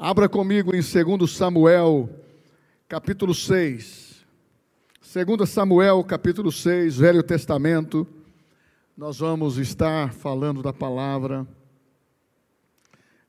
Abra 0.00 0.28
comigo 0.28 0.72
em 0.76 0.80
2 0.80 1.28
Samuel, 1.28 2.08
capítulo 2.88 3.34
6. 3.34 4.24
2 5.02 5.50
Samuel, 5.50 6.04
capítulo 6.04 6.52
6, 6.52 6.98
Velho 6.98 7.20
Testamento. 7.20 8.06
Nós 8.96 9.18
vamos 9.18 9.58
estar 9.58 10.12
falando 10.12 10.62
da 10.62 10.72
palavra. 10.72 11.44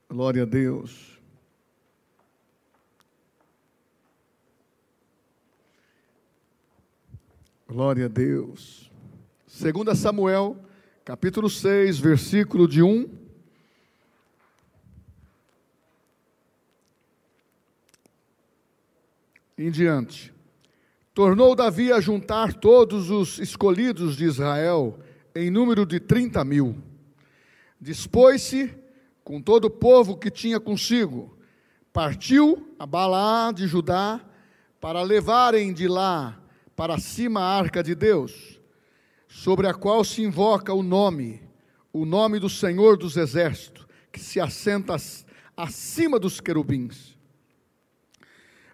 Glória 0.07 0.43
a 0.43 0.45
Deus. 0.45 1.19
Glória 7.67 8.05
a 8.05 8.09
Deus. 8.09 8.91
2 9.47 9.97
Samuel, 9.97 10.55
capítulo 11.03 11.49
6, 11.49 11.97
versículo 11.97 12.67
de 12.67 12.83
1 12.83 13.18
em 19.59 19.69
diante. 19.69 20.33
Tornou 21.13 21.53
Davi 21.53 21.91
a 21.91 21.99
juntar 21.99 22.53
todos 22.53 23.09
os 23.09 23.39
escolhidos 23.39 24.15
de 24.15 24.23
Israel, 24.23 24.97
em 25.35 25.51
número 25.51 25.85
de 25.85 25.99
trinta 25.99 26.45
mil. 26.45 26.81
Dispôs-se 27.79 28.73
com 29.23 29.41
todo 29.41 29.65
o 29.65 29.69
povo 29.69 30.17
que 30.17 30.31
tinha 30.31 30.59
consigo, 30.59 31.37
partiu 31.91 32.73
a 32.79 32.85
Balaá 32.85 33.51
de 33.51 33.67
Judá 33.67 34.21
para 34.79 35.01
levarem 35.03 35.73
de 35.73 35.87
lá 35.87 36.41
para 36.75 36.97
cima 36.97 37.41
a 37.41 37.57
arca 37.57 37.83
de 37.83 37.93
Deus, 37.93 38.59
sobre 39.27 39.67
a 39.67 39.73
qual 39.73 40.05
se 40.05 40.23
invoca 40.23 40.73
o 40.73 40.81
nome, 40.81 41.43
o 41.91 42.05
nome 42.05 42.39
do 42.39 42.49
Senhor 42.49 42.97
dos 42.97 43.17
Exércitos, 43.17 43.85
que 44.11 44.19
se 44.19 44.39
assenta 44.39 44.95
acima 45.57 46.17
dos 46.17 46.39
querubins. 46.39 47.18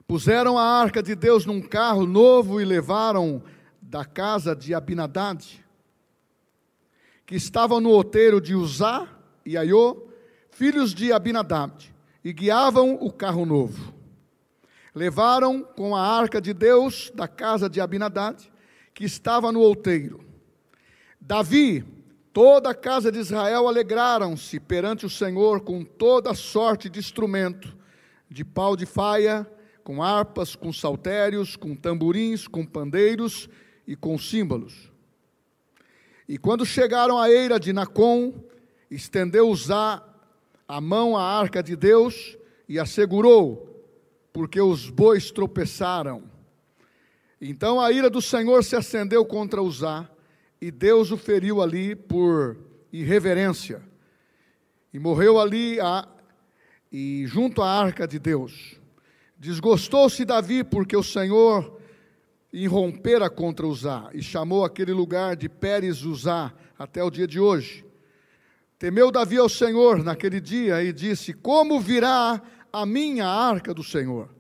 Puseram 0.08 0.56
a 0.56 0.64
arca 0.64 1.02
de 1.02 1.16
Deus 1.16 1.48
num 1.48 1.60
carro 1.60 2.06
novo 2.06 2.62
e 2.62 2.66
levaram 2.66 3.42
da 3.82 4.06
casa 4.06 4.56
de 4.56 4.72
Abinadad, 4.72 5.44
que 7.26 7.36
estavam 7.36 7.80
no 7.80 7.90
outeiro 7.90 8.40
de 8.40 8.54
Uzá 8.54 9.08
e 9.44 9.58
Aiô, 9.58 10.06
filhos 10.52 10.94
de 10.94 11.12
Abinadad, 11.12 11.92
e 12.24 12.32
guiavam 12.32 13.00
o 13.02 13.12
carro 13.12 13.48
novo. 13.48 13.96
Levaram 14.94 15.64
com 15.64 15.96
a 15.96 16.02
arca 16.02 16.40
de 16.40 16.54
Deus 16.54 17.12
da 17.16 17.28
casa 17.28 17.68
de 17.68 17.82
Abinadad, 17.82 18.40
que 18.94 19.06
estava 19.06 19.52
no 19.52 19.60
outeiro. 19.60 20.24
Davi, 21.20 21.84
toda 22.32 22.70
a 22.70 22.76
casa 22.76 23.12
de 23.12 23.18
Israel 23.18 23.68
alegraram-se 23.68 24.60
perante 24.60 25.04
o 25.04 25.10
Senhor 25.10 25.62
com 25.62 25.84
toda 25.84 26.36
sorte 26.36 26.90
de 26.90 27.00
instrumento, 27.00 27.76
de 28.30 28.46
pau 28.46 28.76
de 28.76 28.86
faia, 28.86 29.50
com 29.86 30.02
harpas, 30.02 30.56
com 30.56 30.74
saltérios, 30.74 31.56
com 31.56 31.76
tamborins, 31.76 32.48
com 32.48 32.66
pandeiros 32.66 33.48
e 33.88 33.96
com 33.96 34.18
símbolos. 34.18 34.92
E 36.28 36.40
quando 36.40 36.66
chegaram 36.66 37.20
à 37.20 37.30
eira 37.30 37.60
de 37.60 37.72
Nacon, 37.72 38.34
estendeu 38.90 39.48
Uzá 39.48 40.04
a 40.68 40.82
mão 40.82 41.16
à 41.16 41.22
arca 41.22 41.62
de 41.62 41.76
Deus 41.76 42.36
e 42.68 42.80
a 42.80 42.86
segurou, 42.88 43.86
porque 44.34 44.60
os 44.60 44.90
bois 44.90 45.30
tropeçaram. 45.30 46.24
Então 47.40 47.80
a 47.80 47.92
ira 47.92 48.10
do 48.10 48.24
Senhor 48.24 48.64
se 48.64 48.76
acendeu 48.76 49.24
contra 49.24 49.62
Uzá, 49.62 50.10
e 50.60 50.72
Deus 50.72 51.12
o 51.12 51.18
feriu 51.18 51.62
ali 51.62 51.96
por 51.96 52.58
irreverência. 52.92 53.84
E 54.92 54.98
morreu 54.98 55.40
ali 55.40 55.80
a, 55.80 56.08
e 56.92 57.24
junto 57.28 57.62
à 57.62 57.70
arca 57.70 58.08
de 58.08 58.18
Deus. 58.18 58.84
Desgostou-se 59.46 60.26
Davi 60.26 60.64
porque 60.64 60.98
o 60.98 61.04
Senhor 61.04 61.80
irrompera 62.52 63.30
contra 63.30 63.68
Uzá 63.68 64.10
e 64.12 64.20
chamou 64.20 64.66
aquele 64.66 64.92
lugar 64.92 65.36
de 65.36 65.48
Pérez 65.48 66.04
Uzá 66.04 66.52
até 66.80 67.04
o 67.04 67.12
dia 67.12 67.28
de 67.28 67.40
hoje. 67.40 67.86
Temeu 68.80 69.12
Davi 69.12 69.38
ao 69.38 69.48
Senhor 69.48 70.04
naquele 70.04 70.42
dia 70.42 70.82
e 70.82 70.92
disse: 70.92 71.32
Como 71.32 71.80
virá 71.80 72.42
a 72.74 72.88
minha 72.88 73.28
arca 73.28 73.72
do 73.72 73.84
Senhor? 73.84 74.34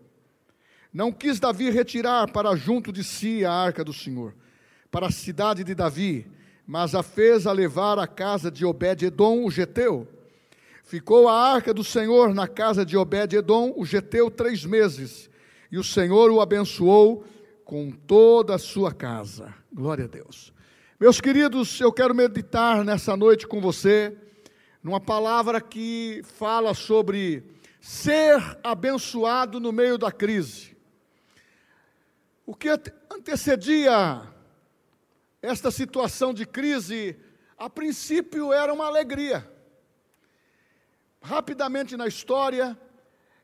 Não 0.92 1.12
quis 1.12 1.40
Davi 1.40 1.70
retirar 1.70 2.32
para 2.32 2.56
junto 2.56 2.92
de 2.92 3.04
si 3.04 3.46
a 3.46 3.52
arca 3.52 3.84
do 3.84 3.94
Senhor, 3.94 4.34
para 4.90 5.06
a 5.06 5.12
cidade 5.12 5.64
de 5.64 5.76
Davi, 5.76 6.26
mas 6.66 6.96
a 6.96 7.04
fez 7.04 7.46
a 7.46 7.52
levar 7.52 8.00
à 8.00 8.08
casa 8.08 8.50
de 8.50 8.66
Obed-edom, 8.66 9.46
o 9.46 9.52
geteu. 9.52 10.15
Ficou 10.86 11.28
a 11.28 11.34
arca 11.34 11.74
do 11.74 11.84
Senhor 11.84 12.32
na 12.32 12.48
casa 12.48 12.86
de 12.86 12.96
Obed-edom, 12.96 13.74
o 13.76 13.84
geteu, 13.84 14.30
três 14.30 14.64
meses, 14.64 15.32
e 15.72 15.80
o 15.80 15.84
Senhor 15.84 16.30
o 16.30 16.40
abençoou 16.40 17.26
com 17.64 17.90
toda 17.90 18.54
a 18.54 18.60
sua 18.60 18.94
casa. 18.94 19.52
Glória 19.74 20.06
a 20.06 20.08
Deus. 20.08 20.54
Meus 21.00 21.20
queridos, 21.20 21.82
eu 21.82 21.92
quero 21.92 22.14
meditar 22.14 22.86
nessa 22.86 23.18
noite 23.18 23.48
com 23.48 23.60
você 23.60 24.16
numa 24.84 25.02
palavra 25.02 25.60
que 25.60 26.22
fala 26.24 26.76
sobre 26.76 27.44
ser 27.82 28.40
abençoado 28.64 29.60
no 29.60 29.72
meio 29.72 29.98
da 29.98 30.12
crise. 30.12 30.78
O 32.46 32.54
que 32.54 32.70
antecedia 33.12 34.22
esta 35.42 35.72
situação 35.72 36.32
de 36.32 36.46
crise, 36.46 37.18
a 37.58 37.68
princípio 37.72 38.54
era 38.54 38.72
uma 38.72 38.86
alegria. 38.86 39.55
Rapidamente 41.26 41.98
na 41.98 42.06
história, 42.06 42.80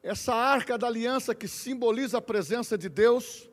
essa 0.04 0.36
arca 0.36 0.78
da 0.78 0.86
aliança 0.86 1.34
que 1.34 1.48
simboliza 1.48 2.20
a 2.20 2.22
presença 2.22 2.78
de 2.78 2.88
Deus, 2.88 3.50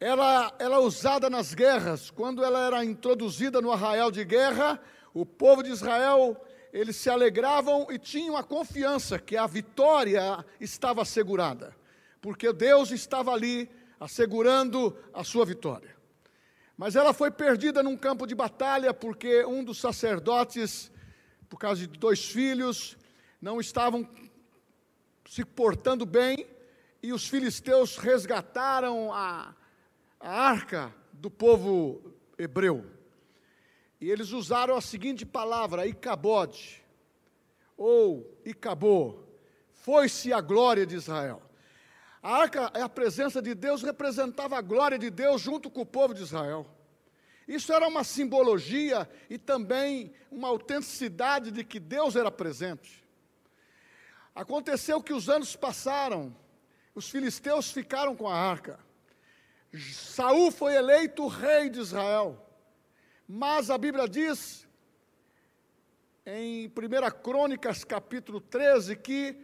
ela, 0.00 0.52
é 0.58 0.68
usada 0.76 1.30
nas 1.30 1.54
guerras. 1.54 2.10
Quando 2.10 2.44
ela 2.44 2.66
era 2.66 2.84
introduzida 2.84 3.60
no 3.60 3.70
arraial 3.70 4.10
de 4.10 4.24
guerra, 4.24 4.82
o 5.14 5.24
povo 5.24 5.62
de 5.62 5.70
Israel, 5.70 6.36
eles 6.72 6.96
se 6.96 7.08
alegravam 7.08 7.86
e 7.92 7.96
tinham 7.96 8.36
a 8.36 8.42
confiança 8.42 9.20
que 9.20 9.36
a 9.36 9.46
vitória 9.46 10.44
estava 10.60 11.02
assegurada, 11.02 11.76
porque 12.20 12.52
Deus 12.52 12.90
estava 12.90 13.30
ali 13.30 13.70
assegurando 14.00 14.98
a 15.14 15.22
sua 15.22 15.46
vitória. 15.46 15.94
Mas 16.76 16.96
ela 16.96 17.14
foi 17.14 17.30
perdida 17.30 17.84
num 17.84 17.96
campo 17.96 18.26
de 18.26 18.34
batalha 18.34 18.92
porque 18.92 19.44
um 19.44 19.62
dos 19.62 19.78
sacerdotes 19.78 20.90
por 21.48 21.58
causa 21.58 21.86
de 21.86 21.98
dois 21.98 22.24
filhos, 22.24 22.96
não 23.40 23.60
estavam 23.60 24.08
se 25.28 25.44
portando 25.44 26.06
bem, 26.06 26.46
e 27.02 27.12
os 27.12 27.28
filisteus 27.28 27.96
resgataram 27.96 29.12
a, 29.12 29.54
a 30.20 30.30
arca 30.30 30.94
do 31.12 31.30
povo 31.30 32.12
hebreu. 32.38 32.84
E 34.00 34.10
eles 34.10 34.30
usaram 34.30 34.76
a 34.76 34.80
seguinte 34.80 35.24
palavra, 35.24 35.86
Icabode, 35.86 36.82
ou 37.76 38.38
Icabô, 38.44 39.20
foi-se 39.72 40.32
a 40.32 40.40
glória 40.40 40.84
de 40.84 40.96
Israel. 40.96 41.42
A 42.22 42.36
arca, 42.38 42.66
a 42.66 42.88
presença 42.88 43.40
de 43.40 43.54
Deus 43.54 43.82
representava 43.82 44.58
a 44.58 44.60
glória 44.60 44.98
de 44.98 45.10
Deus 45.10 45.40
junto 45.40 45.70
com 45.70 45.82
o 45.82 45.86
povo 45.86 46.12
de 46.12 46.22
Israel. 46.22 46.66
Isso 47.46 47.72
era 47.72 47.86
uma 47.86 48.02
simbologia 48.02 49.08
e 49.30 49.38
também 49.38 50.12
uma 50.30 50.48
autenticidade 50.48 51.50
de 51.52 51.62
que 51.62 51.78
Deus 51.78 52.16
era 52.16 52.30
presente. 52.30 53.04
Aconteceu 54.34 55.02
que 55.02 55.12
os 55.12 55.28
anos 55.28 55.54
passaram, 55.54 56.36
os 56.94 57.08
filisteus 57.08 57.70
ficaram 57.70 58.16
com 58.16 58.28
a 58.28 58.34
arca. 58.34 58.80
Saul 59.72 60.50
foi 60.50 60.74
eleito 60.74 61.26
rei 61.26 61.70
de 61.70 61.78
Israel. 61.78 62.42
Mas 63.28 63.70
a 63.70 63.78
Bíblia 63.78 64.08
diz 64.08 64.66
em 66.24 66.66
1 66.66 66.70
Crônicas 67.22 67.84
capítulo 67.84 68.40
13 68.40 68.96
que 68.96 69.36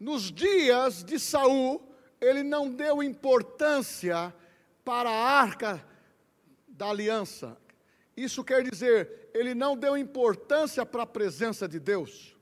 nos 0.00 0.32
dias 0.32 1.04
de 1.04 1.18
Saul 1.18 1.82
ele 2.20 2.42
não 2.42 2.70
deu 2.70 3.02
importância 3.02 4.34
para 4.84 5.10
a 5.10 5.40
arca 5.40 5.84
da 6.76 6.90
aliança. 6.90 7.56
Isso 8.16 8.44
quer 8.44 8.62
dizer, 8.62 9.30
ele 9.34 9.54
não 9.54 9.76
deu 9.76 9.96
importância 9.96 10.84
para 10.86 11.02
a 11.02 11.06
presença 11.06 11.68
de 11.68 11.78
Deus. 11.78 12.36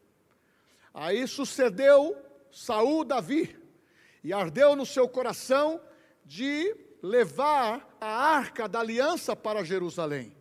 Aí 0.92 1.26
sucedeu 1.26 2.16
Saul 2.52 3.04
Davi, 3.04 3.56
e 4.22 4.32
ardeu 4.32 4.74
no 4.74 4.86
seu 4.86 5.08
coração 5.08 5.80
de 6.24 6.74
levar 7.02 7.96
a 8.00 8.06
arca 8.06 8.66
da 8.66 8.80
aliança 8.80 9.36
para 9.36 9.64
Jerusalém. 9.64 10.34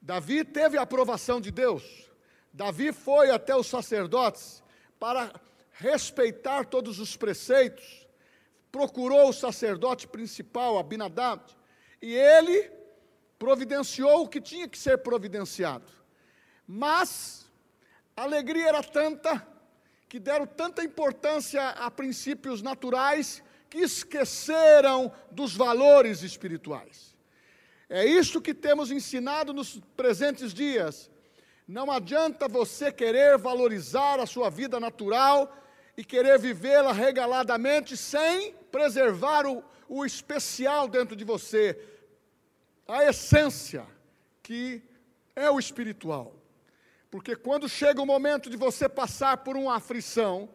Davi 0.00 0.44
teve 0.44 0.76
a 0.76 0.82
aprovação 0.82 1.40
de 1.40 1.50
Deus. 1.50 2.10
Davi 2.52 2.92
foi 2.92 3.30
até 3.30 3.56
os 3.56 3.68
sacerdotes 3.68 4.62
para 5.00 5.32
respeitar 5.70 6.66
todos 6.66 6.98
os 6.98 7.16
preceitos. 7.16 8.06
Procurou 8.70 9.30
o 9.30 9.32
sacerdote 9.32 10.06
principal, 10.06 10.76
Abinadab, 10.76 11.42
e 12.00 12.14
ele 12.14 12.70
providenciou 13.42 14.22
o 14.22 14.28
que 14.28 14.40
tinha 14.40 14.68
que 14.68 14.78
ser 14.78 14.98
providenciado. 14.98 15.90
Mas 16.64 17.44
a 18.16 18.22
alegria 18.22 18.68
era 18.68 18.84
tanta 18.84 19.44
que 20.08 20.20
deram 20.20 20.46
tanta 20.46 20.84
importância 20.84 21.70
a 21.70 21.90
princípios 21.90 22.62
naturais 22.62 23.42
que 23.68 23.78
esqueceram 23.78 25.10
dos 25.32 25.56
valores 25.56 26.22
espirituais. 26.22 27.16
É 27.88 28.04
isto 28.04 28.40
que 28.40 28.54
temos 28.54 28.92
ensinado 28.92 29.52
nos 29.52 29.80
presentes 29.96 30.54
dias. 30.54 31.10
Não 31.66 31.90
adianta 31.90 32.46
você 32.46 32.92
querer 32.92 33.38
valorizar 33.38 34.20
a 34.20 34.26
sua 34.26 34.50
vida 34.50 34.78
natural 34.78 35.52
e 35.96 36.04
querer 36.04 36.38
vivê-la 36.38 36.92
regaladamente 36.92 37.96
sem 37.96 38.54
preservar 38.70 39.46
o, 39.46 39.64
o 39.88 40.06
especial 40.06 40.86
dentro 40.86 41.16
de 41.16 41.24
você, 41.24 41.76
a 42.92 43.08
essência, 43.08 43.86
que 44.42 44.82
é 45.34 45.50
o 45.50 45.58
espiritual. 45.58 46.36
Porque 47.10 47.34
quando 47.34 47.68
chega 47.68 48.02
o 48.02 48.06
momento 48.06 48.50
de 48.50 48.56
você 48.56 48.86
passar 48.88 49.38
por 49.38 49.56
uma 49.56 49.76
aflição, 49.76 50.48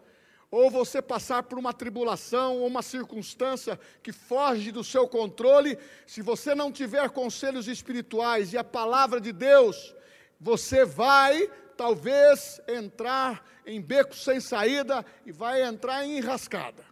ou 0.52 0.70
você 0.70 1.02
passar 1.02 1.44
por 1.44 1.58
uma 1.58 1.74
tribulação, 1.74 2.58
ou 2.58 2.68
uma 2.68 2.84
circunstância 2.84 3.80
que 4.04 4.12
foge 4.12 4.72
do 4.72 4.84
seu 4.84 5.08
controle, 5.08 5.80
se 6.06 6.22
você 6.22 6.54
não 6.54 6.72
tiver 6.72 7.10
conselhos 7.10 7.68
espirituais 7.68 8.54
e 8.54 8.58
a 8.58 8.64
palavra 8.64 9.20
de 9.20 9.34
Deus, 9.34 9.96
você 10.40 10.86
vai 10.86 11.50
talvez 11.76 12.62
entrar 12.68 13.44
em 13.66 13.82
beco 13.82 14.16
sem 14.16 14.40
saída 14.40 15.04
e 15.26 15.32
vai 15.32 15.64
entrar 15.64 16.06
em 16.06 16.18
enrascada. 16.18 16.86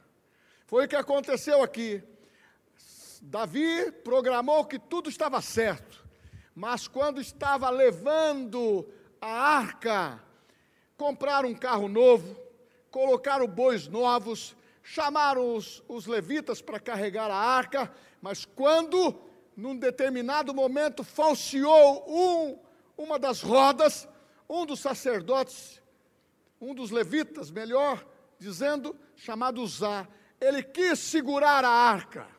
Foi 0.65 0.85
o 0.85 0.87
que 0.87 0.95
aconteceu 0.95 1.61
aqui. 1.61 2.03
Davi 3.27 3.91
programou 3.91 4.65
que 4.65 4.77
tudo 4.77 5.09
estava 5.09 5.41
certo, 5.41 6.05
mas 6.53 6.87
quando 6.87 7.19
estava 7.19 7.71
levando 7.71 8.87
a 9.19 9.27
arca, 9.27 10.23
compraram 10.95 11.49
um 11.49 11.55
carro 11.55 11.87
novo, 11.87 12.37
colocaram 12.91 13.47
bois 13.47 13.87
novos, 13.87 14.55
chamaram 14.83 15.55
os, 15.55 15.83
os 15.87 16.05
levitas 16.05 16.61
para 16.61 16.79
carregar 16.79 17.31
a 17.31 17.35
arca, 17.35 17.91
mas 18.21 18.45
quando, 18.45 19.19
num 19.57 19.75
determinado 19.75 20.53
momento, 20.53 21.03
falseou 21.03 22.05
um, 22.07 22.59
uma 22.95 23.17
das 23.17 23.41
rodas, 23.41 24.07
um 24.47 24.67
dos 24.67 24.79
sacerdotes, 24.79 25.81
um 26.61 26.75
dos 26.75 26.91
levitas, 26.91 27.49
melhor 27.49 28.05
dizendo, 28.37 28.95
chamado 29.15 29.65
Zá, 29.65 30.07
ele 30.39 30.61
quis 30.61 30.99
segurar 30.99 31.65
a 31.65 31.69
arca. 31.69 32.34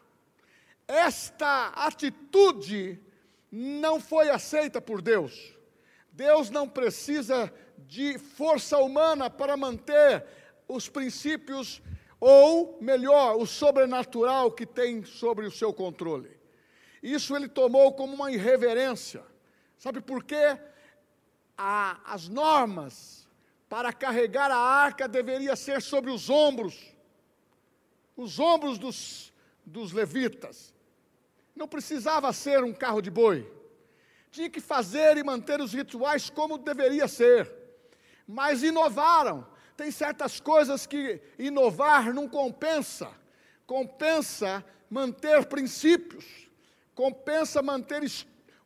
Esta 0.86 1.68
atitude 1.68 3.00
não 3.50 4.00
foi 4.00 4.30
aceita 4.30 4.80
por 4.80 5.02
Deus. 5.02 5.54
Deus 6.12 6.50
não 6.50 6.68
precisa 6.68 7.52
de 7.78 8.18
força 8.18 8.78
humana 8.78 9.28
para 9.28 9.56
manter 9.56 10.24
os 10.68 10.88
princípios, 10.88 11.82
ou 12.18 12.78
melhor, 12.80 13.36
o 13.36 13.46
sobrenatural 13.46 14.50
que 14.50 14.66
tem 14.66 15.04
sobre 15.04 15.46
o 15.46 15.50
seu 15.50 15.72
controle. 15.72 16.36
Isso 17.02 17.36
ele 17.36 17.48
tomou 17.48 17.92
como 17.92 18.14
uma 18.14 18.32
irreverência. 18.32 19.22
Sabe 19.78 20.00
por 20.00 20.24
quê? 20.24 20.58
A, 21.56 22.00
as 22.04 22.28
normas 22.28 23.28
para 23.68 23.92
carregar 23.92 24.50
a 24.50 24.56
arca 24.56 25.06
deveria 25.06 25.56
ser 25.56 25.82
sobre 25.82 26.10
os 26.10 26.30
ombros, 26.30 26.94
os 28.16 28.38
ombros 28.38 28.78
dos, 28.78 29.32
dos 29.64 29.92
levitas. 29.92 30.74
Não 31.56 31.66
precisava 31.66 32.32
ser 32.32 32.62
um 32.62 32.72
carro 32.72 33.00
de 33.00 33.10
boi 33.10 33.56
tinha 34.36 34.50
que 34.50 34.60
fazer 34.60 35.16
e 35.16 35.24
manter 35.24 35.62
os 35.62 35.72
rituais 35.72 36.28
como 36.28 36.58
deveria 36.58 37.08
ser. 37.08 37.50
Mas 38.28 38.62
inovaram. 38.62 39.46
Tem 39.74 39.90
certas 39.90 40.38
coisas 40.40 40.86
que 40.86 41.20
inovar 41.38 42.12
não 42.12 42.28
compensa. 42.28 43.10
Compensa 43.66 44.62
manter 44.90 45.46
princípios. 45.46 46.26
Compensa 46.94 47.62
manter 47.62 48.02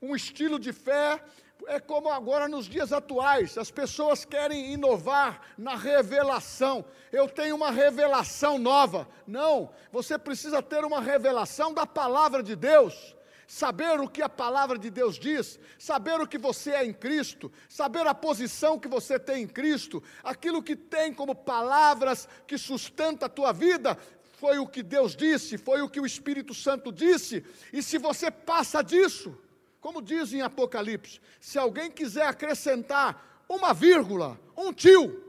um 0.02 0.16
estilo 0.16 0.58
de 0.58 0.72
fé. 0.72 1.22
É 1.66 1.78
como 1.78 2.10
agora 2.10 2.48
nos 2.48 2.66
dias 2.66 2.92
atuais, 2.92 3.56
as 3.58 3.70
pessoas 3.70 4.24
querem 4.24 4.72
inovar 4.72 5.42
na 5.56 5.76
revelação. 5.76 6.84
Eu 7.12 7.28
tenho 7.28 7.56
uma 7.56 7.70
revelação 7.70 8.58
nova. 8.58 9.08
Não, 9.26 9.70
você 9.92 10.18
precisa 10.18 10.62
ter 10.62 10.84
uma 10.84 11.00
revelação 11.00 11.72
da 11.72 11.86
palavra 11.86 12.42
de 12.42 12.56
Deus 12.56 13.14
saber 13.50 13.98
o 13.98 14.08
que 14.08 14.22
a 14.22 14.28
palavra 14.28 14.78
de 14.78 14.88
Deus 14.90 15.18
diz, 15.18 15.58
saber 15.76 16.20
o 16.20 16.26
que 16.26 16.38
você 16.38 16.70
é 16.70 16.86
em 16.86 16.92
Cristo, 16.92 17.50
saber 17.68 18.06
a 18.06 18.14
posição 18.14 18.78
que 18.78 18.86
você 18.86 19.18
tem 19.18 19.42
em 19.42 19.48
Cristo, 19.48 20.00
aquilo 20.22 20.62
que 20.62 20.76
tem 20.76 21.12
como 21.12 21.34
palavras 21.34 22.28
que 22.46 22.56
sustenta 22.56 23.26
a 23.26 23.28
tua 23.28 23.50
vida, 23.50 23.98
foi 24.38 24.60
o 24.60 24.68
que 24.68 24.84
Deus 24.84 25.16
disse, 25.16 25.58
foi 25.58 25.82
o 25.82 25.88
que 25.88 26.00
o 26.00 26.06
Espírito 26.06 26.54
Santo 26.54 26.92
disse, 26.92 27.44
e 27.72 27.82
se 27.82 27.98
você 27.98 28.30
passa 28.30 28.82
disso, 28.82 29.36
como 29.80 30.02
diz 30.02 30.32
em 30.32 30.42
Apocalipse, 30.42 31.20
se 31.40 31.58
alguém 31.58 31.90
quiser 31.90 32.26
acrescentar 32.26 33.42
uma 33.48 33.72
vírgula, 33.72 34.38
um 34.56 34.72
tio, 34.72 35.24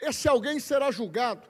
esse 0.00 0.28
alguém 0.28 0.60
será 0.60 0.90
julgado. 0.90 1.42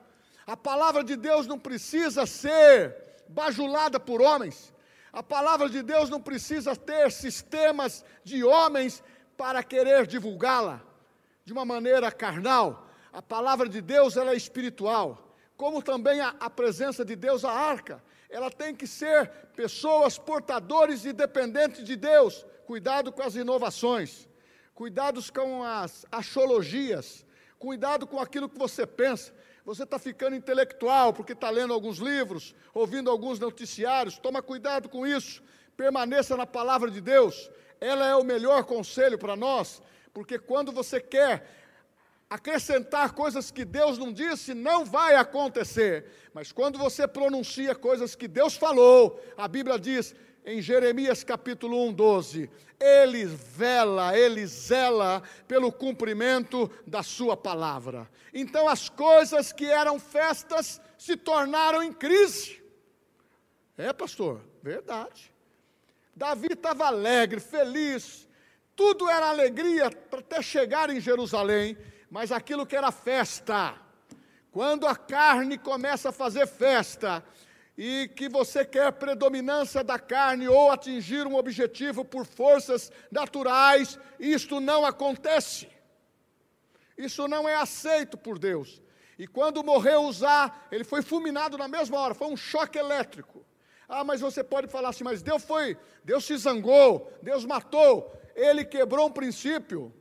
A 0.47 0.57
palavra 0.57 1.05
de 1.05 1.17
Deus 1.17 1.47
não 1.47 1.59
precisa 1.59 2.25
ser 2.25 2.97
bajulada 3.29 4.01
por 4.01 4.23
homens, 4.23 4.73
a 5.13 5.23
palavra 5.23 5.69
de 5.69 5.83
Deus 5.83 6.09
não 6.09 6.21
precisa 6.21 6.77
ter 6.77 7.11
sistemas 7.11 8.05
de 8.23 8.45
homens 8.45 9.03
para 9.37 9.63
querer 9.63 10.07
divulgá-la 10.07 10.83
de 11.45 11.53
uma 11.53 11.65
maneira 11.65 12.13
carnal. 12.13 12.87
A 13.13 13.23
palavra 13.23 13.69
de 13.69 13.81
Deus 13.81 14.17
ela 14.17 14.33
é 14.33 14.37
espiritual, 14.37 15.35
como 15.57 15.83
também 15.83 16.21
a, 16.21 16.35
a 16.39 16.51
presença 16.51 17.05
de 17.05 17.17
Deus, 17.17 17.45
a 17.45 17.51
arca. 17.51 18.03
Ela 18.29 18.51
tem 18.51 18.75
que 18.75 18.87
ser 18.87 19.29
pessoas 19.57 20.19
portadores 20.19 21.05
e 21.05 21.13
dependentes 21.13 21.83
de 21.85 21.97
Deus. 21.97 22.45
Cuidado 22.67 23.11
com 23.11 23.23
as 23.23 23.35
inovações, 23.35 24.29
cuidados 24.75 25.31
com 25.31 25.65
as 25.65 26.05
axiologias, 26.13 27.25
cuidado 27.59 28.07
com 28.07 28.21
aquilo 28.21 28.49
que 28.49 28.59
você 28.59 28.87
pensa. 28.87 29.33
Você 29.65 29.83
está 29.83 29.99
ficando 29.99 30.37
intelectual 30.37 31.13
porque 31.13 31.33
está 31.33 31.51
lendo 31.51 31.73
alguns 31.73 31.99
livros, 31.99 32.55
ouvindo 32.75 33.11
alguns 33.11 33.39
noticiários. 33.39 34.19
Toma 34.19 34.43
cuidado 34.43 34.89
com 34.89 35.07
isso. 35.07 35.43
Permaneça 35.77 36.37
na 36.37 36.47
palavra 36.47 36.91
de 36.91 37.01
Deus. 37.01 37.51
Ela 37.81 38.07
é 38.07 38.15
o 38.15 38.25
melhor 38.25 38.65
conselho 38.65 39.19
para 39.19 39.37
nós, 39.37 39.81
porque 40.13 40.39
quando 40.39 40.73
você 40.73 41.01
quer 41.01 41.47
acrescentar 42.29 43.13
coisas 43.13 43.51
que 43.51 43.65
Deus 43.65 43.99
não 43.99 44.13
disse, 44.13 44.55
não 44.55 44.85
vai 44.85 45.15
acontecer. 45.15 46.07
Mas 46.35 46.53
quando 46.53 46.79
você 46.79 47.07
pronuncia 47.07 47.75
coisas 47.75 48.15
que 48.15 48.29
Deus 48.29 48.57
falou, 48.57 49.21
a 49.37 49.49
Bíblia 49.49 49.79
diz: 49.79 50.15
em 50.49 50.63
Jeremias 50.63 51.23
capítulo 51.23 51.87
1, 51.89 51.93
12. 51.93 52.51
Ele 52.81 53.27
vela, 53.27 54.17
ele 54.17 54.47
zela 54.47 55.23
pelo 55.47 55.71
cumprimento 55.71 56.71
da 56.87 57.03
sua 57.03 57.37
palavra. 57.37 58.09
Então 58.33 58.69
as 58.69 58.89
coisas 58.89 59.53
que 59.53 59.67
eram 59.67 59.99
festas 59.99 60.81
se 60.97 61.17
tornaram 61.17 61.83
em 61.83 61.93
crise. 61.93 62.63
É, 63.77 63.93
pastor, 63.93 64.41
verdade. 64.63 65.33
Davi 66.17 66.49
estava 66.51 66.87
alegre, 66.87 67.41
feliz, 67.41 68.27
tudo 68.75 69.09
era 69.09 69.29
alegria 69.29 69.87
até 69.87 70.41
chegar 70.41 70.89
em 70.89 71.01
Jerusalém, 71.01 71.77
mas 72.11 72.33
aquilo 72.33 72.67
que 72.67 72.77
era 72.77 72.91
festa, 72.91 73.75
quando 74.51 74.87
a 74.87 74.97
carne 74.97 75.59
começa 75.59 76.09
a 76.09 76.13
fazer 76.13 76.47
festa, 76.47 77.25
e 77.79 78.09
que 78.09 78.29
você 78.29 78.65
quer 78.65 78.91
predominância 78.91 79.85
da 79.85 80.01
carne 80.01 80.49
ou 80.49 80.73
atingir 80.73 81.25
um 81.29 81.37
objetivo 81.37 82.05
por 82.05 82.27
forças 82.27 82.91
naturais, 83.09 83.97
isto 84.19 84.59
não 84.59 84.85
acontece. 84.85 85.69
Isso 86.97 87.29
não 87.29 87.49
é 87.49 87.55
aceito 87.55 88.19
por 88.19 88.37
Deus. 88.37 88.83
E 89.17 89.29
quando 89.29 89.63
morreu 89.63 90.03
Uzá, 90.03 90.53
ele 90.73 90.83
foi 90.83 91.03
fulminado 91.03 91.57
na 91.57 91.69
mesma 91.69 92.01
hora, 92.01 92.15
foi 92.15 92.27
um 92.27 92.37
choque 92.37 92.77
elétrico. 92.77 93.47
Ah, 93.89 94.03
mas 94.03 94.21
você 94.21 94.43
pode 94.43 94.67
falar 94.67 94.89
assim, 94.89 95.05
mas 95.05 95.23
Deus 95.23 95.45
foi, 95.45 95.79
Deus 96.03 96.25
se 96.25 96.37
zangou, 96.37 97.13
Deus 97.23 97.45
matou, 97.45 98.13
ele 98.35 98.65
quebrou 98.65 99.07
um 99.07 99.13
princípio. 99.13 99.95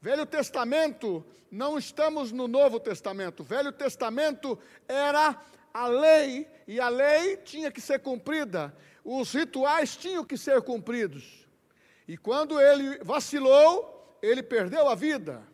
Velho 0.00 0.26
Testamento, 0.26 1.24
não 1.50 1.78
estamos 1.78 2.32
no 2.32 2.46
Novo 2.46 2.78
Testamento. 2.78 3.42
Velho 3.42 3.72
Testamento 3.72 4.58
era 4.86 5.40
a 5.72 5.86
lei, 5.86 6.48
e 6.66 6.80
a 6.80 6.88
lei 6.88 7.36
tinha 7.38 7.70
que 7.70 7.80
ser 7.80 8.00
cumprida, 8.00 8.74
os 9.04 9.32
rituais 9.32 9.96
tinham 9.96 10.24
que 10.24 10.36
ser 10.36 10.62
cumpridos. 10.62 11.46
E 12.08 12.16
quando 12.16 12.60
ele 12.60 12.98
vacilou, 13.04 14.18
ele 14.22 14.42
perdeu 14.42 14.88
a 14.88 14.94
vida. 14.94 15.46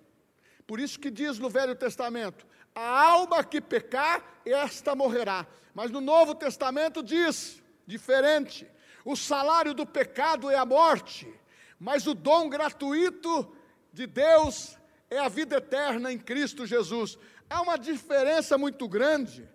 Por 0.66 0.78
isso 0.80 0.98
que 0.98 1.10
diz 1.10 1.38
no 1.38 1.50
Velho 1.50 1.74
Testamento: 1.74 2.46
a 2.74 3.04
alma 3.10 3.42
que 3.44 3.60
pecar, 3.60 4.40
esta 4.44 4.94
morrerá. 4.94 5.46
Mas 5.74 5.90
no 5.90 6.00
Novo 6.00 6.34
Testamento 6.34 7.02
diz, 7.02 7.62
diferente: 7.86 8.66
o 9.04 9.16
salário 9.16 9.74
do 9.74 9.86
pecado 9.86 10.50
é 10.50 10.56
a 10.56 10.64
morte, 10.64 11.32
mas 11.78 12.06
o 12.06 12.14
dom 12.14 12.48
gratuito 12.48 13.56
de 13.92 14.06
Deus 14.06 14.76
é 15.10 15.18
a 15.18 15.28
vida 15.28 15.56
eterna 15.56 16.12
em 16.12 16.18
Cristo 16.18 16.66
Jesus. 16.66 17.18
há 17.48 17.60
uma 17.60 17.76
diferença 17.76 18.56
muito 18.56 18.88
grande. 18.88 19.46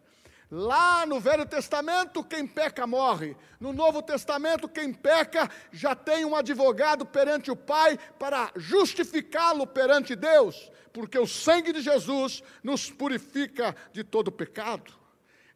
Lá 0.50 1.06
no 1.06 1.20
Velho 1.20 1.46
Testamento, 1.46 2.24
quem 2.24 2.48
peca 2.48 2.88
morre. 2.88 3.36
No 3.60 3.74
Novo 3.74 4.02
Testamento, 4.02 4.70
quem 4.70 4.94
peca 4.94 5.50
já 5.72 5.94
tem 5.94 6.24
um 6.24 6.36
advogado 6.36 7.06
perante 7.06 7.52
o 7.52 7.56
Pai 7.56 7.98
para 8.18 8.52
justificá-lo 8.56 9.68
perante 9.68 10.16
Deus, 10.16 10.72
porque 10.94 11.20
o 11.20 11.28
sangue 11.28 11.74
de 11.74 11.82
Jesus 11.82 12.42
nos 12.64 12.90
purifica 12.90 13.76
de 13.92 14.06
todo 14.06 14.32
pecado. 14.32 14.94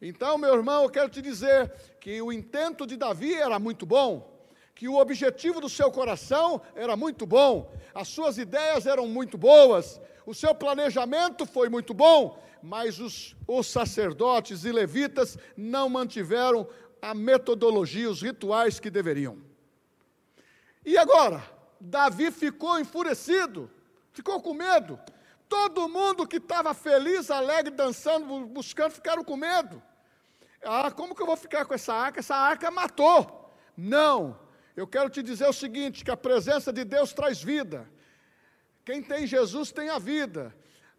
Então, 0.00 0.36
meu 0.36 0.54
irmão, 0.54 0.82
eu 0.82 0.90
quero 0.90 1.08
te 1.08 1.22
dizer 1.22 1.72
que 2.00 2.20
o 2.20 2.32
intento 2.32 2.86
de 2.86 2.96
Davi 2.96 3.34
era 3.34 3.58
muito 3.58 3.86
bom, 3.86 4.31
que 4.82 4.88
o 4.88 4.96
objetivo 4.96 5.60
do 5.60 5.68
seu 5.68 5.92
coração 5.92 6.60
era 6.74 6.96
muito 6.96 7.24
bom, 7.24 7.72
as 7.94 8.08
suas 8.08 8.36
ideias 8.36 8.84
eram 8.84 9.06
muito 9.06 9.38
boas, 9.38 10.00
o 10.26 10.34
seu 10.34 10.52
planejamento 10.56 11.46
foi 11.46 11.68
muito 11.68 11.94
bom, 11.94 12.42
mas 12.60 12.98
os, 12.98 13.36
os 13.46 13.68
sacerdotes 13.68 14.64
e 14.64 14.72
levitas 14.72 15.38
não 15.56 15.88
mantiveram 15.88 16.68
a 17.00 17.14
metodologia, 17.14 18.10
os 18.10 18.22
rituais 18.22 18.80
que 18.80 18.90
deveriam. 18.90 19.38
E 20.84 20.98
agora? 20.98 21.40
Davi 21.80 22.32
ficou 22.32 22.80
enfurecido, 22.80 23.70
ficou 24.10 24.42
com 24.42 24.52
medo. 24.52 24.98
Todo 25.48 25.88
mundo 25.88 26.26
que 26.26 26.38
estava 26.38 26.74
feliz, 26.74 27.30
alegre, 27.30 27.70
dançando, 27.70 28.46
buscando, 28.46 28.90
ficaram 28.90 29.22
com 29.22 29.36
medo. 29.36 29.80
Ah, 30.60 30.90
como 30.90 31.14
que 31.14 31.22
eu 31.22 31.26
vou 31.26 31.36
ficar 31.36 31.66
com 31.66 31.72
essa 31.72 31.94
arca? 31.94 32.18
Essa 32.18 32.34
arca 32.34 32.68
matou. 32.68 33.48
Não. 33.76 34.41
Eu 34.76 34.86
quero 34.86 35.10
te 35.10 35.22
dizer 35.22 35.48
o 35.48 35.52
seguinte: 35.52 36.04
que 36.04 36.10
a 36.10 36.16
presença 36.16 36.72
de 36.72 36.84
Deus 36.84 37.12
traz 37.12 37.42
vida. 37.42 37.88
Quem 38.84 39.02
tem 39.02 39.26
Jesus 39.26 39.70
tem 39.70 39.88
a 39.88 39.98
vida. 39.98 40.54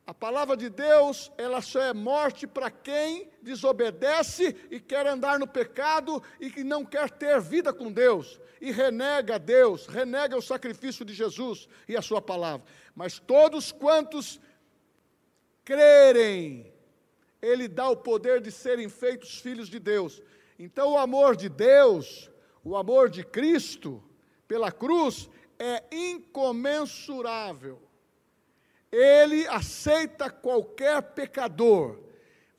A 0.06 0.14
palavra 0.14 0.58
de 0.58 0.70
Deus, 0.70 1.32
ela 1.38 1.62
só 1.62 1.82
é 1.82 1.94
morte 1.94 2.46
para 2.46 2.70
quem 2.70 3.30
desobedece 3.42 4.54
e 4.70 4.78
quer 4.78 5.08
andar 5.08 5.40
no 5.40 5.48
pecado 5.48 6.22
e 6.42 6.52
que 6.52 6.62
não 6.62 6.84
quer 6.84 7.10
ter 7.10 7.40
vida 7.40 7.72
com 7.72 7.90
Deus 7.90 8.40
e 8.60 8.70
renega 8.70 9.40
Deus, 9.40 9.88
renega 9.88 10.38
o 10.38 10.42
sacrifício 10.42 11.06
de 11.06 11.14
Jesus 11.14 11.70
e 11.88 11.96
a 11.96 12.02
sua 12.02 12.22
palavra. 12.22 12.66
Mas 12.94 13.18
todos 13.18 13.72
quantos 13.72 14.42
crerem, 15.64 16.74
ele 17.42 17.70
dá 17.70 17.90
o 17.90 17.96
poder 17.96 18.42
de 18.42 18.52
serem 18.52 18.90
feitos 18.90 19.40
filhos 19.40 19.70
de 19.70 19.80
Deus. 19.80 20.22
Então 20.60 20.94
o 20.94 20.98
amor 20.98 21.36
de 21.38 21.48
Deus, 21.48 22.30
o 22.64 22.76
amor 22.76 23.10
de 23.10 23.24
Cristo 23.24 24.04
pela 24.48 24.72
cruz 24.72 25.30
é 25.60 25.84
incomensurável 25.92 27.82
ele 28.94 29.48
aceita 29.48 30.30
qualquer 30.30 31.02
pecador. 31.02 31.98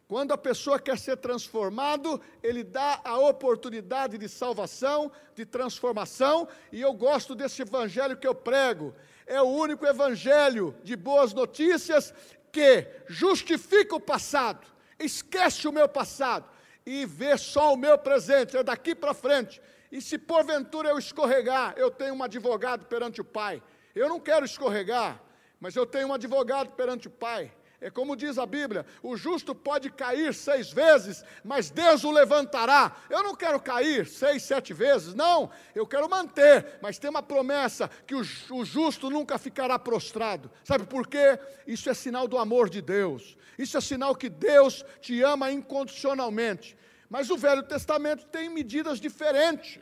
Quando 0.08 0.32
a 0.32 0.38
pessoa 0.38 0.80
quer 0.80 0.98
ser 0.98 1.16
transformado, 1.16 2.20
ele 2.42 2.64
dá 2.64 3.00
a 3.04 3.16
oportunidade 3.18 4.18
de 4.18 4.28
salvação, 4.28 5.12
de 5.34 5.46
transformação, 5.46 6.48
e 6.72 6.80
eu 6.80 6.92
gosto 6.92 7.36
desse 7.36 7.62
evangelho 7.62 8.16
que 8.16 8.26
eu 8.26 8.34
prego. 8.34 8.92
É 9.26 9.40
o 9.40 9.46
único 9.46 9.86
evangelho 9.86 10.74
de 10.82 10.96
boas 10.96 11.32
notícias 11.32 12.12
que 12.50 12.86
justifica 13.06 13.94
o 13.94 14.00
passado, 14.00 14.66
esquece 14.98 15.68
o 15.68 15.72
meu 15.72 15.88
passado 15.88 16.48
e 16.84 17.06
vê 17.06 17.38
só 17.38 17.72
o 17.72 17.76
meu 17.76 17.96
presente, 17.96 18.56
é 18.56 18.62
daqui 18.62 18.94
para 18.94 19.14
frente. 19.14 19.62
E 19.94 20.00
se 20.00 20.18
porventura 20.18 20.88
eu 20.88 20.98
escorregar, 20.98 21.72
eu 21.76 21.88
tenho 21.88 22.14
um 22.14 22.22
advogado 22.24 22.84
perante 22.84 23.20
o 23.20 23.24
Pai. 23.24 23.62
Eu 23.94 24.08
não 24.08 24.18
quero 24.18 24.44
escorregar, 24.44 25.22
mas 25.60 25.76
eu 25.76 25.86
tenho 25.86 26.08
um 26.08 26.12
advogado 26.12 26.72
perante 26.72 27.06
o 27.06 27.10
Pai. 27.12 27.52
É 27.80 27.88
como 27.90 28.16
diz 28.16 28.36
a 28.36 28.44
Bíblia: 28.44 28.84
o 29.04 29.16
justo 29.16 29.54
pode 29.54 29.90
cair 29.90 30.34
seis 30.34 30.72
vezes, 30.72 31.24
mas 31.44 31.70
Deus 31.70 32.02
o 32.02 32.10
levantará. 32.10 32.90
Eu 33.08 33.22
não 33.22 33.36
quero 33.36 33.60
cair 33.60 34.04
seis, 34.04 34.42
sete 34.42 34.74
vezes, 34.74 35.14
não. 35.14 35.48
Eu 35.76 35.86
quero 35.86 36.10
manter, 36.10 36.80
mas 36.82 36.98
tem 36.98 37.08
uma 37.08 37.22
promessa: 37.22 37.88
que 38.04 38.16
o, 38.16 38.64
justo 38.64 39.08
nunca 39.08 39.38
ficará 39.38 39.78
prostrado. 39.78 40.50
Sabe 40.64 40.86
por 40.86 41.06
quê? 41.06 41.38
Isso 41.68 41.88
é 41.88 41.94
sinal 41.94 42.26
do 42.26 42.36
amor 42.36 42.68
de 42.68 42.82
Deus. 42.82 43.36
Isso 43.56 43.78
é 43.78 43.80
sinal 43.80 44.16
que 44.16 44.28
Deus 44.28 44.84
te 45.00 45.22
ama 45.22 45.52
incondicionalmente. 45.52 46.76
Mas 47.08 47.30
o 47.30 47.36
Velho 47.36 47.62
Testamento 47.62 48.26
tem 48.26 48.48
medidas 48.48 48.98
diferentes, 48.98 49.78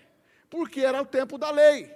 porque 0.52 0.82
era 0.82 1.00
o 1.00 1.06
tempo 1.06 1.38
da 1.38 1.50
lei. 1.50 1.90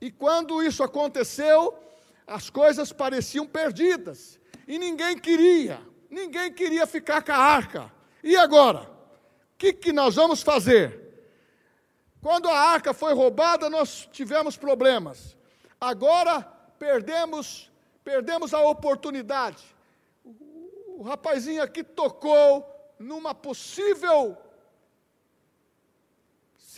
E 0.00 0.10
quando 0.10 0.62
isso 0.62 0.82
aconteceu, 0.82 1.78
as 2.26 2.48
coisas 2.48 2.90
pareciam 2.90 3.46
perdidas 3.46 4.40
e 4.66 4.78
ninguém 4.78 5.18
queria, 5.18 5.78
ninguém 6.08 6.50
queria 6.50 6.86
ficar 6.86 7.20
com 7.20 7.32
a 7.32 7.36
arca. 7.36 7.92
E 8.24 8.34
agora? 8.34 8.80
O 8.80 9.58
que, 9.58 9.74
que 9.74 9.92
nós 9.92 10.14
vamos 10.14 10.40
fazer? 10.40 11.28
Quando 12.22 12.48
a 12.48 12.58
arca 12.58 12.94
foi 12.94 13.12
roubada, 13.12 13.68
nós 13.68 14.08
tivemos 14.10 14.56
problemas. 14.56 15.36
Agora 15.78 16.40
perdemos, 16.78 17.70
perdemos 18.02 18.54
a 18.54 18.60
oportunidade. 18.60 19.62
O, 20.96 21.02
rapazinho 21.02 21.62
aqui 21.62 21.84
tocou 21.84 22.66
numa 22.98 23.34
possível 23.34 24.34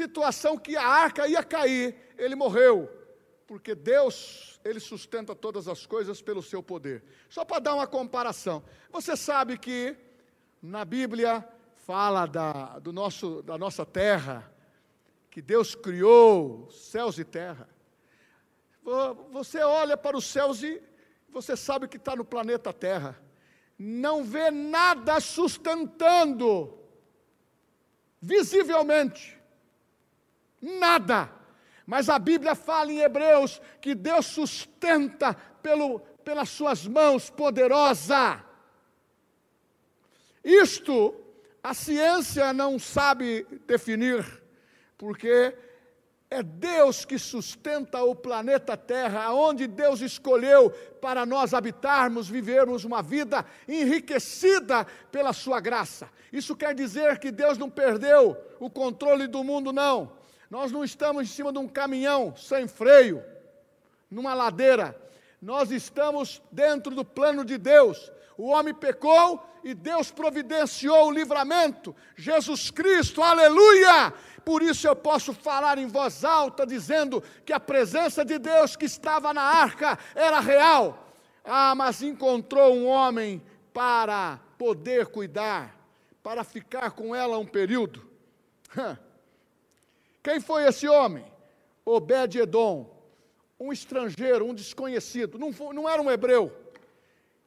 situação 0.00 0.57
que 0.57 0.76
a 0.76 0.87
arca 0.87 1.28
ia 1.28 1.42
cair, 1.42 1.95
ele 2.16 2.35
morreu, 2.35 2.88
porque 3.47 3.75
Deus 3.75 4.59
ele 4.64 4.80
sustenta 4.80 5.35
todas 5.35 5.69
as 5.69 5.85
coisas 5.85 6.23
pelo 6.23 6.42
seu 6.42 6.62
poder. 6.62 7.02
Só 7.28 7.45
para 7.45 7.59
dar 7.59 7.75
uma 7.75 7.87
comparação. 7.87 8.62
Você 8.90 9.16
sabe 9.16 9.59
que 9.59 9.97
na 10.62 10.85
Bíblia 10.85 11.47
fala 11.87 12.26
da, 12.26 12.78
do 12.78 12.92
nosso, 12.92 13.42
da 13.42 13.59
nossa 13.59 13.85
terra, 13.85 14.50
que 15.30 15.42
Deus 15.42 15.75
criou 15.75 16.71
céus 16.71 17.19
e 17.19 17.25
terra. 17.25 17.69
Você 19.30 19.59
olha 19.62 19.97
para 19.97 20.16
os 20.16 20.25
céus 20.25 20.62
e 20.62 20.83
você 21.28 21.57
sabe 21.57 21.87
que 21.87 21.97
está 21.97 22.16
no 22.16 22.25
planeta 22.25 22.73
Terra. 22.73 23.21
Não 23.78 24.25
vê 24.25 24.50
nada 24.50 25.21
sustentando, 25.21 26.78
visivelmente. 28.21 29.39
Nada. 30.60 31.30
Mas 31.86 32.08
a 32.08 32.18
Bíblia 32.18 32.54
fala 32.54 32.92
em 32.92 33.00
Hebreus 33.00 33.60
que 33.80 33.94
Deus 33.94 34.26
sustenta 34.26 35.34
pelo, 35.62 36.00
pelas 36.24 36.48
suas 36.48 36.86
mãos 36.86 37.30
poderosa. 37.30 38.44
Isto 40.44 41.14
a 41.62 41.74
ciência 41.74 42.52
não 42.52 42.78
sabe 42.78 43.46
definir, 43.66 44.24
porque 44.96 45.54
é 46.30 46.42
Deus 46.42 47.04
que 47.04 47.18
sustenta 47.18 48.02
o 48.02 48.14
planeta 48.14 48.76
Terra, 48.76 49.32
onde 49.32 49.66
Deus 49.66 50.00
escolheu 50.00 50.70
para 51.00 51.26
nós 51.26 51.52
habitarmos, 51.52 52.28
vivermos 52.28 52.84
uma 52.84 53.02
vida 53.02 53.44
enriquecida 53.68 54.86
pela 55.10 55.32
Sua 55.32 55.60
graça. 55.60 56.08
Isso 56.32 56.54
quer 56.54 56.72
dizer 56.74 57.18
que 57.18 57.32
Deus 57.32 57.58
não 57.58 57.68
perdeu 57.68 58.36
o 58.60 58.70
controle 58.70 59.26
do 59.26 59.42
mundo, 59.42 59.72
não. 59.72 60.19
Nós 60.50 60.73
não 60.73 60.83
estamos 60.83 61.23
em 61.23 61.26
cima 61.26 61.52
de 61.52 61.59
um 61.61 61.69
caminhão 61.69 62.35
sem 62.37 62.66
freio, 62.66 63.25
numa 64.11 64.35
ladeira. 64.35 65.00
Nós 65.40 65.71
estamos 65.71 66.42
dentro 66.50 66.92
do 66.92 67.04
plano 67.04 67.45
de 67.45 67.57
Deus. 67.57 68.11
O 68.37 68.49
homem 68.49 68.75
pecou 68.75 69.47
e 69.62 69.73
Deus 69.73 70.11
providenciou 70.11 71.07
o 71.07 71.11
livramento. 71.12 71.95
Jesus 72.16 72.71
Cristo, 72.71 73.23
aleluia! 73.23 74.12
Por 74.45 74.61
isso 74.62 74.88
eu 74.88 74.97
posso 74.97 75.33
falar 75.33 75.78
em 75.78 75.87
voz 75.87 76.25
alta, 76.25 76.66
dizendo 76.66 77.23
que 77.45 77.52
a 77.52 77.61
presença 77.61 78.25
de 78.25 78.38
Deus 78.38 78.75
que 78.75 78.87
estava 78.87 79.33
na 79.33 79.42
arca 79.42 79.99
era 80.14 80.40
real. 80.40 81.12
Ah, 81.45 81.75
mas 81.76 82.02
encontrou 82.02 82.75
um 82.75 82.87
homem 82.87 83.40
para 83.73 84.40
poder 84.59 85.07
cuidar, 85.07 85.76
para 86.23 86.42
ficar 86.42 86.90
com 86.90 87.14
ela 87.14 87.38
um 87.38 87.47
período. 87.47 88.04
Quem 90.22 90.40
foi 90.40 90.66
esse 90.66 90.86
homem? 90.86 91.24
Obed-Edom, 91.84 92.94
um 93.58 93.72
estrangeiro, 93.72 94.46
um 94.46 94.54
desconhecido, 94.54 95.38
não, 95.38 95.50
não 95.72 95.88
era 95.88 96.00
um 96.00 96.10
hebreu. 96.10 96.54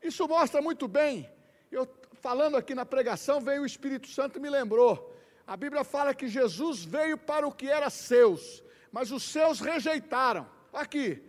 Isso 0.01 0.27
mostra 0.27 0.62
muito 0.62 0.88
bem. 0.88 1.30
Eu 1.72 1.88
falando 2.15 2.58
aqui 2.58 2.74
na 2.74 2.86
pregação, 2.86 3.42
veio 3.42 3.62
o 3.62 3.65
Espírito 3.65 4.08
Santo 4.08 4.38
e 4.38 4.42
me 4.42 4.50
lembrou. 4.50 5.13
A 5.46 5.56
Bíblia 5.56 5.84
fala 5.84 6.13
que 6.13 6.27
Jesus 6.27 6.84
veio 6.84 7.18
para 7.18 7.48
o 7.48 7.51
que 7.51 7.70
era 7.70 7.89
seus, 7.89 8.63
mas 8.92 9.12
os 9.12 9.24
seus 9.24 9.60
rejeitaram. 9.60 10.48
Aqui, 10.72 11.22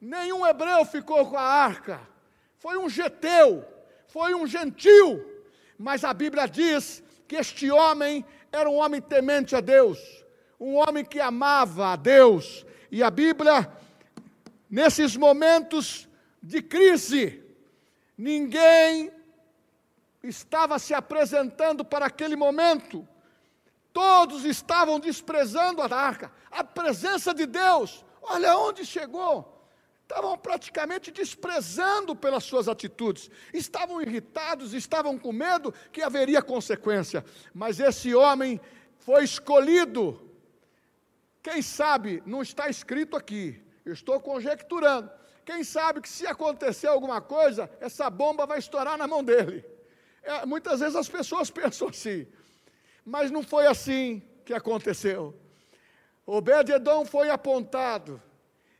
nenhum 0.00 0.46
hebreu 0.46 0.84
ficou 0.84 1.28
com 1.30 1.36
a 1.36 1.42
arca. 1.42 2.00
Foi 2.58 2.76
um 2.76 2.88
geteu, 2.88 3.64
foi 4.08 4.34
um 4.34 4.46
gentil. 4.46 5.24
Mas 5.78 6.04
a 6.04 6.12
Bíblia 6.12 6.46
diz 6.46 7.02
que 7.26 7.36
este 7.36 7.70
homem 7.70 8.24
era 8.52 8.68
um 8.68 8.76
homem 8.76 9.00
temente 9.00 9.56
a 9.56 9.60
Deus 9.60 10.23
um 10.58 10.76
homem 10.76 11.04
que 11.04 11.20
amava 11.20 11.88
a 11.88 11.96
Deus. 11.96 12.64
E 12.90 13.02
a 13.02 13.10
Bíblia, 13.10 13.70
nesses 14.70 15.16
momentos 15.16 16.08
de 16.42 16.62
crise, 16.62 17.42
ninguém 18.16 19.10
estava 20.22 20.78
se 20.78 20.94
apresentando 20.94 21.84
para 21.84 22.06
aquele 22.06 22.36
momento. 22.36 23.06
Todos 23.92 24.44
estavam 24.44 24.98
desprezando 24.98 25.80
a 25.80 25.86
arca, 25.86 26.32
a 26.50 26.64
presença 26.64 27.32
de 27.32 27.46
Deus. 27.46 28.04
Olha 28.22 28.56
onde 28.58 28.84
chegou. 28.84 29.54
Estavam 30.02 30.36
praticamente 30.36 31.10
desprezando 31.10 32.14
pelas 32.14 32.44
suas 32.44 32.68
atitudes, 32.68 33.30
estavam 33.54 34.02
irritados, 34.02 34.74
estavam 34.74 35.18
com 35.18 35.32
medo 35.32 35.72
que 35.90 36.02
haveria 36.02 36.42
consequência. 36.42 37.24
Mas 37.54 37.80
esse 37.80 38.14
homem 38.14 38.60
foi 38.98 39.24
escolhido. 39.24 40.20
Quem 41.44 41.60
sabe, 41.60 42.22
não 42.24 42.40
está 42.40 42.70
escrito 42.70 43.18
aqui, 43.18 43.62
eu 43.84 43.92
estou 43.92 44.18
conjecturando. 44.18 45.10
Quem 45.44 45.62
sabe 45.62 46.00
que 46.00 46.08
se 46.08 46.26
acontecer 46.26 46.86
alguma 46.86 47.20
coisa, 47.20 47.70
essa 47.82 48.08
bomba 48.08 48.46
vai 48.46 48.58
estourar 48.58 48.96
na 48.96 49.06
mão 49.06 49.22
dele. 49.22 49.62
É, 50.22 50.46
muitas 50.46 50.80
vezes 50.80 50.96
as 50.96 51.06
pessoas 51.06 51.50
pensam 51.60 51.88
assim, 51.88 52.26
mas 53.04 53.30
não 53.30 53.42
foi 53.42 53.66
assim 53.66 54.22
que 54.42 54.54
aconteceu. 54.54 55.38
Obed-Edom 56.24 57.04
foi 57.04 57.28
apontado 57.28 58.22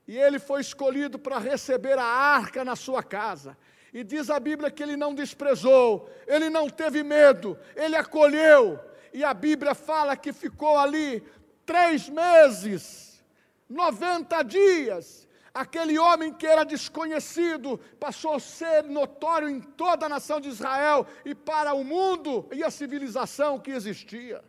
e 0.08 0.16
ele 0.16 0.38
foi 0.38 0.62
escolhido 0.62 1.18
para 1.18 1.38
receber 1.38 1.98
a 1.98 2.06
arca 2.06 2.64
na 2.64 2.74
sua 2.74 3.02
casa. 3.02 3.58
E 3.92 4.02
diz 4.02 4.30
a 4.30 4.40
Bíblia 4.40 4.70
que 4.70 4.82
ele 4.82 4.96
não 4.96 5.14
desprezou, 5.14 6.10
ele 6.26 6.48
não 6.48 6.70
teve 6.70 7.02
medo, 7.02 7.58
ele 7.76 7.94
acolheu. 7.94 8.80
E 9.12 9.22
a 9.22 9.34
Bíblia 9.34 9.74
fala 9.74 10.16
que 10.16 10.32
ficou 10.32 10.78
ali 10.78 11.22
três 11.64 12.08
meses, 12.08 13.22
90 13.68 14.42
dias, 14.42 15.24
Aquele 15.54 15.96
homem 15.96 16.32
que 16.32 16.48
era 16.48 16.64
desconhecido 16.64 17.78
passou 18.00 18.34
a 18.34 18.40
ser 18.40 18.82
notório 18.82 19.48
em 19.48 19.60
toda 19.60 20.06
a 20.06 20.08
nação 20.08 20.40
de 20.40 20.48
Israel 20.48 21.06
e 21.24 21.32
para 21.32 21.74
o 21.74 21.84
mundo 21.84 22.48
e 22.52 22.64
a 22.64 22.72
civilização 22.72 23.60
que 23.60 23.70
existia. 23.70 24.42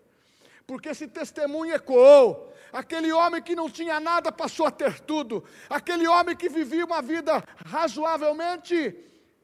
Porque 0.66 0.90
esse 0.90 1.08
testemunho 1.08 1.76
ecoou. 1.76 2.52
Aquele 2.74 3.12
homem 3.12 3.40
que 3.40 3.56
não 3.56 3.70
tinha 3.70 4.00
nada 4.00 4.32
passou 4.32 4.66
a 4.66 4.72
ter 4.72 5.00
tudo. 5.00 5.44
Aquele 5.70 6.08
homem 6.08 6.36
que 6.36 6.50
vivia 6.50 6.84
uma 6.84 7.04
vida 7.04 7.44
razoavelmente 7.64 8.96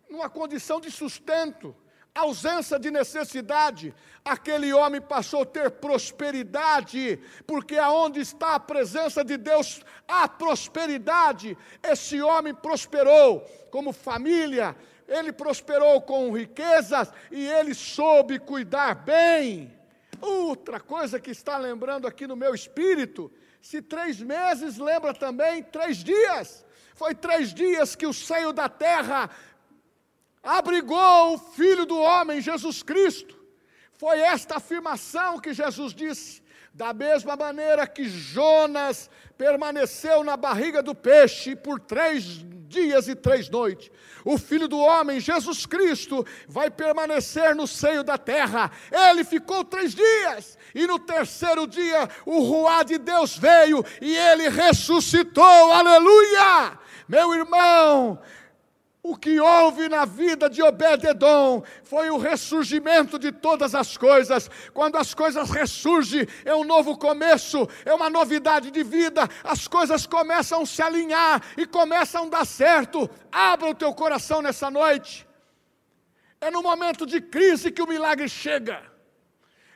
numa 0.10 0.32
condição 0.32 0.82
de 0.82 0.90
sustento 0.90 1.76
ausência 2.14 2.78
de 2.78 2.92
necessidade, 2.92 3.94
aquele 4.24 4.74
homem 4.74 5.00
passou 5.00 5.44
a 5.44 5.46
ter 5.46 5.72
prosperidade, 5.72 7.20
porque 7.48 7.78
aonde 7.78 8.20
está 8.20 8.56
a 8.56 8.60
presença 8.60 9.24
de 9.24 9.38
Deus, 9.38 9.82
há 10.08 10.28
prosperidade. 10.28 11.58
Esse 11.82 12.22
homem 12.22 12.54
prosperou 12.54 13.42
como 13.72 13.94
família, 13.94 14.76
ele 15.08 15.32
prosperou 15.32 16.02
com 16.02 16.32
riquezas 16.32 17.12
e 17.32 17.46
ele 17.48 17.74
soube 17.74 18.40
cuidar 18.40 18.96
bem. 18.96 19.74
Outra 20.22 20.80
coisa 20.80 21.20
que 21.20 21.32
está 21.32 21.58
lembrando 21.58 22.08
aqui 22.08 22.28
no 22.28 22.36
meu 22.36 22.54
espírito, 22.54 23.32
se 23.62 23.82
três 23.82 24.22
meses 24.22 24.78
lembra 24.78 25.14
também 25.14 25.64
três 25.64 25.98
dias. 25.98 26.66
Foi 26.94 27.16
três 27.16 27.52
dias 27.54 27.96
que 27.96 28.06
o 28.06 28.14
seio 28.14 28.54
da 28.54 28.70
terra 28.70 29.30
abrigou 30.44 31.34
o 31.34 31.38
Filho 31.38 31.86
do 31.86 31.98
Homem, 31.98 32.42
Jesus 32.42 32.82
Cristo. 32.84 33.38
Foi 33.94 34.20
esta 34.20 34.58
afirmação 34.58 35.40
que 35.40 35.54
Jesus 35.54 35.94
disse. 35.94 36.42
Da 36.74 36.94
mesma 36.94 37.36
maneira 37.36 37.86
que 37.86 38.06
Jonas 38.06 39.10
permaneceu 39.38 40.24
na 40.24 40.38
barriga 40.38 40.82
do 40.82 40.96
peixe 40.96 41.54
por 41.56 41.80
três 41.80 42.24
dias 42.72 43.10
e 43.10 43.14
três 43.14 43.50
noites, 43.50 43.92
o 44.24 44.38
Filho 44.38 44.68
do 44.68 44.78
Homem, 44.78 45.20
Jesus 45.20 45.66
Cristo, 45.66 46.26
vai 46.48 46.72
permanecer 46.72 47.54
no 47.54 47.68
seio 47.68 48.04
da 48.04 48.18
terra. 48.18 48.72
Ele 48.90 49.26
ficou 49.26 49.66
três 49.66 49.94
dias, 49.94 50.58
e 50.74 50.88
no 50.88 50.98
terceiro 50.98 51.68
dia 51.68 52.08
o 52.26 52.40
Ruá 52.40 52.84
de 52.84 52.98
Deus 52.98 53.38
veio 53.38 53.84
e 54.00 54.16
ele 54.16 54.48
ressuscitou. 54.48 55.44
Aleluia! 55.74 56.80
Meu 57.08 57.34
irmão, 57.34 58.22
o 59.04 59.18
que 59.18 59.40
houve 59.40 59.90
na 59.90 60.06
vida 60.06 60.48
de 60.48 60.62
Obed-Edom 60.62 61.64
foi 61.84 62.12
o 62.12 62.18
ressurgimento 62.20 63.18
de 63.18 63.32
todas 63.32 63.74
as 63.74 63.98
coisas. 63.98 64.50
Quando 64.74 64.96
as 64.96 65.16
coisas 65.16 65.50
ressurgem, 65.50 66.28
é 66.46 66.54
um 66.54 66.64
novo 66.64 66.96
começo, 66.96 67.68
é 67.84 67.94
uma 67.96 68.12
novidade 68.12 68.70
de 68.70 68.84
vida. 68.84 69.28
As 69.44 69.68
coisas 69.68 70.06
começam 70.06 70.62
a 70.62 70.66
se 70.68 70.84
alinhar 70.84 71.42
e 71.58 71.66
começam 71.66 72.26
a 72.26 72.30
dar 72.30 72.46
certo. 72.46 73.10
Abra 73.32 73.72
o 73.72 73.76
teu 73.76 73.92
coração 73.92 74.40
nessa 74.40 74.70
noite. 74.70 75.28
É 76.40 76.52
no 76.52 76.62
momento 76.62 77.06
de 77.06 77.20
crise 77.20 77.72
que 77.72 77.82
o 77.82 77.88
milagre 77.88 78.30
chega. 78.30 78.84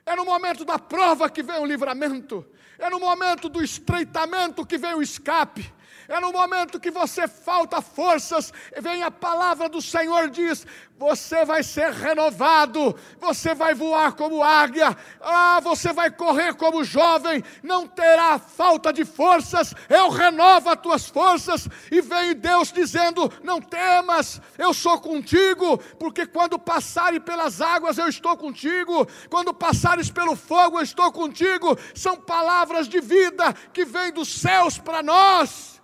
É 0.06 0.16
no 0.16 0.24
momento 0.24 0.64
da 0.64 0.78
prova 0.78 1.32
que 1.32 1.42
vem 1.42 1.60
o 1.60 1.66
livramento. 1.66 2.46
É 2.78 2.92
no 2.92 3.00
momento 3.00 3.50
do 3.50 3.64
estreitamento 3.64 4.66
que 4.66 4.78
vem 4.78 4.94
o 4.94 5.02
escape. 5.02 5.74
É 6.08 6.20
no 6.20 6.32
momento 6.32 6.80
que 6.80 6.92
você 6.92 7.28
falta 7.28 7.82
forças, 7.82 8.54
vem 8.80 9.02
a 9.02 9.10
palavra 9.10 9.68
do 9.68 9.82
Senhor 9.82 10.30
diz: 10.30 10.66
você 10.98 11.44
vai 11.44 11.64
ser 11.64 11.92
renovado, 11.92 12.96
você 13.20 13.54
vai 13.54 13.74
voar 13.74 14.14
como 14.14 14.44
águia, 14.44 14.96
ah, 15.20 15.60
você 15.62 15.92
vai 15.92 16.10
correr 16.12 16.54
como 16.56 16.84
jovem, 16.84 17.44
não 17.62 17.88
terá 17.88 18.40
falta 18.40 18.94
de 18.94 19.04
forças, 19.04 19.74
eu 19.90 20.10
renovo 20.10 20.70
as 20.70 20.80
tuas 20.80 21.10
forças, 21.10 21.68
e 21.92 22.02
vem 22.02 22.36
Deus 22.36 22.72
dizendo: 22.72 23.32
não 23.44 23.60
temas, 23.60 24.40
eu 24.58 24.74
sou 24.74 25.00
contigo, 25.02 25.78
porque 26.00 26.26
quando 26.26 26.60
passares 26.60 27.20
pelas 27.24 27.62
águas 27.62 27.98
eu 27.98 28.08
estou 28.08 28.38
contigo, 28.38 29.08
quando 29.30 29.54
passares 29.54 30.10
pelo 30.10 30.36
fogo 30.36 30.78
eu 30.78 30.84
estou 30.84 31.12
contigo, 31.12 31.78
são 31.94 32.16
palavras 32.16 32.88
de 32.88 33.02
vida 33.02 33.54
que 33.74 33.84
vêm 33.84 34.12
dos 34.14 34.30
céus 34.30 34.78
para 34.78 35.02
nós. 35.02 35.75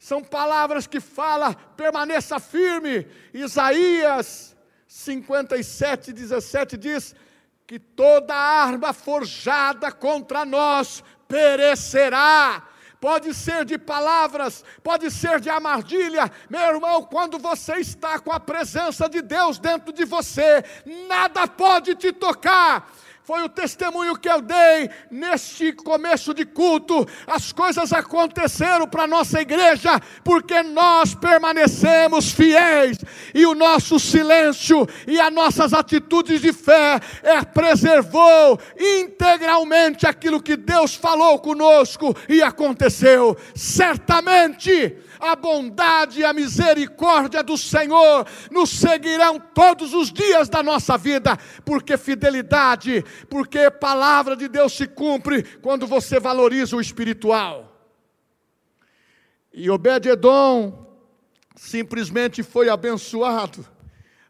São 0.00 0.24
palavras 0.24 0.86
que 0.86 0.98
fala, 0.98 1.54
permaneça 1.76 2.40
firme. 2.40 3.06
Isaías 3.34 4.56
57, 4.88 6.10
17 6.10 6.78
diz 6.78 7.14
que 7.66 7.78
toda 7.78 8.34
arma 8.34 8.94
forjada 8.94 9.92
contra 9.92 10.46
nós 10.46 11.04
perecerá. 11.28 12.66
Pode 12.98 13.34
ser 13.34 13.66
de 13.66 13.76
palavras, 13.76 14.64
pode 14.82 15.10
ser 15.10 15.38
de 15.38 15.50
armadilha, 15.50 16.32
meu 16.48 16.62
irmão. 16.62 17.02
Quando 17.02 17.38
você 17.38 17.74
está 17.74 18.18
com 18.18 18.32
a 18.32 18.40
presença 18.40 19.06
de 19.06 19.20
Deus 19.20 19.58
dentro 19.58 19.92
de 19.92 20.06
você, 20.06 20.64
nada 21.08 21.46
pode 21.46 21.94
te 21.94 22.10
tocar 22.10 22.90
foi 23.30 23.44
o 23.44 23.48
testemunho 23.48 24.18
que 24.18 24.28
eu 24.28 24.40
dei 24.40 24.90
neste 25.08 25.72
começo 25.72 26.34
de 26.34 26.44
culto. 26.44 27.06
As 27.28 27.52
coisas 27.52 27.92
aconteceram 27.92 28.88
para 28.88 29.04
a 29.04 29.06
nossa 29.06 29.40
igreja 29.40 30.00
porque 30.24 30.64
nós 30.64 31.14
permanecemos 31.14 32.32
fiéis 32.32 32.98
e 33.32 33.46
o 33.46 33.54
nosso 33.54 34.00
silêncio 34.00 34.84
e 35.06 35.20
as 35.20 35.32
nossas 35.32 35.72
atitudes 35.72 36.40
de 36.40 36.52
fé 36.52 36.98
é, 37.22 37.40
preservou 37.44 38.58
integralmente 38.76 40.08
aquilo 40.08 40.42
que 40.42 40.56
Deus 40.56 40.96
falou 40.96 41.38
conosco 41.38 42.12
e 42.28 42.42
aconteceu. 42.42 43.36
Certamente 43.54 44.96
a 45.20 45.36
bondade 45.36 46.20
e 46.20 46.24
a 46.24 46.32
misericórdia 46.32 47.42
do 47.42 47.56
Senhor 47.58 48.26
nos 48.50 48.70
seguirão 48.70 49.38
todos 49.38 49.92
os 49.92 50.10
dias 50.10 50.48
da 50.48 50.62
nossa 50.62 50.96
vida, 50.96 51.36
porque 51.64 51.96
fidelidade, 51.98 53.04
porque 53.28 53.70
palavra 53.70 54.34
de 54.34 54.48
Deus 54.48 54.72
se 54.72 54.86
cumpre 54.86 55.42
quando 55.58 55.86
você 55.86 56.18
valoriza 56.18 56.74
o 56.76 56.80
espiritual. 56.80 57.76
E 59.52 59.68
Obed-Edom 59.68 60.86
simplesmente 61.54 62.42
foi 62.42 62.68
abençoado. 62.68 63.66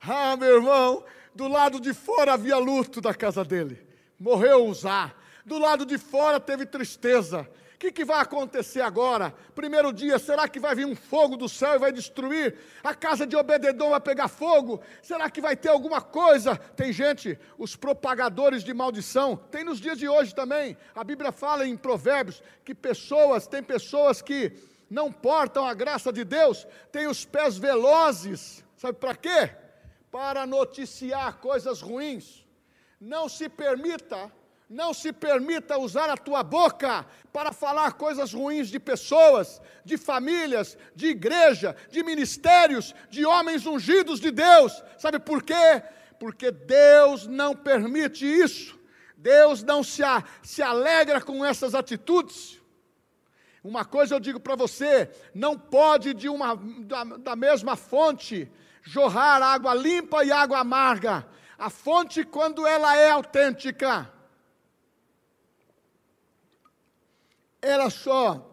Ah, 0.00 0.36
meu 0.36 0.56
irmão, 0.56 1.04
do 1.34 1.46
lado 1.46 1.80
de 1.80 1.94
fora 1.94 2.32
havia 2.32 2.56
luto 2.56 3.00
da 3.00 3.14
casa 3.14 3.44
dele. 3.44 3.86
Morreu 4.18 4.66
Uzá. 4.66 5.12
Do 5.44 5.58
lado 5.58 5.86
de 5.86 5.98
fora 5.98 6.40
teve 6.40 6.66
tristeza 6.66 7.48
que, 7.80 7.90
que 7.90 8.04
vai 8.04 8.20
acontecer 8.20 8.82
agora? 8.82 9.34
Primeiro 9.54 9.90
dia, 9.90 10.18
será 10.18 10.46
que 10.46 10.60
vai 10.60 10.74
vir 10.74 10.84
um 10.84 10.94
fogo 10.94 11.34
do 11.34 11.48
céu 11.48 11.76
e 11.76 11.78
vai 11.78 11.90
destruir? 11.90 12.58
A 12.84 12.94
casa 12.94 13.26
de 13.26 13.34
Obededom 13.34 13.88
vai 13.88 14.00
pegar 14.00 14.28
fogo? 14.28 14.82
Será 15.02 15.30
que 15.30 15.40
vai 15.40 15.56
ter 15.56 15.70
alguma 15.70 16.02
coisa? 16.02 16.56
Tem 16.56 16.92
gente, 16.92 17.38
os 17.56 17.76
propagadores 17.76 18.62
de 18.62 18.74
maldição, 18.74 19.34
tem 19.50 19.64
nos 19.64 19.80
dias 19.80 19.96
de 19.96 20.06
hoje 20.06 20.34
também. 20.34 20.76
A 20.94 21.02
Bíblia 21.02 21.32
fala 21.32 21.66
em 21.66 21.74
Provérbios 21.74 22.42
que 22.66 22.74
pessoas, 22.74 23.46
tem 23.46 23.62
pessoas 23.62 24.20
que 24.20 24.52
não 24.90 25.10
portam 25.10 25.64
a 25.64 25.72
graça 25.72 26.12
de 26.12 26.22
Deus, 26.22 26.66
têm 26.92 27.06
os 27.06 27.24
pés 27.24 27.56
velozes. 27.56 28.62
Sabe 28.76 28.98
para 28.98 29.14
quê? 29.14 29.52
Para 30.10 30.46
noticiar 30.46 31.38
coisas 31.38 31.80
ruins. 31.80 32.46
Não 33.00 33.26
se 33.26 33.48
permita 33.48 34.30
não 34.70 34.94
se 34.94 35.12
permita 35.12 35.76
usar 35.76 36.08
a 36.08 36.16
tua 36.16 36.44
boca 36.44 37.04
para 37.32 37.52
falar 37.52 37.94
coisas 37.94 38.32
ruins 38.32 38.68
de 38.68 38.78
pessoas, 38.78 39.60
de 39.84 39.98
famílias, 39.98 40.78
de 40.94 41.08
igreja, 41.08 41.74
de 41.90 42.04
ministérios, 42.04 42.94
de 43.10 43.26
homens 43.26 43.66
ungidos 43.66 44.20
de 44.20 44.30
Deus. 44.30 44.80
Sabe 44.96 45.18
por 45.18 45.42
quê? 45.42 45.82
Porque 46.20 46.52
Deus 46.52 47.26
não 47.26 47.56
permite 47.56 48.24
isso. 48.24 48.78
Deus 49.16 49.64
não 49.64 49.82
se, 49.82 50.04
a, 50.04 50.22
se 50.40 50.62
alegra 50.62 51.20
com 51.20 51.44
essas 51.44 51.74
atitudes. 51.74 52.60
Uma 53.64 53.84
coisa 53.84 54.14
eu 54.14 54.20
digo 54.20 54.38
para 54.38 54.54
você: 54.54 55.10
não 55.34 55.58
pode 55.58 56.14
de 56.14 56.28
uma, 56.28 56.54
da, 56.54 57.02
da 57.04 57.34
mesma 57.34 57.74
fonte 57.74 58.48
jorrar 58.82 59.42
água 59.42 59.74
limpa 59.74 60.24
e 60.24 60.30
água 60.30 60.60
amarga. 60.60 61.26
A 61.58 61.68
fonte, 61.68 62.24
quando 62.24 62.66
ela 62.66 62.96
é 62.96 63.10
autêntica, 63.10 64.10
ela 67.62 67.90
só 67.90 68.46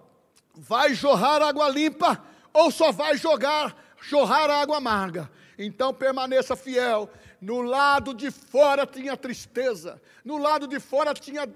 vai 0.56 0.94
jorrar 0.94 1.42
água 1.42 1.70
limpa 1.70 2.22
ou 2.54 2.72
só 2.72 2.92
vai 2.92 3.18
jogar, 3.18 3.76
jorrar 4.02 4.50
água 4.50 4.78
amarga. 4.78 5.30
Então 5.58 5.94
permaneça 5.94 6.56
fiel. 6.56 7.10
No 7.40 7.62
lado 7.62 8.14
de 8.14 8.32
fora 8.32 8.86
tinha 8.86 9.16
tristeza, 9.16 10.02
no 10.26 10.38
lado 10.38 10.68
de 10.68 10.80
fora 10.80 11.14
tinha 11.14 11.48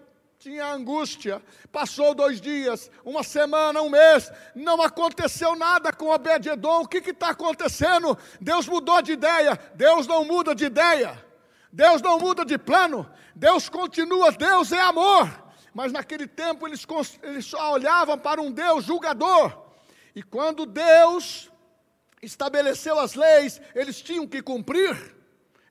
tinha 0.41 0.73
angústia. 0.73 1.39
Passou 1.71 2.15
dois 2.15 2.41
dias, 2.41 2.89
uma 3.05 3.21
semana, 3.21 3.79
um 3.79 3.89
mês, 3.89 4.31
não 4.55 4.81
aconteceu 4.81 5.55
nada 5.55 5.93
com 5.93 6.09
Obed-Edom. 6.09 6.81
O 6.81 6.87
que 6.87 6.97
está 6.97 7.29
acontecendo? 7.29 8.17
Deus 8.39 8.67
mudou 8.67 9.03
de 9.03 9.11
ideia. 9.11 9.57
Deus 9.75 10.07
não 10.07 10.25
muda 10.25 10.55
de 10.55 10.65
ideia. 10.65 11.23
Deus 11.71 12.01
não 12.01 12.17
muda 12.17 12.43
de 12.43 12.57
plano. 12.57 13.07
Deus 13.35 13.69
continua. 13.69 14.31
Deus 14.31 14.71
é 14.71 14.81
amor. 14.81 15.29
Mas 15.73 15.91
naquele 15.91 16.27
tempo 16.27 16.67
eles, 16.67 16.85
eles 17.23 17.45
só 17.45 17.73
olhavam 17.73 18.17
para 18.17 18.41
um 18.41 18.51
Deus 18.51 18.85
julgador. 18.85 19.57
E 20.15 20.21
quando 20.21 20.65
Deus 20.65 21.49
estabeleceu 22.21 22.99
as 22.99 23.15
leis, 23.15 23.61
eles 23.73 24.01
tinham 24.01 24.27
que 24.27 24.41
cumprir. 24.41 25.15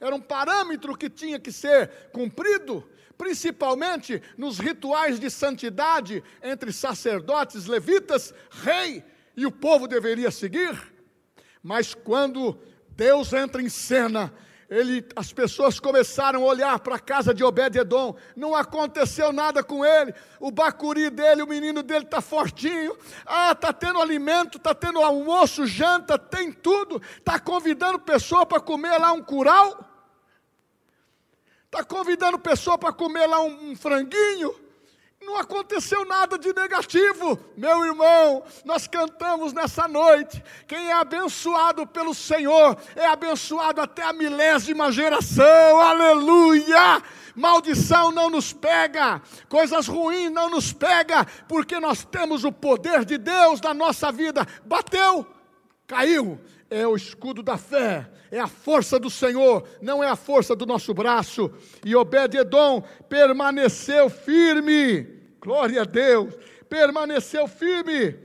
Era 0.00 0.14
um 0.14 0.20
parâmetro 0.20 0.96
que 0.96 1.10
tinha 1.10 1.38
que 1.38 1.52
ser 1.52 2.10
cumprido, 2.12 2.88
principalmente 3.18 4.22
nos 4.36 4.58
rituais 4.58 5.20
de 5.20 5.30
santidade 5.30 6.24
entre 6.42 6.72
sacerdotes, 6.72 7.66
levitas, 7.66 8.32
rei, 8.50 9.04
e 9.36 9.44
o 9.44 9.52
povo 9.52 9.86
deveria 9.86 10.30
seguir. 10.30 10.76
Mas 11.62 11.94
quando 11.94 12.58
Deus 12.90 13.32
entra 13.32 13.62
em 13.62 13.68
cena, 13.68 14.32
ele, 14.70 15.04
as 15.16 15.33
pessoas 15.33 15.80
começaram 15.80 16.44
a 16.44 16.46
olhar 16.46 16.78
para 16.78 16.94
a 16.94 17.00
casa 17.00 17.35
de 17.35 17.42
Obed-Edom, 17.42 18.14
não 18.37 18.54
aconteceu 18.54 19.33
nada 19.33 19.64
com 19.64 19.85
ele, 19.85 20.14
o 20.38 20.52
bacuri 20.52 21.11
dele, 21.11 21.42
o 21.42 21.46
menino 21.46 21.83
dele 21.83 22.04
está 22.04 22.20
fortinho, 22.20 22.96
ah, 23.26 23.50
está 23.50 23.72
tendo 23.72 24.00
alimento, 24.00 24.59
está 24.59 24.72
tendo 24.72 25.00
almoço, 25.00 25.66
janta, 25.66 26.16
tem 26.16 26.52
tudo, 26.52 27.02
está 27.18 27.40
convidando 27.40 27.98
pessoa 27.98 28.46
para 28.46 28.61
comer 28.61 28.96
lá 28.96 29.11
um 29.11 29.22
curau, 29.22 29.85
está 31.66 31.83
convidando 31.83 32.38
pessoa 32.38 32.78
para 32.78 32.92
comer 32.92 33.26
lá 33.26 33.40
um, 33.40 33.72
um 33.72 33.76
franguinho, 33.76 34.54
não 35.22 35.37
aconteceu 35.37 36.04
nada 36.04 36.38
de 36.38 36.52
negativo, 36.52 37.38
meu 37.56 37.85
irmão. 37.85 38.42
Nós 38.64 38.87
cantamos 38.87 39.52
nessa 39.52 39.87
noite. 39.87 40.42
Quem 40.66 40.88
é 40.88 40.92
abençoado 40.92 41.87
pelo 41.87 42.14
Senhor 42.14 42.76
é 42.96 43.06
abençoado 43.06 43.80
até 43.80 44.02
a 44.02 44.12
milésima 44.12 44.90
geração. 44.90 45.78
Aleluia! 45.78 47.02
Maldição 47.37 48.11
não 48.11 48.28
nos 48.28 48.52
pega, 48.52 49.22
coisas 49.48 49.87
ruins 49.87 50.30
não 50.30 50.50
nos 50.50 50.72
pega, 50.72 51.24
porque 51.48 51.78
nós 51.78 52.04
temos 52.04 52.44
o 52.44 52.50
poder 52.50 53.04
de 53.04 53.16
Deus 53.16 53.61
na 53.61 53.72
nossa 53.72 54.11
vida. 54.11 54.46
Bateu, 54.64 55.26
caiu, 55.90 56.40
é 56.70 56.87
o 56.87 56.94
escudo 56.94 57.42
da 57.42 57.59
fé, 57.59 58.09
é 58.31 58.38
a 58.38 58.46
força 58.46 58.98
do 58.98 59.11
Senhor, 59.11 59.66
não 59.83 60.05
é 60.05 60.09
a 60.09 60.16
força 60.16 60.55
do 60.55 60.64
nosso 60.64 60.94
braço. 60.94 61.53
E 61.85 61.96
Obed-Edom 61.96 62.83
permaneceu 63.09 64.09
firme 64.09 65.20
glória 65.40 65.83
a 65.83 65.85
Deus, 65.85 66.35
permaneceu 66.68 67.48
firme. 67.48 68.16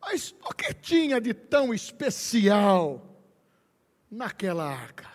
Mas 0.00 0.34
o 0.42 0.54
que 0.54 0.72
tinha 0.72 1.20
de 1.20 1.34
tão 1.34 1.74
especial 1.74 3.06
naquela 4.10 4.64
arca? 4.64 5.08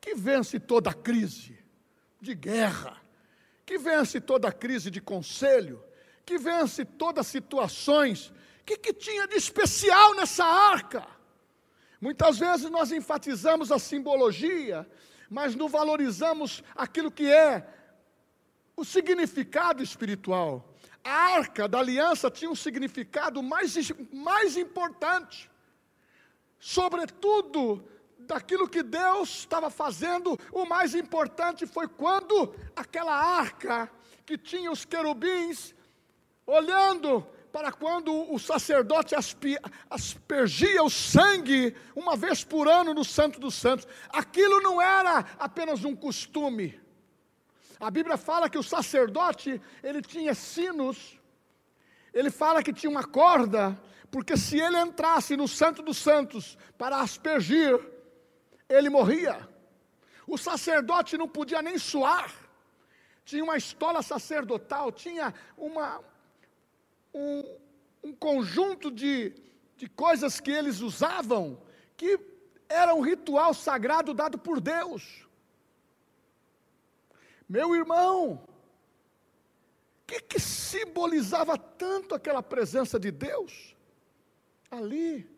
Que 0.00 0.14
vence 0.14 0.58
toda 0.60 0.94
crise 0.94 1.58
de 2.20 2.34
guerra, 2.34 2.96
que 3.66 3.76
vence 3.76 4.20
toda 4.20 4.52
crise 4.52 4.90
de 4.90 5.00
conselho, 5.00 5.82
que 6.24 6.38
vence 6.38 6.84
todas 6.84 7.26
situações. 7.26 8.32
O 8.62 8.64
que, 8.64 8.76
que 8.76 8.92
tinha 8.92 9.26
de 9.26 9.34
especial 9.34 10.14
nessa 10.14 10.44
arca? 10.44 11.04
Muitas 12.00 12.38
vezes 12.38 12.70
nós 12.70 12.92
enfatizamos 12.92 13.72
a 13.72 13.78
simbologia, 13.78 14.88
mas 15.28 15.56
não 15.56 15.68
valorizamos 15.68 16.62
aquilo 16.76 17.10
que 17.10 17.28
é 17.28 17.68
o 18.76 18.84
significado 18.84 19.82
espiritual. 19.82 20.72
A 21.02 21.10
arca 21.10 21.66
da 21.66 21.80
aliança 21.80 22.30
tinha 22.30 22.48
um 22.48 22.54
significado 22.54 23.42
mais, 23.42 23.74
mais 24.12 24.56
importante, 24.56 25.50
sobretudo 26.60 27.84
daquilo 28.16 28.68
que 28.68 28.84
Deus 28.84 29.40
estava 29.40 29.70
fazendo, 29.70 30.38
o 30.52 30.64
mais 30.64 30.94
importante 30.94 31.66
foi 31.66 31.88
quando 31.88 32.54
aquela 32.76 33.12
arca 33.12 33.90
que 34.24 34.38
tinha 34.38 34.70
os 34.70 34.84
querubins 34.84 35.74
olhando 36.46 37.26
para 37.52 37.70
quando 37.70 38.32
o 38.32 38.38
sacerdote 38.38 39.14
aspergia 39.90 40.82
o 40.82 40.90
sangue 40.90 41.76
uma 41.94 42.16
vez 42.16 42.42
por 42.42 42.66
ano 42.66 42.94
no 42.94 43.04
Santo 43.04 43.38
dos 43.38 43.54
Santos. 43.54 43.86
Aquilo 44.08 44.60
não 44.60 44.80
era 44.80 45.18
apenas 45.38 45.84
um 45.84 45.94
costume, 45.94 46.80
a 47.82 47.90
Bíblia 47.90 48.16
fala 48.16 48.48
que 48.48 48.56
o 48.56 48.62
sacerdote, 48.62 49.60
ele 49.82 50.00
tinha 50.00 50.36
sinos, 50.36 51.18
ele 52.14 52.30
fala 52.30 52.62
que 52.62 52.72
tinha 52.72 52.88
uma 52.88 53.02
corda, 53.02 53.76
porque 54.08 54.36
se 54.36 54.56
ele 54.60 54.78
entrasse 54.78 55.36
no 55.36 55.48
Santo 55.48 55.82
dos 55.82 55.98
Santos 55.98 56.56
para 56.78 57.00
aspergir, 57.00 57.76
ele 58.68 58.88
morria. 58.88 59.48
O 60.28 60.38
sacerdote 60.38 61.18
não 61.18 61.26
podia 61.26 61.60
nem 61.60 61.76
suar. 61.76 62.32
Tinha 63.24 63.42
uma 63.42 63.56
estola 63.56 64.00
sacerdotal, 64.00 64.92
tinha 64.92 65.34
uma, 65.56 66.00
um, 67.14 67.58
um 68.02 68.14
conjunto 68.14 68.90
de, 68.90 69.34
de 69.76 69.88
coisas 69.88 70.40
que 70.40 70.50
eles 70.50 70.80
usavam, 70.80 71.60
que 71.96 72.18
era 72.68 72.94
um 72.94 73.00
ritual 73.00 73.52
sagrado 73.52 74.14
dado 74.14 74.38
por 74.38 74.60
Deus. 74.60 75.26
Meu 77.48 77.74
irmão, 77.74 78.42
o 80.02 80.06
que, 80.06 80.20
que 80.20 80.40
simbolizava 80.40 81.58
tanto 81.58 82.14
aquela 82.14 82.42
presença 82.42 82.98
de 82.98 83.10
Deus? 83.10 83.76
Ali. 84.70 85.30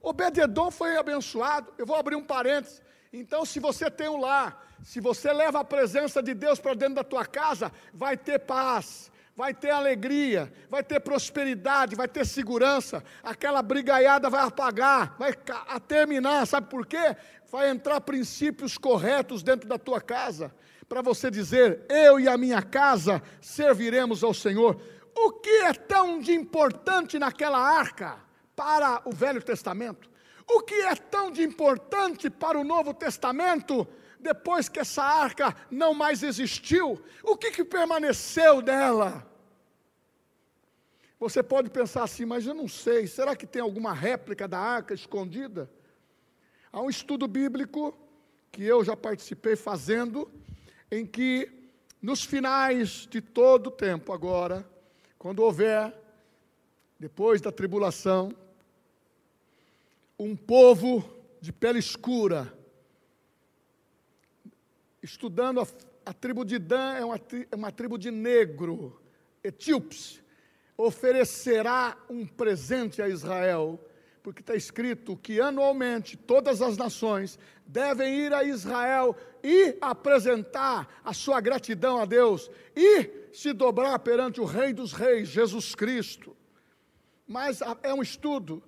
Obededon 0.00 0.70
foi 0.70 0.96
abençoado. 0.96 1.74
Eu 1.76 1.84
vou 1.84 1.96
abrir 1.96 2.14
um 2.14 2.24
parênteses. 2.24 2.80
Então, 3.12 3.44
se 3.44 3.58
você 3.58 3.90
tem 3.90 4.08
um 4.08 4.20
lar, 4.20 4.64
se 4.84 5.00
você 5.00 5.32
leva 5.32 5.60
a 5.60 5.64
presença 5.64 6.22
de 6.22 6.34
Deus 6.34 6.60
para 6.60 6.74
dentro 6.74 6.96
da 6.96 7.04
tua 7.04 7.26
casa, 7.26 7.72
vai 7.92 8.16
ter 8.16 8.38
paz, 8.38 9.10
vai 9.38 9.54
ter 9.54 9.70
alegria, 9.70 10.52
vai 10.68 10.82
ter 10.82 10.98
prosperidade, 10.98 11.94
vai 11.94 12.08
ter 12.08 12.26
segurança. 12.26 13.04
Aquela 13.22 13.62
brigaiada 13.62 14.28
vai 14.28 14.42
apagar, 14.42 15.14
vai 15.16 15.32
terminar, 15.86 16.44
sabe 16.44 16.68
por 16.68 16.84
quê? 16.84 17.16
Vai 17.48 17.70
entrar 17.70 18.00
princípios 18.00 18.76
corretos 18.76 19.40
dentro 19.44 19.68
da 19.68 19.78
tua 19.78 20.00
casa 20.00 20.52
para 20.88 21.02
você 21.02 21.30
dizer: 21.30 21.86
eu 21.88 22.18
e 22.18 22.26
a 22.26 22.36
minha 22.36 22.60
casa 22.60 23.22
serviremos 23.40 24.24
ao 24.24 24.34
Senhor. 24.34 24.82
O 25.14 25.30
que 25.30 25.62
é 25.62 25.72
tão 25.72 26.18
de 26.18 26.32
importante 26.32 27.16
naquela 27.16 27.60
arca 27.60 28.18
para 28.56 29.02
o 29.04 29.12
Velho 29.12 29.40
Testamento? 29.40 30.10
O 30.48 30.62
que 30.62 30.74
é 30.74 30.96
tão 30.96 31.30
de 31.30 31.44
importante 31.44 32.28
para 32.28 32.58
o 32.58 32.64
Novo 32.64 32.92
Testamento 32.92 33.86
depois 34.18 34.68
que 34.68 34.80
essa 34.80 35.04
arca 35.04 35.54
não 35.70 35.94
mais 35.94 36.24
existiu? 36.24 37.00
O 37.22 37.36
que, 37.36 37.52
que 37.52 37.62
permaneceu 37.62 38.60
dela? 38.60 39.27
Você 41.20 41.42
pode 41.42 41.68
pensar 41.68 42.04
assim, 42.04 42.24
mas 42.24 42.46
eu 42.46 42.54
não 42.54 42.68
sei, 42.68 43.08
será 43.08 43.34
que 43.34 43.46
tem 43.46 43.60
alguma 43.60 43.92
réplica 43.92 44.46
da 44.46 44.58
arca 44.58 44.94
escondida? 44.94 45.68
Há 46.70 46.80
um 46.80 46.88
estudo 46.88 47.26
bíblico 47.26 47.92
que 48.52 48.62
eu 48.62 48.84
já 48.84 48.96
participei 48.96 49.56
fazendo, 49.56 50.30
em 50.90 51.04
que, 51.04 51.50
nos 52.00 52.22
finais 52.22 53.08
de 53.10 53.20
todo 53.20 53.66
o 53.66 53.72
tempo 53.72 54.12
agora, 54.12 54.64
quando 55.18 55.40
houver, 55.40 55.92
depois 57.00 57.40
da 57.40 57.50
tribulação, 57.50 58.32
um 60.16 60.36
povo 60.36 61.04
de 61.40 61.52
pele 61.52 61.80
escura, 61.80 62.52
estudando 65.02 65.60
a, 65.60 65.66
a 66.06 66.12
tribo 66.12 66.44
de 66.44 66.60
Dan, 66.60 66.94
é 66.94 67.04
uma, 67.04 67.20
é 67.50 67.56
uma 67.56 67.72
tribo 67.72 67.98
de 67.98 68.12
negro, 68.12 69.00
etíopes, 69.42 70.20
oferecerá 70.78 71.98
um 72.08 72.24
presente 72.24 73.02
a 73.02 73.08
Israel 73.08 73.84
porque 74.28 74.42
está 74.42 74.54
escrito 74.54 75.16
que 75.16 75.40
anualmente 75.40 76.14
todas 76.14 76.60
as 76.60 76.76
nações 76.76 77.38
devem 77.64 78.14
ir 78.14 78.32
a 78.34 78.44
Israel 78.44 79.16
e 79.42 79.78
apresentar 79.80 81.00
a 81.02 81.14
sua 81.14 81.40
gratidão 81.40 81.98
a 81.98 82.04
Deus 82.04 82.50
e 82.76 83.30
se 83.32 83.54
dobrar 83.54 83.98
perante 84.00 84.38
o 84.38 84.44
Rei 84.44 84.74
dos 84.74 84.92
Reis, 84.92 85.28
Jesus 85.28 85.74
Cristo. 85.74 86.36
Mas 87.26 87.60
é 87.82 87.94
um 87.94 88.02
estudo. 88.02 88.62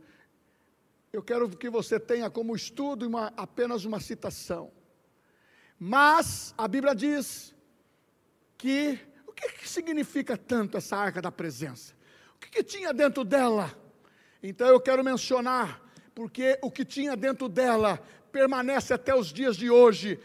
Eu 1.12 1.23
quero 1.23 1.46
que 1.51 1.68
você 1.68 2.01
tenha 2.01 2.31
como 2.31 2.57
estudo 2.57 3.07
uma, 3.07 3.31
apenas 3.37 3.85
uma 3.85 4.01
citação. 4.01 4.73
Mas 5.79 6.55
a 6.57 6.66
Bíblia 6.66 6.94
diz 6.94 7.55
que 8.57 8.99
o 9.27 9.33
que, 9.33 9.46
que 9.53 9.68
significa 9.68 10.38
tanto 10.38 10.79
essa 10.79 10.96
arca 10.96 11.20
da 11.20 11.31
presença? 11.31 11.99
O 12.40 12.46
que, 12.46 12.48
que 12.48 12.64
tinha 12.64 12.94
dentro 12.94 13.22
dela? 13.22 13.70
Então 14.42 14.66
eu 14.66 14.81
quero 14.81 15.05
mencionar, 15.05 15.83
porque 16.14 16.59
o 16.62 16.70
que 16.70 16.87
tinha 16.87 17.14
dentro 17.14 17.48
dela 17.50 18.03
permanece 18.33 18.94
até 18.94 19.14
os 19.14 19.31
dias 19.31 19.57
de 19.57 19.70
hoje. 19.70 20.18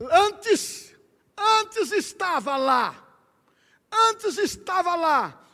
Antes, 0.00 0.96
antes 1.36 1.92
estava 1.92 2.56
lá, 2.56 3.06
antes 3.92 4.38
estava 4.38 4.94
lá, 4.94 5.44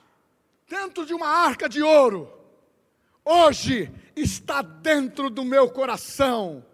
dentro 0.68 1.05
de 1.05 1.12
uma 1.12 1.27
arca 1.27 1.68
de 1.68 1.83
ouro, 1.83 2.33
hoje 3.24 3.90
está 4.14 4.62
dentro 4.62 5.29
do 5.29 5.44
meu 5.44 5.68
coração. 5.68 6.64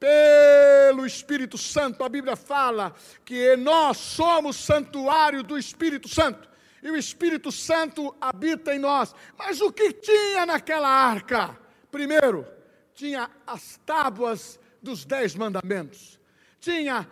Pelo 0.00 1.04
Espírito 1.04 1.58
Santo, 1.58 2.04
a 2.04 2.08
Bíblia 2.08 2.36
fala 2.36 2.94
que 3.24 3.56
nós 3.56 3.98
somos 3.98 4.56
santuário 4.56 5.42
do 5.42 5.58
Espírito 5.58 6.08
Santo 6.08 6.47
e 6.82 6.90
o 6.90 6.96
Espírito 6.96 7.50
Santo 7.50 8.14
habita 8.20 8.74
em 8.74 8.78
nós. 8.78 9.14
Mas 9.36 9.60
o 9.60 9.72
que 9.72 9.92
tinha 9.92 10.46
naquela 10.46 10.88
arca? 10.88 11.58
Primeiro, 11.90 12.46
tinha 12.94 13.30
as 13.46 13.78
tábuas 13.84 14.58
dos 14.82 15.04
dez 15.04 15.34
mandamentos, 15.34 16.20
tinha 16.60 17.08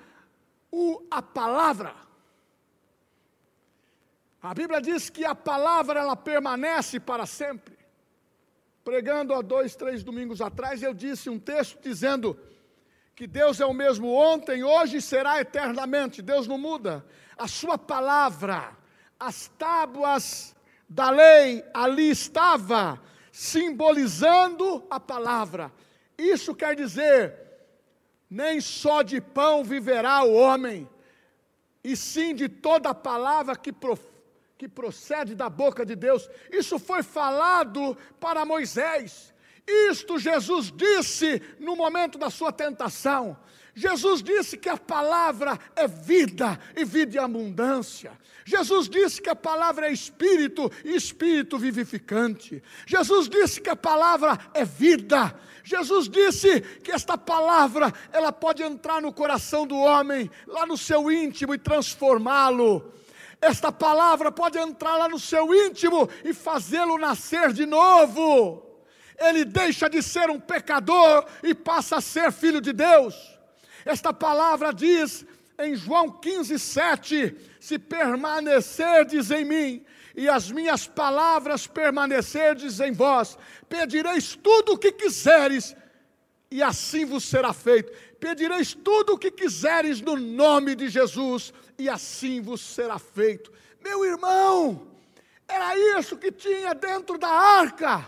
o, 0.70 1.04
a 1.10 1.22
palavra. 1.22 1.94
A 4.42 4.54
Bíblia 4.54 4.80
diz 4.80 5.10
que 5.10 5.24
a 5.24 5.34
palavra 5.34 5.98
ela 5.98 6.14
permanece 6.14 7.00
para 7.00 7.26
sempre. 7.26 7.76
Pregando 8.84 9.34
há 9.34 9.42
dois, 9.42 9.74
três 9.74 10.04
domingos 10.04 10.40
atrás, 10.40 10.82
eu 10.82 10.94
disse 10.94 11.28
um 11.28 11.40
texto 11.40 11.80
dizendo 11.82 12.38
que 13.16 13.26
Deus 13.26 13.60
é 13.60 13.66
o 13.66 13.72
mesmo 13.72 14.12
ontem, 14.12 14.62
hoje 14.62 14.98
e 14.98 15.02
será 15.02 15.40
eternamente. 15.40 16.22
Deus 16.22 16.46
não 16.46 16.58
muda. 16.58 17.04
A 17.36 17.48
sua 17.48 17.76
palavra 17.76 18.75
as 19.18 19.48
tábuas 19.58 20.54
da 20.88 21.10
lei 21.10 21.64
ali 21.74 22.10
estava 22.10 23.00
simbolizando 23.32 24.86
a 24.90 24.98
palavra. 25.00 25.72
Isso 26.16 26.54
quer 26.54 26.74
dizer, 26.74 27.34
nem 28.30 28.60
só 28.60 29.02
de 29.02 29.20
pão 29.20 29.64
viverá 29.64 30.22
o 30.22 30.32
homem, 30.32 30.88
e 31.82 31.96
sim 31.96 32.34
de 32.34 32.48
toda 32.48 32.90
a 32.90 32.94
palavra 32.94 33.54
que, 33.54 33.72
pro, 33.72 33.98
que 34.56 34.68
procede 34.68 35.34
da 35.34 35.48
boca 35.48 35.84
de 35.84 35.94
Deus. 35.94 36.28
Isso 36.50 36.78
foi 36.78 37.02
falado 37.02 37.96
para 38.18 38.44
Moisés. 38.44 39.34
Isto 39.66 40.18
Jesus 40.18 40.72
disse 40.72 41.42
no 41.58 41.76
momento 41.76 42.18
da 42.18 42.30
sua 42.30 42.52
tentação. 42.52 43.36
Jesus 43.78 44.22
disse 44.22 44.56
que 44.56 44.70
a 44.70 44.78
palavra 44.78 45.60
é 45.76 45.86
vida 45.86 46.58
e 46.74 46.82
vida 46.82 47.18
em 47.18 47.20
abundância. 47.20 48.10
Jesus 48.42 48.88
disse 48.88 49.20
que 49.20 49.28
a 49.28 49.36
palavra 49.36 49.88
é 49.88 49.92
espírito 49.92 50.72
e 50.82 50.96
espírito 50.96 51.58
vivificante. 51.58 52.62
Jesus 52.86 53.28
disse 53.28 53.60
que 53.60 53.68
a 53.68 53.76
palavra 53.76 54.38
é 54.54 54.64
vida. 54.64 55.38
Jesus 55.62 56.08
disse 56.08 56.62
que 56.82 56.90
esta 56.90 57.18
palavra, 57.18 57.92
ela 58.10 58.32
pode 58.32 58.62
entrar 58.62 59.02
no 59.02 59.12
coração 59.12 59.66
do 59.66 59.76
homem, 59.76 60.30
lá 60.46 60.64
no 60.64 60.78
seu 60.78 61.12
íntimo 61.12 61.52
e 61.52 61.58
transformá-lo. 61.58 62.94
Esta 63.42 63.70
palavra 63.70 64.32
pode 64.32 64.56
entrar 64.56 64.96
lá 64.96 65.06
no 65.06 65.18
seu 65.18 65.54
íntimo 65.54 66.08
e 66.24 66.32
fazê-lo 66.32 66.96
nascer 66.96 67.52
de 67.52 67.66
novo. 67.66 68.64
Ele 69.18 69.44
deixa 69.44 69.86
de 69.90 70.02
ser 70.02 70.30
um 70.30 70.40
pecador 70.40 71.26
e 71.42 71.54
passa 71.54 71.96
a 71.96 72.00
ser 72.00 72.32
filho 72.32 72.62
de 72.62 72.72
Deus. 72.72 73.35
Esta 73.86 74.12
palavra 74.12 74.74
diz 74.74 75.24
em 75.56 75.76
João 75.76 76.10
15, 76.10 76.58
7: 76.58 77.36
Se 77.60 77.78
permanecerdes 77.78 79.30
em 79.30 79.44
mim 79.44 79.84
e 80.16 80.28
as 80.28 80.50
minhas 80.50 80.88
palavras 80.88 81.68
permanecerdes 81.68 82.80
em 82.80 82.90
vós, 82.90 83.38
pedireis 83.68 84.34
tudo 84.34 84.72
o 84.72 84.78
que 84.78 84.90
quiseres 84.90 85.76
e 86.50 86.62
assim 86.62 87.04
vos 87.04 87.24
será 87.24 87.52
feito. 87.52 87.92
Pedireis 88.18 88.74
tudo 88.74 89.14
o 89.14 89.18
que 89.18 89.30
quiseres 89.30 90.00
no 90.00 90.16
nome 90.16 90.74
de 90.74 90.88
Jesus 90.88 91.54
e 91.78 91.88
assim 91.88 92.40
vos 92.40 92.60
será 92.60 92.98
feito. 92.98 93.52
Meu 93.84 94.04
irmão, 94.04 94.88
era 95.46 95.78
isso 95.98 96.16
que 96.16 96.32
tinha 96.32 96.74
dentro 96.74 97.16
da 97.18 97.28
arca. 97.28 98.04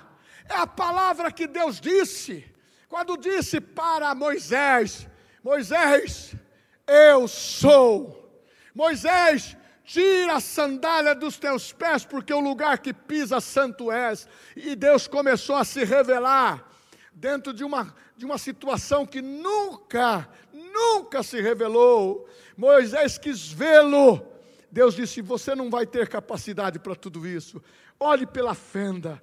É 0.48 0.54
a 0.56 0.66
palavra 0.66 1.30
que 1.30 1.46
Deus 1.46 1.80
disse. 1.80 2.44
Quando 2.88 3.16
disse 3.16 3.60
para 3.60 4.12
Moisés: 4.14 5.06
Moisés, 5.48 6.34
eu 6.86 7.26
sou. 7.26 8.30
Moisés, 8.74 9.56
tira 9.82 10.34
a 10.34 10.40
sandália 10.40 11.14
dos 11.14 11.38
teus 11.38 11.72
pés, 11.72 12.04
porque 12.04 12.34
o 12.34 12.38
lugar 12.38 12.76
que 12.80 12.92
pisa 12.92 13.40
santo 13.40 13.90
és. 13.90 14.28
E 14.54 14.76
Deus 14.76 15.08
começou 15.08 15.56
a 15.56 15.64
se 15.64 15.84
revelar 15.84 16.68
dentro 17.14 17.54
de 17.54 17.64
uma, 17.64 17.94
de 18.14 18.26
uma 18.26 18.36
situação 18.36 19.06
que 19.06 19.22
nunca, 19.22 20.28
nunca 20.52 21.22
se 21.22 21.40
revelou. 21.40 22.28
Moisés 22.54 23.16
quis 23.16 23.50
vê-lo. 23.50 24.22
Deus 24.70 24.96
disse: 24.96 25.22
Você 25.22 25.54
não 25.54 25.70
vai 25.70 25.86
ter 25.86 26.10
capacidade 26.10 26.78
para 26.78 26.94
tudo 26.94 27.26
isso. 27.26 27.62
Olhe 27.98 28.26
pela 28.26 28.54
fenda 28.54 29.18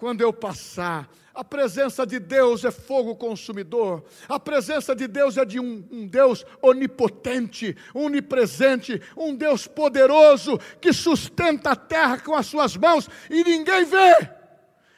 quando 0.00 0.22
eu 0.22 0.32
passar. 0.32 1.10
A 1.34 1.44
presença 1.44 2.06
de 2.06 2.18
Deus 2.18 2.64
é 2.64 2.70
fogo 2.70 3.14
consumidor. 3.14 4.02
A 4.26 4.40
presença 4.40 4.96
de 4.96 5.06
Deus 5.06 5.36
é 5.36 5.44
de 5.44 5.60
um, 5.60 5.86
um, 5.92 6.06
Deus 6.06 6.44
onipotente, 6.62 7.76
onipresente, 7.94 9.00
um 9.14 9.36
Deus 9.36 9.66
poderoso 9.66 10.58
que 10.80 10.90
sustenta 10.92 11.72
a 11.72 11.76
terra 11.76 12.18
com 12.18 12.34
as 12.34 12.46
suas 12.46 12.76
mãos 12.76 13.08
e 13.28 13.44
ninguém 13.44 13.84
vê, 13.84 14.30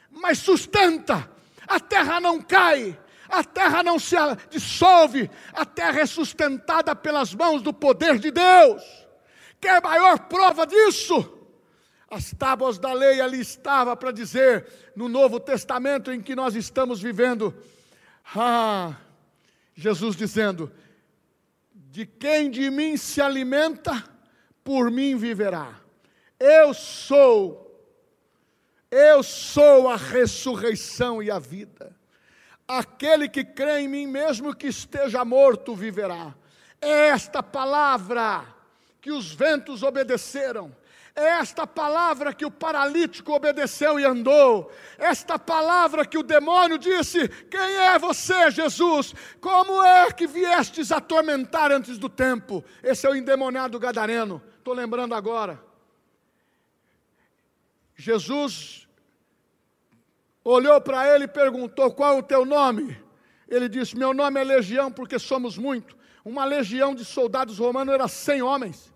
mas 0.09 0.39
sustenta. 0.39 1.29
A 1.67 1.79
terra 1.79 2.21
não 2.21 2.41
cai, 2.41 2.97
a 3.27 3.43
terra 3.43 3.83
não 3.83 3.99
se 3.99 4.15
dissolve, 4.49 5.29
a 5.53 5.65
terra 5.65 5.99
é 5.99 6.05
sustentada 6.05 6.95
pelas 6.95 7.35
mãos 7.35 7.61
do 7.61 7.73
poder 7.73 8.17
de 8.19 8.31
Deus. 8.31 8.81
Quer 9.59 9.81
maior 9.81 10.17
prova 10.27 10.65
disso? 10.65 11.42
As 12.13 12.31
tábuas 12.31 12.77
da 12.77 12.93
lei 12.93 13.19
ali 13.19 13.39
estava 13.39 13.95
para 13.95 14.11
dizer, 14.11 14.67
no 14.95 15.09
Novo 15.09 15.39
Testamento 15.39 16.11
em 16.11 16.21
que 16.21 16.35
nós 16.35 16.53
estamos 16.53 17.01
vivendo, 17.01 17.51
ah, 18.35 18.95
Jesus 19.73 20.15
dizendo: 20.15 20.71
De 21.73 22.05
quem 22.05 22.51
de 22.51 22.69
mim 22.69 22.97
se 22.97 23.19
alimenta, 23.19 24.03
por 24.63 24.91
mim 24.91 25.15
viverá. 25.15 25.73
Eu 26.39 26.71
sou, 26.75 27.83
eu 28.91 29.23
sou 29.23 29.89
a 29.89 29.95
ressurreição 29.95 31.23
e 31.23 31.31
a 31.31 31.39
vida. 31.39 31.95
Aquele 32.67 33.27
que 33.27 33.43
crê 33.43 33.79
em 33.79 33.87
mim, 33.87 34.05
mesmo 34.05 34.55
que 34.55 34.67
esteja 34.67 35.25
morto, 35.25 35.73
viverá. 35.73 36.35
É 36.79 37.07
esta 37.07 37.41
palavra 37.41 38.45
que 39.01 39.11
os 39.11 39.33
ventos 39.33 39.81
obedeceram 39.81 40.75
é 41.15 41.25
esta 41.25 41.67
palavra 41.67 42.33
que 42.33 42.45
o 42.45 42.49
paralítico 42.49 43.33
obedeceu 43.33 43.99
e 43.99 44.05
andou. 44.05 44.71
Esta 44.97 45.37
palavra 45.37 46.05
que 46.05 46.17
o 46.17 46.23
demônio 46.23 46.77
disse: 46.77 47.27
Quem 47.27 47.59
é 47.59 47.99
você, 47.99 48.49
Jesus? 48.49 49.13
Como 49.39 49.83
é 49.83 50.11
que 50.11 50.25
viestes 50.25 50.91
atormentar 50.91 51.71
antes 51.71 51.99
do 51.99 52.09
tempo? 52.09 52.65
Esse 52.81 53.05
é 53.05 53.09
o 53.11 53.15
endemoniado 53.15 53.79
gadareno. 53.79 54.41
Estou 54.57 54.73
lembrando 54.73 55.13
agora. 55.13 55.63
Jesus 57.95 58.87
olhou 60.43 60.81
para 60.81 61.13
ele 61.13 61.25
e 61.25 61.27
perguntou: 61.27 61.93
Qual 61.93 62.15
é 62.15 62.17
o 62.17 62.23
teu 62.23 62.43
nome? 62.43 62.99
Ele 63.47 63.69
disse: 63.69 63.95
Meu 63.95 64.15
nome 64.15 64.41
é 64.41 64.43
Legião, 64.43 64.91
porque 64.91 65.19
somos 65.19 65.59
muito. 65.59 65.95
Uma 66.25 66.45
legião 66.45 66.95
de 66.95 67.05
soldados 67.05 67.59
romanos 67.59 67.93
era 67.93 68.07
cem 68.07 68.41
homens. 68.41 68.91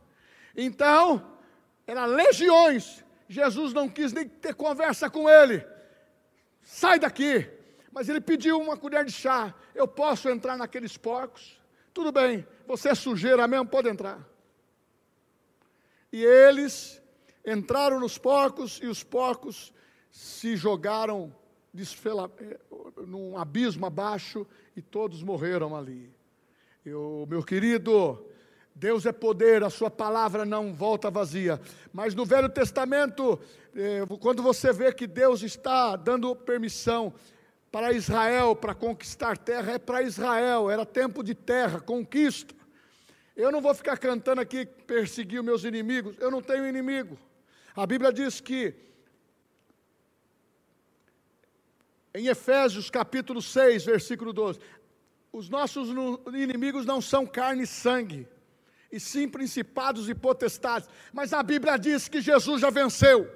Então, 0.56 1.37
era 1.88 2.06
legiões. 2.06 3.04
Jesus 3.28 3.74
não 3.74 3.90
quis 3.90 4.14
nem 4.14 4.28
ter 4.28 4.54
conversa 4.54 5.10
com 5.10 5.30
ele. 5.30 5.66
Sai 6.62 7.00
daqui. 7.00 7.50
Mas 7.92 8.10
ele 8.10 8.22
pediu 8.22 8.60
uma 8.60 8.78
colher 8.78 9.06
de 9.06 9.12
chá. 9.12 9.56
Eu 9.74 9.88
posso 9.88 10.30
entrar 10.30 10.58
naqueles 10.58 10.98
porcos? 10.98 11.60
Tudo 11.94 12.12
bem, 12.12 12.46
você 12.68 12.90
é 12.90 12.96
sujeira 12.96 13.48
mesmo, 13.48 13.66
pode 13.66 13.90
entrar. 13.90 14.20
E 16.12 16.24
eles 16.24 17.02
entraram 17.46 18.00
nos 18.00 18.18
porcos 18.18 18.80
e 18.84 18.86
os 18.86 19.04
porcos 19.04 19.74
se 20.12 20.56
jogaram 20.56 21.34
desfela, 21.74 22.32
eh, 22.40 22.60
num 23.06 23.38
abismo 23.38 23.86
abaixo 23.86 24.46
e 24.76 24.82
todos 24.82 25.22
morreram 25.22 25.76
ali. 25.76 26.12
Eu, 26.84 27.26
meu 27.30 27.44
querido, 27.44 28.26
Deus 28.80 29.08
é 29.08 29.12
poder, 29.12 29.64
a 29.64 29.72
sua 29.72 29.90
palavra 29.90 30.46
não 30.46 30.72
volta 30.72 31.10
vazia. 31.10 31.60
Mas 31.92 32.14
no 32.14 32.24
Velho 32.24 32.48
Testamento, 32.48 33.40
eh, 33.76 34.04
quando 34.20 34.44
você 34.44 34.72
vê 34.72 34.94
que 34.94 35.08
Deus 35.08 35.42
está 35.42 35.96
dando 35.96 36.36
permissão 36.36 37.12
para 37.72 37.92
Israel 37.92 38.56
para 38.56 38.76
conquistar 38.76 39.36
terra, 39.36 39.72
é 39.74 39.80
para 39.80 40.04
Israel, 40.04 40.70
era 40.70 40.86
tempo 40.86 41.24
de 41.24 41.34
terra, 41.34 41.82
conquista. 41.82 42.54
Eu 43.36 43.52
não 43.52 43.62
vou 43.62 43.74
ficar 43.74 43.98
cantando 43.98 44.42
aqui, 44.42 44.64
perseguir 44.64 45.42
meus 45.42 45.64
inimigos, 45.64 46.16
eu 46.20 46.30
não 46.30 46.42
tenho 46.42 46.68
inimigo. 46.68 47.18
A 47.76 47.84
Bíblia 47.88 48.14
diz 48.14 48.40
que, 48.40 48.76
em 52.14 52.28
Efésios 52.28 52.92
capítulo 52.92 53.42
6, 53.42 53.86
versículo 53.86 54.32
12, 54.32 54.60
os 55.34 55.50
nossos 55.50 55.90
inimigos 56.32 56.86
não 56.86 57.02
são 57.02 57.26
carne 57.26 57.64
e 57.64 57.68
sangue, 57.68 58.28
e 58.92 59.00
sim 59.00 59.28
principados 59.28 60.10
e 60.10 60.16
potestades, 60.16 60.90
mas 61.14 61.34
a 61.34 61.44
Bíblia 61.44 61.78
diz 61.78 62.08
que 62.08 62.22
Jesus 62.22 62.62
já 62.62 62.70
venceu 62.70 63.30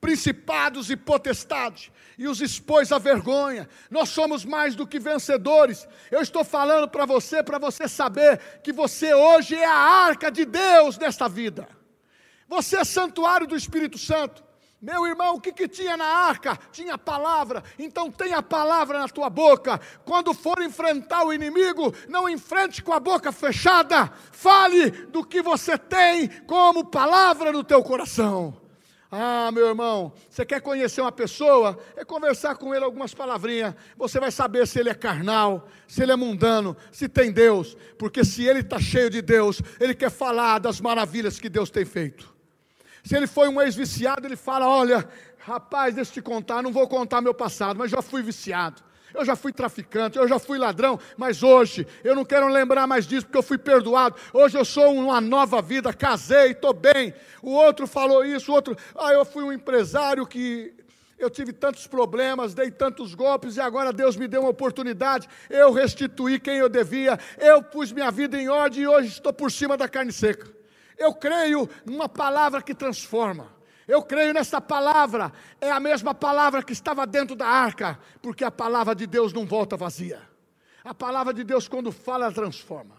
principados 0.00 0.88
e 0.88 0.96
potestades, 0.96 1.90
e 2.18 2.28
os 2.28 2.40
expôs 2.40 2.92
à 2.92 2.98
vergonha. 2.98 3.68
Nós 3.90 4.10
somos 4.10 4.44
mais 4.44 4.76
do 4.76 4.86
que 4.86 5.00
vencedores. 5.00 5.88
Eu 6.10 6.20
estou 6.20 6.44
falando 6.44 6.88
para 6.88 7.04
você, 7.04 7.42
para 7.42 7.58
você 7.58 7.88
saber 7.88 8.60
que 8.62 8.72
você 8.72 9.12
hoje 9.12 9.56
é 9.56 9.66
a 9.66 9.74
arca 9.74 10.30
de 10.30 10.44
Deus 10.44 10.96
nesta 10.96 11.28
vida. 11.28 11.68
Você 12.46 12.76
é 12.76 12.84
santuário 12.84 13.46
do 13.46 13.56
Espírito 13.56 13.98
Santo. 13.98 14.44
Meu 14.86 15.04
irmão, 15.04 15.34
o 15.34 15.40
que, 15.40 15.50
que 15.50 15.66
tinha 15.66 15.96
na 15.96 16.04
arca? 16.04 16.56
Tinha 16.70 16.96
palavra. 16.96 17.60
Então 17.76 18.08
tenha 18.08 18.38
a 18.38 18.42
palavra 18.42 19.00
na 19.00 19.08
tua 19.08 19.28
boca. 19.28 19.80
Quando 20.04 20.32
for 20.32 20.62
enfrentar 20.62 21.24
o 21.24 21.32
inimigo, 21.32 21.92
não 22.08 22.28
enfrente 22.28 22.84
com 22.84 22.92
a 22.92 23.00
boca 23.00 23.32
fechada. 23.32 24.12
Fale 24.30 24.92
do 24.92 25.24
que 25.24 25.42
você 25.42 25.76
tem 25.76 26.28
como 26.46 26.84
palavra 26.84 27.50
no 27.50 27.64
teu 27.64 27.82
coração. 27.82 28.60
Ah, 29.10 29.50
meu 29.52 29.66
irmão, 29.66 30.12
você 30.30 30.46
quer 30.46 30.60
conhecer 30.60 31.00
uma 31.00 31.10
pessoa? 31.10 31.76
É 31.96 32.04
conversar 32.04 32.54
com 32.54 32.72
ele 32.72 32.84
algumas 32.84 33.12
palavrinhas. 33.12 33.74
Você 33.96 34.20
vai 34.20 34.30
saber 34.30 34.68
se 34.68 34.78
ele 34.78 34.90
é 34.90 34.94
carnal, 34.94 35.66
se 35.88 36.00
ele 36.00 36.12
é 36.12 36.16
mundano, 36.16 36.76
se 36.92 37.08
tem 37.08 37.32
Deus. 37.32 37.76
Porque 37.98 38.24
se 38.24 38.44
ele 38.44 38.60
está 38.60 38.78
cheio 38.78 39.10
de 39.10 39.20
Deus, 39.20 39.60
ele 39.80 39.96
quer 39.96 40.12
falar 40.12 40.60
das 40.60 40.80
maravilhas 40.80 41.40
que 41.40 41.48
Deus 41.48 41.70
tem 41.70 41.84
feito. 41.84 42.35
Se 43.06 43.16
ele 43.16 43.28
foi 43.28 43.48
um 43.48 43.60
ex-viciado, 43.60 44.26
ele 44.26 44.36
fala: 44.36 44.68
Olha, 44.68 45.08
rapaz, 45.38 45.94
deixa 45.94 46.10
eu 46.10 46.14
te 46.14 46.22
contar, 46.22 46.62
não 46.62 46.72
vou 46.72 46.88
contar 46.88 47.20
meu 47.20 47.32
passado, 47.32 47.78
mas 47.78 47.90
já 47.90 48.02
fui 48.02 48.22
viciado 48.22 48.84
eu 49.14 49.24
já 49.24 49.34
fui 49.34 49.52
traficante, 49.52 50.18
eu 50.18 50.28
já 50.28 50.38
fui 50.38 50.58
ladrão, 50.58 50.98
mas 51.16 51.42
hoje 51.42 51.86
eu 52.04 52.14
não 52.14 52.24
quero 52.24 52.48
lembrar 52.48 52.86
mais 52.86 53.06
disso 53.06 53.24
porque 53.24 53.38
eu 53.38 53.42
fui 53.42 53.56
perdoado. 53.56 54.16
Hoje 54.32 54.58
eu 54.58 54.64
sou 54.64 54.94
uma 54.94 55.20
nova 55.20 55.62
vida, 55.62 55.92
casei, 55.92 56.50
estou 56.50 56.74
bem. 56.74 57.14
O 57.42 57.50
outro 57.50 57.86
falou 57.86 58.24
isso, 58.24 58.52
o 58.52 58.54
outro, 58.54 58.76
ah, 58.94 59.12
eu 59.12 59.24
fui 59.24 59.42
um 59.42 59.52
empresário 59.52 60.26
que 60.26 60.74
eu 61.18 61.30
tive 61.30 61.52
tantos 61.52 61.86
problemas, 61.86 62.52
dei 62.52 62.70
tantos 62.70 63.14
golpes 63.14 63.56
e 63.56 63.60
agora 63.60 63.90
Deus 63.92 64.16
me 64.16 64.28
deu 64.28 64.42
uma 64.42 64.50
oportunidade. 64.50 65.28
Eu 65.48 65.72
restituí 65.72 66.38
quem 66.38 66.58
eu 66.58 66.68
devia, 66.68 67.18
eu 67.38 67.62
pus 67.62 67.90
minha 67.92 68.10
vida 68.10 68.38
em 68.38 68.48
ordem 68.48 68.82
e 68.82 68.86
hoje 68.86 69.08
estou 69.08 69.32
por 69.32 69.50
cima 69.50 69.78
da 69.78 69.88
carne 69.88 70.12
seca. 70.12 70.55
Eu 70.98 71.14
creio 71.14 71.68
numa 71.84 72.08
palavra 72.08 72.62
que 72.62 72.74
transforma. 72.74 73.54
Eu 73.86 74.02
creio 74.02 74.34
nessa 74.34 74.60
palavra, 74.60 75.32
é 75.60 75.70
a 75.70 75.78
mesma 75.78 76.12
palavra 76.12 76.62
que 76.62 76.72
estava 76.72 77.06
dentro 77.06 77.36
da 77.36 77.46
arca, 77.46 77.98
porque 78.20 78.44
a 78.44 78.50
palavra 78.50 78.96
de 78.96 79.06
Deus 79.06 79.32
não 79.32 79.46
volta 79.46 79.76
vazia. 79.76 80.20
A 80.82 80.92
palavra 80.92 81.32
de 81.32 81.44
Deus, 81.44 81.68
quando 81.68 81.92
fala, 81.92 82.32
transforma. 82.32 82.96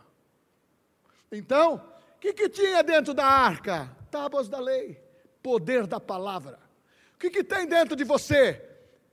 Então, 1.29 1.75
o 2.15 2.19
que, 2.19 2.31
que 2.31 2.47
tinha 2.47 2.81
dentro 2.83 3.13
da 3.13 3.25
arca? 3.25 3.93
Tábuas 4.09 4.47
da 4.47 4.59
lei, 4.59 5.01
poder 5.43 5.85
da 5.85 5.99
palavra. 5.99 6.57
O 7.15 7.19
que, 7.19 7.29
que 7.29 7.43
tem 7.43 7.67
dentro 7.67 7.95
de 7.95 8.05
você? 8.05 8.63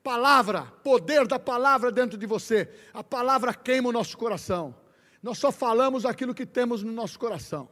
Palavra, 0.02 0.62
poder 0.84 1.26
da 1.26 1.38
palavra 1.38 1.90
dentro 1.90 2.16
de 2.16 2.26
você. 2.26 2.72
A 2.92 3.02
palavra 3.02 3.52
queima 3.52 3.88
o 3.88 3.92
nosso 3.92 4.16
coração. 4.16 4.74
Nós 5.22 5.38
só 5.38 5.50
falamos 5.50 6.04
aquilo 6.04 6.34
que 6.34 6.46
temos 6.46 6.82
no 6.82 6.92
nosso 6.92 7.18
coração. 7.18 7.68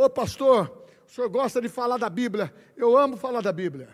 Ô 0.00 0.08
pastor, 0.08 0.86
o 1.06 1.10
senhor 1.10 1.28
gosta 1.28 1.60
de 1.60 1.68
falar 1.68 1.98
da 1.98 2.08
Bíblia. 2.08 2.50
Eu 2.74 2.96
amo 2.96 3.18
falar 3.18 3.42
da 3.42 3.52
Bíblia. 3.52 3.90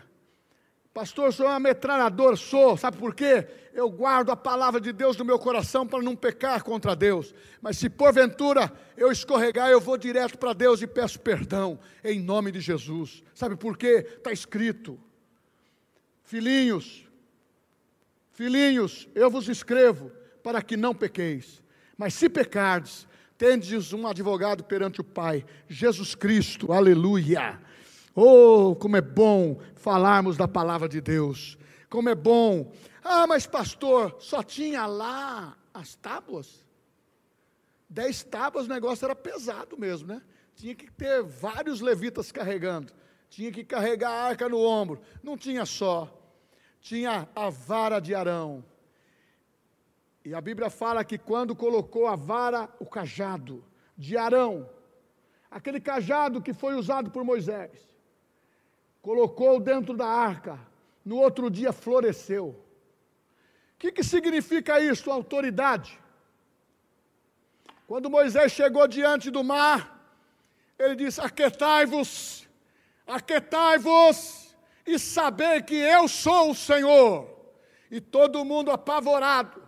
Pastor, 0.93 1.27
o 1.27 1.31
senhor 1.33 1.49
é 1.49 1.51
uma 1.51 1.59
metralhadora, 1.59 2.37
sou. 2.37 2.77
Sabe 2.77 2.95
por 2.95 3.13
quê? 3.13 3.45
Eu 3.73 3.89
guardo 3.89 4.29
a 4.29 4.35
palavra 4.37 4.79
de 4.79 4.93
Deus 4.93 5.17
no 5.17 5.25
meu 5.25 5.37
coração 5.37 5.85
para 5.85 6.01
não 6.01 6.15
pecar 6.15 6.63
contra 6.63 6.95
Deus. 6.95 7.35
Mas 7.61 7.77
se 7.77 7.89
porventura 7.89 8.71
eu 8.95 9.11
escorregar, 9.11 9.69
eu 9.69 9.81
vou 9.81 9.97
direto 9.97 10.37
para 10.37 10.53
Deus 10.53 10.81
e 10.81 10.87
peço 10.87 11.19
perdão, 11.19 11.77
em 12.01 12.21
nome 12.21 12.53
de 12.53 12.61
Jesus. 12.61 13.21
Sabe 13.35 13.57
por 13.57 13.77
quê? 13.77 14.07
Está 14.15 14.31
escrito. 14.31 14.97
Filhinhos, 16.23 17.05
filhinhos, 18.31 19.09
eu 19.13 19.29
vos 19.29 19.49
escrevo 19.49 20.09
para 20.41 20.61
que 20.61 20.77
não 20.77 20.95
pequeis. 20.95 21.61
Mas 21.97 22.13
se 22.13 22.29
pecardes, 22.29 23.05
tendes 23.37 23.93
um 23.93 24.07
advogado 24.07 24.63
perante 24.63 24.99
o 24.99 25.03
Pai, 25.03 25.45
Jesus 25.67 26.15
Cristo, 26.15 26.73
aleluia. 26.73 27.59
Oh, 28.15 28.75
como 28.75 28.97
é 28.97 29.01
bom 29.01 29.59
falarmos 29.75 30.35
da 30.35 30.47
palavra 30.47 30.89
de 30.89 30.99
Deus, 30.99 31.57
como 31.89 32.09
é 32.09 32.15
bom. 32.15 32.71
Ah, 33.03 33.27
mas 33.27 33.45
pastor, 33.45 34.17
só 34.19 34.41
tinha 34.41 34.85
lá 34.87 35.55
as 35.73 35.95
tábuas? 35.95 36.65
Dez 37.87 38.23
tábuas, 38.23 38.65
o 38.65 38.69
negócio 38.69 39.05
era 39.05 39.15
pesado 39.15 39.77
mesmo, 39.77 40.07
né? 40.07 40.21
Tinha 40.55 40.73
que 40.73 40.91
ter 40.91 41.21
vários 41.21 41.79
levitas 41.79 42.31
carregando, 42.31 42.91
tinha 43.29 43.51
que 43.51 43.63
carregar 43.63 44.09
a 44.09 44.23
arca 44.23 44.49
no 44.49 44.59
ombro, 44.59 44.99
não 45.21 45.37
tinha 45.37 45.65
só, 45.65 46.11
tinha 46.81 47.29
a 47.35 47.49
vara 47.49 47.99
de 47.99 48.15
Arão 48.15 48.65
e 50.27 50.35
a 50.35 50.41
Bíblia 50.41 50.69
fala 50.69 51.05
que 51.05 51.17
quando 51.17 51.55
colocou 51.55 52.05
a 52.05 52.17
vara, 52.17 52.69
o 52.81 52.85
cajado 52.85 53.63
de 53.97 54.17
Arão, 54.17 54.69
aquele 55.49 55.79
cajado 55.79 56.41
que 56.41 56.53
foi 56.53 56.75
usado 56.75 57.09
por 57.09 57.23
Moisés, 57.23 57.87
colocou 59.01 59.57
dentro 59.57 59.95
da 59.95 60.05
arca, 60.05 60.59
no 61.05 61.15
outro 61.15 61.49
dia 61.49 61.71
floresceu. 61.71 62.47
O 62.47 63.77
que, 63.79 63.89
que 63.89 64.03
significa 64.03 64.81
isso, 64.81 65.09
autoridade? 65.09 65.97
Quando 67.87 68.09
Moisés 68.09 68.51
chegou 68.51 68.85
diante 68.85 69.31
do 69.31 69.45
mar, 69.45 70.11
ele 70.77 70.97
disse: 70.97 71.21
Aquetai-vos, 71.21 72.49
aquetai-vos, 73.07 74.53
e 74.85 74.99
saber 74.99 75.63
que 75.63 75.75
eu 75.75 76.05
sou 76.09 76.51
o 76.51 76.55
Senhor. 76.55 77.33
E 77.89 78.01
todo 78.01 78.43
mundo 78.43 78.71
apavorado, 78.71 79.66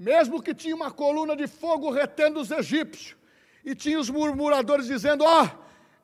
mesmo 0.00 0.42
que 0.42 0.54
tinha 0.54 0.74
uma 0.74 0.90
coluna 0.90 1.36
de 1.36 1.46
fogo 1.46 1.90
retendo 1.90 2.40
os 2.40 2.50
egípcios, 2.50 3.14
e 3.62 3.74
tinha 3.74 4.00
os 4.00 4.08
murmuradores 4.08 4.86
dizendo: 4.86 5.24
Ó, 5.24 5.44
oh, 5.44 5.48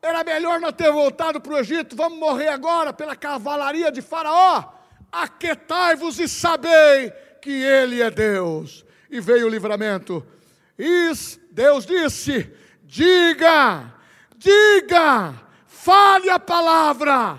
era 0.03 0.23
melhor 0.23 0.61
não 0.61 0.71
ter 0.71 0.93
voltado 0.93 1.41
para 1.41 1.55
o 1.55 1.59
Egito, 1.59 1.97
vamos 1.97 2.19
morrer 2.19 2.49
agora 2.49 2.93
pela 2.93 3.17
cavalaria 3.17 3.91
de 3.91 4.03
Faraó. 4.03 4.71
Aquetai-vos 5.11 6.21
e 6.21 6.29
sabei 6.29 7.11
que 7.41 7.51
Ele 7.51 8.03
é 8.03 8.11
Deus. 8.11 8.85
E 9.11 9.19
veio 9.19 9.47
o 9.47 9.49
livramento. 9.49 10.25
E 10.79 11.11
Deus 11.51 11.87
disse: 11.87 12.53
diga, 12.83 13.95
diga, 14.37 15.35
fale 15.67 16.29
a 16.29 16.39
palavra, 16.39 17.39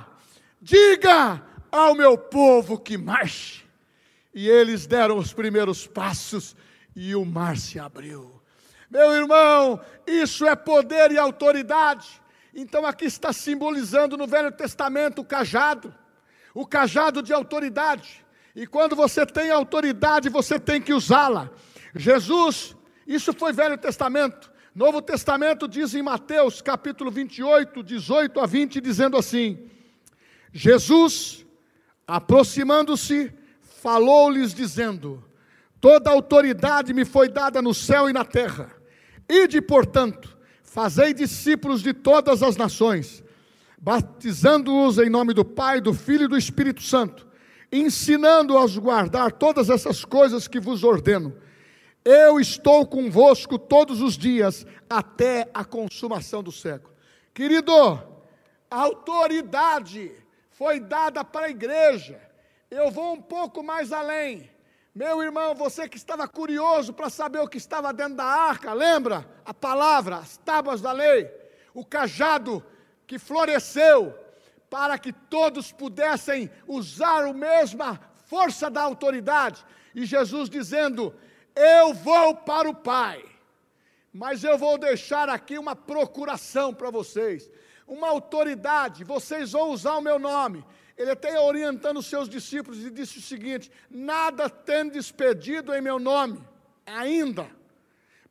diga 0.59 1.39
ao 1.71 1.93
meu 1.93 2.17
povo 2.17 2.79
que 2.79 2.97
marche. 2.97 3.66
E 4.37 4.47
eles 4.47 4.85
deram 4.85 5.17
os 5.17 5.33
primeiros 5.33 5.87
passos 5.87 6.55
e 6.95 7.15
o 7.15 7.25
mar 7.25 7.57
se 7.57 7.79
abriu. 7.79 8.39
Meu 8.87 9.11
irmão, 9.11 9.81
isso 10.05 10.45
é 10.45 10.55
poder 10.55 11.11
e 11.11 11.17
autoridade. 11.17 12.21
Então 12.53 12.85
aqui 12.85 13.05
está 13.05 13.33
simbolizando 13.33 14.15
no 14.15 14.27
Velho 14.27 14.51
Testamento 14.51 15.23
o 15.23 15.25
cajado, 15.25 15.91
o 16.53 16.67
cajado 16.67 17.23
de 17.23 17.33
autoridade. 17.33 18.23
E 18.55 18.67
quando 18.67 18.95
você 18.95 19.25
tem 19.25 19.49
autoridade, 19.49 20.29
você 20.29 20.59
tem 20.59 20.79
que 20.79 20.93
usá-la. 20.93 21.49
Jesus, 21.95 22.75
isso 23.07 23.33
foi 23.33 23.51
Velho 23.51 23.75
Testamento. 23.75 24.51
Novo 24.75 25.01
Testamento 25.01 25.67
diz 25.67 25.95
em 25.95 26.03
Mateus, 26.03 26.61
capítulo 26.61 27.09
28, 27.09 27.81
18 27.81 28.39
a 28.39 28.45
20, 28.45 28.81
dizendo 28.81 29.17
assim: 29.17 29.67
Jesus, 30.53 31.43
aproximando-se, 32.05 33.33
falou-lhes 33.87 34.53
dizendo: 34.53 35.23
Toda 35.79 36.11
autoridade 36.11 36.93
me 36.93 37.05
foi 37.05 37.29
dada 37.29 37.61
no 37.61 37.73
céu 37.73 38.09
e 38.09 38.13
na 38.13 38.25
terra. 38.25 38.69
Ide, 39.29 39.61
portanto, 39.61 40.37
fazei 40.61 41.13
discípulos 41.13 41.81
de 41.81 41.93
todas 41.93 42.43
as 42.43 42.57
nações, 42.57 43.23
batizando-os 43.77 44.97
em 44.97 45.09
nome 45.09 45.33
do 45.33 45.45
Pai, 45.45 45.79
do 45.79 45.93
Filho 45.93 46.25
e 46.25 46.27
do 46.27 46.37
Espírito 46.37 46.81
Santo, 46.81 47.25
ensinando-os 47.71 48.77
a 48.77 48.81
guardar 48.81 49.31
todas 49.31 49.69
essas 49.69 50.03
coisas 50.03 50.49
que 50.49 50.59
vos 50.59 50.83
ordeno. 50.83 51.33
Eu 52.03 52.41
estou 52.41 52.85
convosco 52.85 53.57
todos 53.57 54.01
os 54.01 54.17
dias, 54.17 54.65
até 54.89 55.49
a 55.53 55.63
consumação 55.63 56.43
do 56.43 56.51
século. 56.51 56.93
Querido, 57.33 57.71
a 58.69 58.81
autoridade 58.81 60.11
foi 60.51 60.77
dada 60.77 61.23
para 61.23 61.45
a 61.45 61.49
igreja. 61.49 62.26
Eu 62.69 62.91
vou 62.91 63.13
um 63.13 63.21
pouco 63.21 63.63
mais 63.63 63.93
além. 63.93 64.49
Meu 64.93 65.21
irmão, 65.23 65.55
você 65.55 65.87
que 65.87 65.95
estava 65.95 66.27
curioso 66.27 66.91
para 66.91 67.09
saber 67.09 67.39
o 67.39 67.47
que 67.47 67.57
estava 67.57 67.93
dentro 67.93 68.15
da 68.15 68.25
arca, 68.25 68.73
lembra? 68.73 69.25
A 69.45 69.53
palavra, 69.53 70.17
as 70.17 70.37
tábuas 70.37 70.81
da 70.81 70.91
lei, 70.91 71.31
o 71.73 71.85
cajado 71.85 72.65
que 73.05 73.17
floresceu 73.17 74.13
para 74.69 74.97
que 74.97 75.13
todos 75.13 75.71
pudessem 75.71 76.49
usar 76.67 77.23
a 77.25 77.33
mesma 77.33 78.01
força 78.25 78.69
da 78.69 78.81
autoridade. 78.81 79.65
E 79.95 80.05
Jesus 80.05 80.49
dizendo: 80.49 81.15
Eu 81.55 81.93
vou 81.93 82.35
para 82.35 82.69
o 82.69 82.75
Pai, 82.75 83.23
mas 84.11 84.43
eu 84.43 84.57
vou 84.57 84.77
deixar 84.77 85.29
aqui 85.29 85.57
uma 85.57 85.75
procuração 85.75 86.73
para 86.73 86.89
vocês, 86.89 87.49
uma 87.87 88.09
autoridade, 88.09 89.05
vocês 89.05 89.53
vão 89.53 89.69
usar 89.69 89.95
o 89.95 90.01
meu 90.01 90.19
nome. 90.19 90.65
Ele 90.97 91.11
até 91.11 91.39
orientando 91.39 91.97
os 91.97 92.07
seus 92.07 92.27
discípulos 92.27 92.83
e 92.83 92.89
disse 92.89 93.19
o 93.19 93.21
seguinte: 93.21 93.71
Nada 93.89 94.49
tendo 94.49 94.93
despedido 94.93 95.73
em 95.73 95.81
meu 95.81 95.99
nome, 95.99 96.41
ainda 96.85 97.47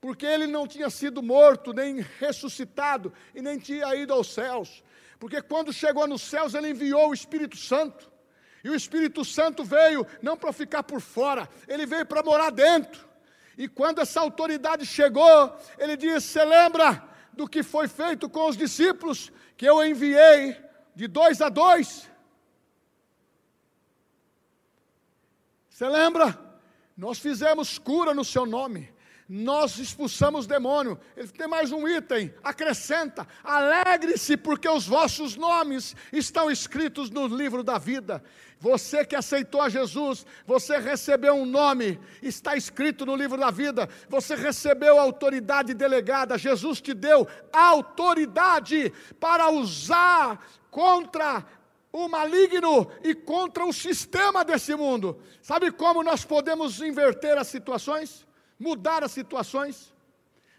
porque 0.06 0.24
ele 0.24 0.46
não 0.46 0.68
tinha 0.68 0.88
sido 0.88 1.20
morto, 1.20 1.72
nem 1.72 2.00
ressuscitado, 2.20 3.12
e 3.34 3.42
nem 3.42 3.58
tinha 3.58 3.92
ido 3.96 4.12
aos 4.12 4.32
céus. 4.32 4.84
Porque 5.18 5.42
quando 5.42 5.72
chegou 5.72 6.06
nos 6.06 6.22
céus, 6.22 6.54
ele 6.54 6.70
enviou 6.70 7.10
o 7.10 7.14
Espírito 7.14 7.56
Santo. 7.56 8.08
E 8.62 8.70
o 8.70 8.74
Espírito 8.76 9.24
Santo 9.24 9.64
veio 9.64 10.06
não 10.22 10.36
para 10.36 10.52
ficar 10.52 10.84
por 10.84 11.00
fora, 11.00 11.48
ele 11.66 11.86
veio 11.86 12.06
para 12.06 12.22
morar 12.22 12.50
dentro. 12.50 13.04
E 13.58 13.66
quando 13.66 14.00
essa 14.00 14.20
autoridade 14.20 14.86
chegou, 14.86 15.56
ele 15.76 15.96
disse: 15.96 16.28
Você 16.28 16.44
lembra 16.44 17.02
do 17.32 17.48
que 17.48 17.64
foi 17.64 17.88
feito 17.88 18.28
com 18.28 18.48
os 18.48 18.56
discípulos 18.56 19.32
que 19.56 19.66
eu 19.66 19.84
enviei 19.84 20.56
de 20.94 21.08
dois 21.08 21.40
a 21.40 21.48
dois? 21.48 22.08
Você 25.76 25.86
lembra? 25.90 26.38
Nós 26.96 27.18
fizemos 27.18 27.78
cura 27.78 28.14
no 28.14 28.24
seu 28.24 28.46
nome 28.46 28.96
nós 29.28 29.78
expulsamos 29.78 30.46
demônio. 30.46 30.98
Ele 31.16 31.28
tem 31.28 31.48
mais 31.48 31.72
um 31.72 31.86
item, 31.88 32.32
acrescenta: 32.42 33.26
alegre-se, 33.42 34.36
porque 34.36 34.68
os 34.68 34.86
vossos 34.86 35.36
nomes 35.36 35.96
estão 36.12 36.50
escritos 36.50 37.10
no 37.10 37.26
livro 37.26 37.62
da 37.62 37.78
vida. 37.78 38.22
Você 38.58 39.04
que 39.04 39.14
aceitou 39.14 39.60
a 39.60 39.68
Jesus, 39.68 40.24
você 40.46 40.78
recebeu 40.78 41.34
um 41.34 41.44
nome, 41.44 42.00
está 42.22 42.56
escrito 42.56 43.04
no 43.04 43.14
livro 43.14 43.36
da 43.36 43.50
vida. 43.50 43.88
Você 44.08 44.34
recebeu 44.34 44.98
a 44.98 45.02
autoridade 45.02 45.74
delegada. 45.74 46.38
Jesus 46.38 46.80
te 46.80 46.94
deu 46.94 47.28
autoridade 47.52 48.92
para 49.20 49.50
usar 49.50 50.40
contra 50.70 51.44
o 52.04 52.08
maligno 52.08 52.90
e 53.02 53.14
contra 53.14 53.64
o 53.64 53.72
sistema 53.72 54.44
desse 54.44 54.74
mundo. 54.74 55.20
Sabe 55.40 55.70
como 55.70 56.02
nós 56.02 56.24
podemos 56.24 56.80
inverter 56.80 57.38
as 57.38 57.46
situações? 57.46 58.26
mudar 58.58 59.04
as 59.04 59.12
situações, 59.12 59.94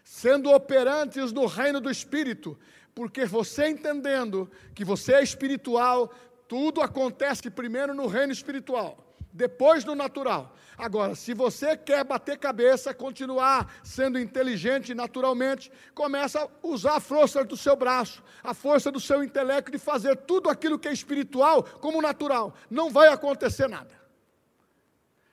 sendo 0.04 0.50
operantes 0.50 1.32
no 1.32 1.46
reino 1.46 1.80
do 1.80 1.90
Espírito, 1.90 2.58
porque 2.94 3.24
você 3.24 3.68
entendendo 3.68 4.50
que 4.74 4.84
você 4.84 5.14
é 5.14 5.22
espiritual, 5.22 6.12
tudo 6.46 6.80
acontece 6.80 7.50
primeiro 7.50 7.94
no 7.94 8.06
reino 8.06 8.32
espiritual, 8.32 9.14
depois 9.32 9.84
no 9.84 9.94
natural. 9.94 10.56
Agora, 10.78 11.14
se 11.16 11.34
você 11.34 11.76
quer 11.76 12.04
bater 12.04 12.38
cabeça, 12.38 12.94
continuar 12.94 13.80
sendo 13.82 14.18
inteligente 14.18 14.94
naturalmente, 14.94 15.70
começa 15.92 16.42
a 16.42 16.48
usar 16.62 16.96
a 16.96 17.00
força 17.00 17.44
do 17.44 17.56
seu 17.56 17.74
braço, 17.74 18.22
a 18.42 18.54
força 18.54 18.90
do 18.92 19.00
seu 19.00 19.22
intelecto 19.24 19.72
de 19.72 19.78
fazer 19.78 20.16
tudo 20.16 20.48
aquilo 20.48 20.78
que 20.78 20.86
é 20.86 20.92
espiritual 20.92 21.64
como 21.64 22.00
natural. 22.00 22.54
Não 22.70 22.90
vai 22.90 23.08
acontecer 23.08 23.68
nada. 23.68 23.98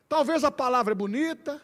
Talvez 0.09 0.43
a 0.43 0.51
palavra 0.51 0.93
é 0.93 0.95
bonita, 0.95 1.61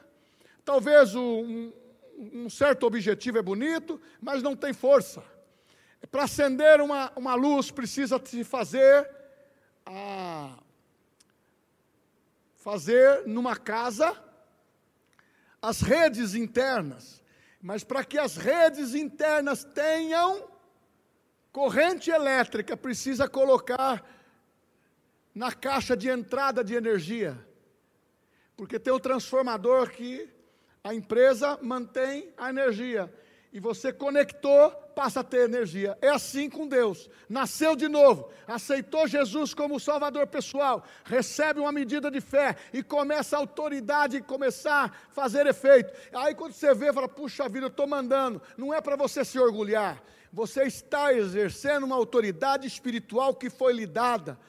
Talvez 0.63 1.15
um, 1.15 1.71
um 2.17 2.49
certo 2.49 2.85
objetivo 2.85 3.37
é 3.37 3.41
bonito, 3.41 3.99
mas 4.21 4.43
não 4.43 4.55
tem 4.55 4.73
força. 4.73 5.23
Para 6.11 6.23
acender 6.23 6.81
uma, 6.81 7.11
uma 7.15 7.35
luz 7.35 7.71
precisa 7.71 8.21
se 8.23 8.43
fazer 8.43 9.09
a, 9.85 10.57
fazer 12.61 13.25
numa 13.25 13.55
casa 13.55 14.15
as 15.61 15.81
redes 15.81 16.35
internas. 16.35 17.21
Mas 17.61 17.83
para 17.83 18.03
que 18.03 18.17
as 18.17 18.37
redes 18.37 18.95
internas 18.95 19.63
tenham 19.63 20.49
corrente 21.51 22.09
elétrica, 22.09 22.77
precisa 22.77 23.27
colocar 23.27 24.03
na 25.33 25.51
caixa 25.51 25.95
de 25.97 26.09
entrada 26.09 26.63
de 26.63 26.73
energia. 26.75 27.37
Porque 28.55 28.79
tem 28.79 28.93
o 28.93 28.99
transformador 28.99 29.89
que 29.89 30.29
a 30.83 30.93
empresa 30.93 31.57
mantém 31.61 32.33
a 32.37 32.49
energia. 32.49 33.11
E 33.53 33.59
você 33.59 33.91
conectou, 33.91 34.71
passa 34.95 35.19
a 35.19 35.23
ter 35.23 35.41
energia. 35.41 35.97
É 36.01 36.09
assim 36.09 36.49
com 36.49 36.65
Deus. 36.65 37.09
Nasceu 37.27 37.75
de 37.75 37.89
novo, 37.89 38.29
aceitou 38.47 39.07
Jesus 39.07 39.53
como 39.53 39.79
Salvador 39.79 40.25
pessoal, 40.27 40.85
recebe 41.03 41.59
uma 41.59 41.71
medida 41.71 42.09
de 42.09 42.21
fé 42.21 42.55
e 42.71 42.81
começa 42.81 43.35
a 43.35 43.39
autoridade 43.39 44.21
começar 44.21 44.85
a 44.85 45.13
fazer 45.13 45.45
efeito. 45.47 45.91
Aí 46.13 46.33
quando 46.33 46.53
você 46.53 46.73
vê, 46.73 46.93
fala: 46.93 47.09
puxa 47.09 47.49
vida, 47.49 47.65
eu 47.65 47.69
estou 47.69 47.87
mandando. 47.87 48.41
Não 48.57 48.73
é 48.73 48.79
para 48.79 48.95
você 48.95 49.25
se 49.25 49.37
orgulhar. 49.37 50.01
Você 50.31 50.63
está 50.63 51.13
exercendo 51.13 51.83
uma 51.83 51.95
autoridade 51.95 52.65
espiritual 52.65 53.35
que 53.35 53.49
foi 53.49 53.73
lhe 53.73 53.85
dada. 53.85 54.39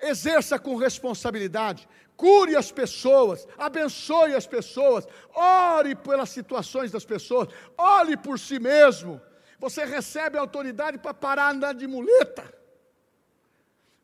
Exerça 0.00 0.58
com 0.58 0.76
responsabilidade 0.76 1.88
cure 2.18 2.56
as 2.56 2.72
pessoas, 2.72 3.46
abençoe 3.56 4.34
as 4.34 4.44
pessoas, 4.44 5.06
ore 5.32 5.94
pelas 5.94 6.30
situações 6.30 6.90
das 6.90 7.04
pessoas, 7.04 7.48
ore 7.78 8.16
por 8.16 8.40
si 8.40 8.58
mesmo. 8.58 9.20
Você 9.60 9.84
recebe 9.84 10.36
autoridade 10.36 10.98
para 10.98 11.14
parar 11.14 11.52
andar 11.52 11.74
de 11.74 11.86
muleta. 11.86 12.52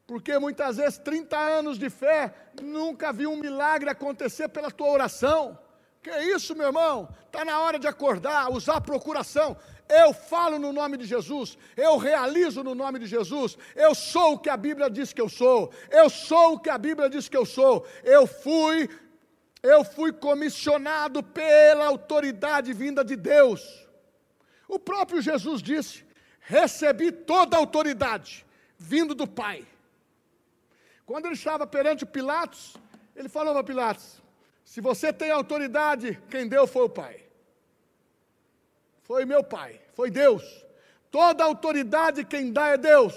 Porque 0.07 0.39
muitas 0.39 0.77
vezes 0.77 0.99
30 0.99 1.37
anos 1.37 1.77
de 1.77 1.91
fé 1.91 2.33
nunca 2.63 3.13
viu 3.13 3.33
um 3.33 3.37
milagre 3.37 3.91
acontecer 3.91 4.49
pela 4.49 4.71
tua 4.71 4.89
oração. 4.89 5.59
Que 6.01 6.11
isso, 6.37 6.55
meu 6.55 6.67
irmão? 6.67 7.09
Está 7.27 7.45
na 7.45 7.59
hora 7.61 7.79
de 7.81 7.89
acordar, 7.89 8.51
usar 8.53 8.81
procuração. 8.81 9.57
Eu 9.89 10.15
falo 10.15 10.59
no 10.59 10.73
nome 10.73 10.97
de 10.97 11.05
Jesus, 11.05 11.59
eu 11.77 11.99
realizo 11.99 12.63
no 12.63 12.75
nome 12.75 12.99
de 12.99 13.07
Jesus, 13.07 13.59
eu 13.77 13.95
sou 13.95 14.35
o 14.35 14.39
que 14.39 14.49
a 14.49 14.57
Bíblia 14.57 14.89
diz 14.89 15.13
que 15.13 15.21
eu 15.21 15.29
sou, 15.29 15.71
eu 15.91 16.09
sou 16.09 16.55
o 16.55 16.59
que 16.59 16.71
a 16.71 16.79
Bíblia 16.79 17.11
diz 17.11 17.29
que 17.29 17.37
eu 17.37 17.45
sou. 17.45 17.87
Eu 18.03 18.27
fui, 18.27 18.89
eu 19.63 19.85
fui 19.85 20.11
comissionado 20.13 21.23
pela 21.23 21.87
autoridade 21.87 22.73
vinda 22.73 23.05
de 23.05 23.15
Deus. 23.15 23.87
O 24.67 24.79
próprio 24.79 25.21
Jesus 25.21 25.63
disse: 25.63 26.05
recebi 26.41 27.13
toda 27.13 27.57
a 27.57 27.61
autoridade 27.61 28.45
vindo 28.79 29.15
do 29.15 29.27
Pai. 29.27 29.67
Quando 31.05 31.27
ele 31.27 31.35
estava 31.35 31.67
perante 31.67 32.07
Pilatos, 32.07 32.75
ele 33.15 33.29
falou 33.29 33.53
para 33.53 33.65
Pilatos: 33.65 34.23
se 34.65 34.81
você 34.81 35.13
tem 35.13 35.31
autoridade, 35.31 36.19
quem 36.31 36.49
deu 36.49 36.67
foi 36.67 36.85
o 36.85 36.89
Pai. 36.89 37.24
Foi 39.05 39.27
meu 39.27 39.45
Pai, 39.45 39.81
foi 39.93 40.11
Deus. 40.11 40.43
Toda 41.11 41.45
autoridade 41.45 42.25
quem 42.25 42.53
dá 42.53 42.69
é 42.69 42.77
Deus. 42.79 43.15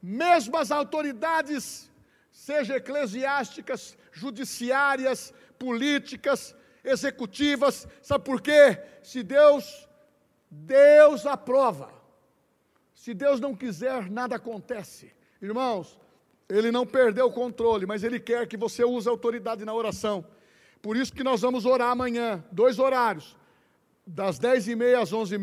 Mesmo 0.00 0.56
as 0.56 0.70
autoridades, 0.70 1.90
seja 2.30 2.76
eclesiásticas, 2.76 3.96
judiciárias, 4.12 5.32
políticas, 5.58 6.54
executivas, 6.84 7.88
sabe 8.02 8.22
por 8.22 8.40
quê? 8.42 8.78
Se 9.02 9.22
Deus, 9.22 9.88
Deus 10.50 11.24
aprova. 11.24 11.90
Se 12.94 13.14
Deus 13.14 13.40
não 13.40 13.56
quiser, 13.56 14.10
nada 14.10 14.36
acontece. 14.36 15.10
Irmãos, 15.40 15.98
Ele 16.48 16.70
não 16.70 16.86
perdeu 16.86 17.26
o 17.26 17.32
controle, 17.32 17.86
mas 17.86 18.04
Ele 18.04 18.20
quer 18.20 18.46
que 18.46 18.58
você 18.58 18.84
use 18.84 19.08
a 19.08 19.10
autoridade 19.10 19.64
na 19.64 19.72
oração. 19.72 20.26
Por 20.82 20.98
isso 20.98 21.14
que 21.14 21.24
nós 21.24 21.40
vamos 21.40 21.64
orar 21.64 21.90
amanhã, 21.90 22.44
dois 22.52 22.78
horários 22.78 23.34
das 24.06 24.38
10 24.38 24.68
e 24.68 24.76
meia 24.76 25.00
às 25.00 25.12
11 25.12 25.36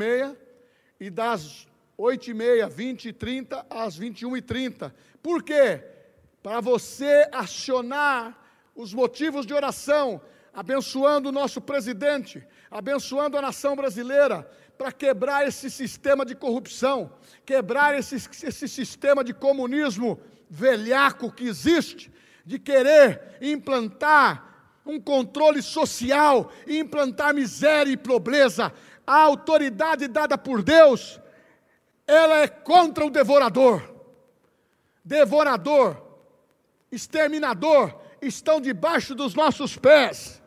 e 0.99 1.09
das 1.09 1.67
8 1.97 2.31
e 2.31 2.33
meia, 2.33 2.67
20 2.67 3.09
e 3.09 3.13
30 3.13 3.65
às 3.69 3.95
21 3.95 4.37
e 4.37 4.41
30. 4.41 4.93
Por 5.21 5.43
quê? 5.43 5.83
Para 6.41 6.59
você 6.59 7.27
acionar 7.31 8.37
os 8.75 8.93
motivos 8.93 9.45
de 9.45 9.53
oração, 9.53 10.21
abençoando 10.53 11.29
o 11.29 11.31
nosso 11.31 11.61
presidente, 11.61 12.45
abençoando 12.69 13.37
a 13.37 13.41
nação 13.41 13.75
brasileira, 13.75 14.49
para 14.77 14.91
quebrar 14.91 15.47
esse 15.47 15.69
sistema 15.69 16.25
de 16.25 16.33
corrupção, 16.33 17.13
quebrar 17.45 17.97
esse, 17.97 18.15
esse 18.15 18.67
sistema 18.67 19.23
de 19.23 19.33
comunismo 19.33 20.19
velhaco 20.49 21.31
que 21.31 21.47
existe, 21.47 22.11
de 22.43 22.57
querer 22.57 23.37
implantar 23.41 24.50
um 24.85 24.99
controle 24.99 25.61
social, 25.61 26.51
implantar 26.67 27.33
miséria 27.33 27.91
e 27.91 27.97
pobreza. 27.97 28.73
A 29.05 29.21
autoridade 29.21 30.07
dada 30.07 30.37
por 30.37 30.61
Deus, 30.63 31.19
ela 32.07 32.39
é 32.39 32.47
contra 32.47 33.05
o 33.05 33.09
devorador. 33.09 33.81
Devorador, 35.03 36.01
exterminador, 36.91 37.99
estão 38.21 38.61
debaixo 38.61 39.15
dos 39.15 39.33
nossos 39.33 39.77
pés. 39.77 40.41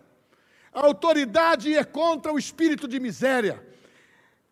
A 0.72 0.84
autoridade 0.86 1.74
é 1.74 1.84
contra 1.84 2.32
o 2.32 2.38
espírito 2.38 2.88
de 2.88 2.98
miséria, 2.98 3.64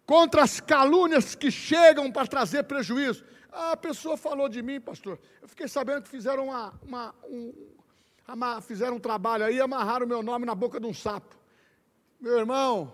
contra 0.07 0.43
as 0.43 0.61
calúnias 0.61 1.35
que 1.35 1.51
chegam 1.51 2.11
para 2.11 2.27
trazer 2.27 2.65
prejuízo. 2.65 3.25
Ah, 3.51 3.73
a 3.73 3.77
pessoa 3.77 4.17
falou 4.17 4.49
de 4.49 4.63
mim, 4.63 4.81
pastor. 4.81 5.19
Eu 5.41 5.49
fiquei 5.49 5.69
sabendo 5.69 6.03
que 6.03 6.09
fizeram 6.09 6.47
uma, 6.47 6.73
uma 6.83 7.15
um, 7.25 7.53
fizeram 8.63 8.97
um 8.97 9.01
trabalho 9.01 9.45
aí, 9.45 9.61
amarraram 9.61 10.07
o 10.07 10.09
meu 10.09 10.23
nome 10.23 10.47
na 10.47 10.55
boca 10.55 10.81
de 10.81 10.87
um 10.87 10.95
sapo. 10.95 11.37
Meu 12.21 12.39
irmão, 12.39 12.93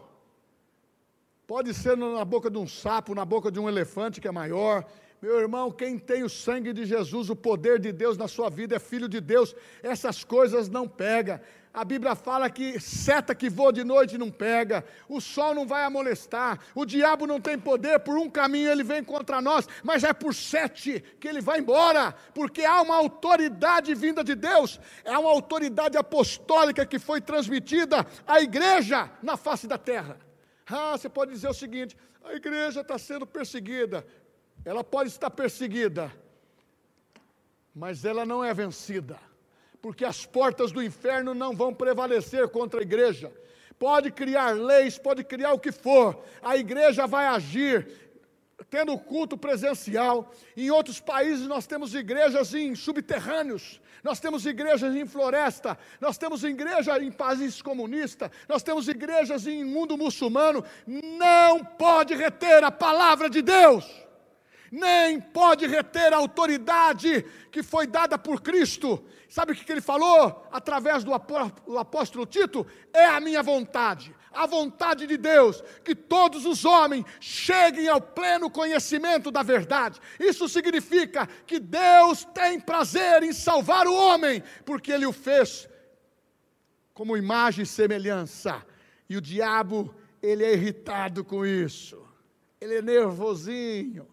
pode 1.47 1.75
ser 1.75 1.97
na 1.97 2.25
boca 2.25 2.51
de 2.51 2.59
um 2.59 2.67
sapo, 2.67 3.15
na 3.15 3.25
boca 3.25 3.51
de 3.51 3.59
um 3.59 3.69
elefante 3.69 4.21
que 4.21 4.29
é 4.29 4.33
maior. 4.33 4.85
Meu 5.21 5.41
irmão, 5.41 5.73
quem 5.73 5.99
tem 5.99 6.23
o 6.23 6.29
sangue 6.29 6.73
de 6.73 6.85
Jesus, 6.85 7.29
o 7.29 7.35
poder 7.35 7.81
de 7.81 7.91
Deus 7.91 8.17
na 8.17 8.29
sua 8.29 8.49
vida, 8.49 8.77
é 8.77 8.79
filho 8.79 9.09
de 9.09 9.21
Deus, 9.21 9.55
essas 9.83 10.23
coisas 10.23 10.69
não 10.69 10.87
pega. 10.87 11.43
A 11.75 11.85
Bíblia 11.85 12.15
fala 12.15 12.49
que 12.49 12.79
seta 12.79 13.35
que 13.35 13.51
voa 13.51 13.73
de 13.73 13.83
noite 13.83 14.17
não 14.17 14.31
pega, 14.31 14.85
o 15.09 15.21
sol 15.21 15.55
não 15.55 15.67
vai 15.67 15.83
amolestar, 15.83 16.61
o 16.73 16.85
diabo 16.85 17.27
não 17.27 17.41
tem 17.41 17.59
poder, 17.59 17.99
por 17.99 18.17
um 18.17 18.31
caminho 18.31 18.71
ele 18.71 18.85
vem 18.85 19.03
contra 19.03 19.41
nós, 19.41 19.69
mas 19.83 20.05
é 20.05 20.13
por 20.13 20.35
sete 20.35 21.03
que 21.21 21.27
ele 21.27 21.41
vai 21.41 21.59
embora, 21.59 22.15
porque 22.33 22.65
há 22.65 22.81
uma 22.81 22.95
autoridade 22.95 23.95
vinda 23.95 24.23
de 24.23 24.37
Deus, 24.37 24.81
é 25.05 25.19
uma 25.19 25.31
autoridade 25.31 25.97
apostólica 25.97 26.87
que 26.87 26.99
foi 26.99 27.21
transmitida 27.21 28.07
à 28.27 28.41
igreja 28.41 29.11
na 29.21 29.37
face 29.37 29.67
da 29.67 29.77
terra. 29.79 30.17
Ah, 30.67 30.97
você 30.97 31.09
pode 31.09 31.33
dizer 31.33 31.49
o 31.49 31.55
seguinte: 31.55 31.97
a 32.25 32.35
igreja 32.35 32.83
está 32.83 32.99
sendo 32.99 33.27
perseguida, 33.27 34.05
ela 34.69 34.85
pode 34.85 35.09
estar 35.11 35.31
perseguida, 35.31 36.13
mas 37.75 38.05
ela 38.05 38.27
não 38.27 38.45
é 38.45 38.53
vencida 38.53 39.19
porque 39.81 40.05
as 40.05 40.27
portas 40.27 40.73
do 40.73 40.83
inferno 40.83 41.35
não 41.35 41.55
vão 41.55 41.73
prevalecer 41.73 42.49
contra 42.49 42.81
a 42.81 42.83
igreja. 42.83 43.33
Pode 43.79 44.11
criar 44.11 44.51
leis, 44.57 44.99
pode 44.99 45.23
criar 45.23 45.53
o 45.53 45.59
que 45.59 45.71
for, 45.71 46.25
a 46.43 46.57
igreja 46.57 47.07
vai 47.07 47.27
agir, 47.27 47.89
tendo 48.69 48.99
culto 48.99 49.39
presencial. 49.39 50.33
Em 50.57 50.71
outros 50.71 50.99
países 51.01 51.47
nós 51.47 51.67
temos 51.67 51.95
igrejas 51.95 52.53
em 52.55 52.75
subterrâneos, 52.75 53.81
nós 54.03 54.19
temos 54.19 54.47
igrejas 54.47 54.97
em 54.97 55.07
floresta, 55.07 55.79
nós 56.01 56.19
temos 56.19 56.43
igreja 56.43 57.01
em 57.01 57.13
países 57.13 57.63
comunistas, 57.63 58.31
nós 58.49 58.65
temos 58.65 58.89
igrejas 58.89 59.47
em 59.47 59.65
mundo 59.65 59.97
muçulmano. 59.97 60.65
Não 60.87 61.65
pode 61.65 62.15
reter 62.15 62.65
a 62.65 62.71
palavra 62.71 63.31
de 63.31 63.43
Deus 63.43 64.08
nem 64.71 65.21
pode 65.21 65.67
reter 65.67 66.13
a 66.13 66.19
autoridade 66.19 67.25
que 67.51 67.63
foi 67.63 67.87
dada 67.87 68.19
por 68.19 68.41
Cristo. 68.43 69.05
Sabe 69.29 69.53
o 69.53 69.55
que 69.55 69.71
ele 69.71 69.81
falou 69.81 70.47
através 70.51 71.05
do 71.05 71.13
apóstolo 71.79 72.27
Tito? 72.27 72.67
É 72.93 73.07
a 73.07 73.21
minha 73.21 73.43
vontade, 73.43 74.15
a 74.33 74.47
vontade 74.47 75.07
de 75.07 75.17
Deus, 75.17 75.63
que 75.85 75.95
todos 75.95 76.47
os 76.47 76.65
homens 76.65 77.05
cheguem 77.21 77.89
ao 77.89 78.01
pleno 78.01 78.51
conhecimento 78.51 79.31
da 79.31 79.43
verdade. 79.43 80.01
Isso 80.19 80.49
significa 80.49 81.27
que 81.47 81.59
Deus 81.59 82.25
tem 82.35 82.59
prazer 82.59 83.23
em 83.23 83.33
salvar 83.33 83.87
o 83.87 83.95
homem, 83.95 84.43
porque 84.65 84.93
ele 84.93 85.07
o 85.07 85.13
fez 85.13 85.69
como 86.95 87.17
imagem 87.17 87.65
e 87.65 87.67
semelhança. 87.67 88.65
E 89.09 89.17
o 89.17 89.21
diabo, 89.21 89.95
ele 90.23 90.45
é 90.45 90.53
irritado 90.53 91.25
com 91.25 91.45
isso. 91.45 92.03
Ele 92.61 92.77
é 92.77 92.83
nervosinho 92.83 94.07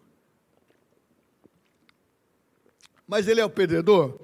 mas 3.06 3.28
ele 3.28 3.40
é 3.40 3.44
o 3.44 3.50
perdedor. 3.50 4.18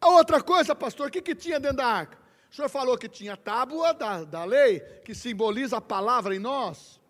A 0.00 0.08
outra 0.08 0.42
coisa, 0.42 0.74
pastor, 0.74 1.08
o 1.08 1.10
que, 1.10 1.22
que 1.22 1.34
tinha 1.34 1.60
dentro 1.60 1.78
da 1.78 1.86
arca? 1.86 2.18
O 2.50 2.54
senhor 2.54 2.68
falou 2.68 2.98
que 2.98 3.08
tinha 3.08 3.32
a 3.32 3.36
tábua 3.36 3.94
da, 3.94 4.24
da 4.24 4.44
lei, 4.44 4.80
que 5.04 5.14
simboliza 5.14 5.78
a 5.78 5.80
palavra 5.80 6.34
em 6.34 6.38
nós, 6.38 7.00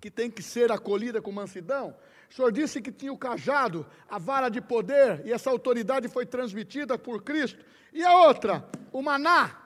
que 0.00 0.10
tem 0.10 0.30
que 0.30 0.42
ser 0.42 0.70
acolhida 0.70 1.20
com 1.20 1.32
mansidão. 1.32 1.94
O 2.30 2.34
senhor 2.34 2.52
disse 2.52 2.80
que 2.80 2.92
tinha 2.92 3.12
o 3.12 3.18
cajado, 3.18 3.84
a 4.08 4.18
vara 4.18 4.48
de 4.48 4.60
poder, 4.60 5.26
e 5.26 5.32
essa 5.32 5.50
autoridade 5.50 6.08
foi 6.08 6.24
transmitida 6.24 6.96
por 6.96 7.22
Cristo. 7.22 7.58
E 7.92 8.04
a 8.04 8.16
outra, 8.18 8.64
o 8.92 9.02
maná, 9.02 9.56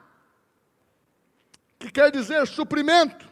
que 1.78 1.90
quer 1.90 2.10
dizer 2.10 2.46
suprimento. 2.46 3.28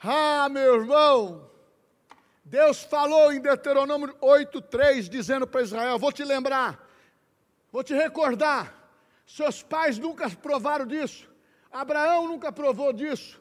Ah, 0.00 0.48
meu 0.48 0.76
irmão, 0.76 1.50
Deus 2.48 2.84
falou 2.84 3.32
em 3.32 3.40
Deuteronômio 3.40 4.14
8,3, 4.22 5.08
dizendo 5.08 5.48
para 5.48 5.62
Israel: 5.62 5.98
Vou 5.98 6.12
te 6.12 6.22
lembrar, 6.22 6.78
vou 7.72 7.82
te 7.82 7.92
recordar. 7.92 8.72
Seus 9.26 9.64
pais 9.64 9.98
nunca 9.98 10.30
provaram 10.30 10.86
disso, 10.86 11.28
Abraão 11.72 12.28
nunca 12.28 12.52
provou 12.52 12.92
disso, 12.92 13.40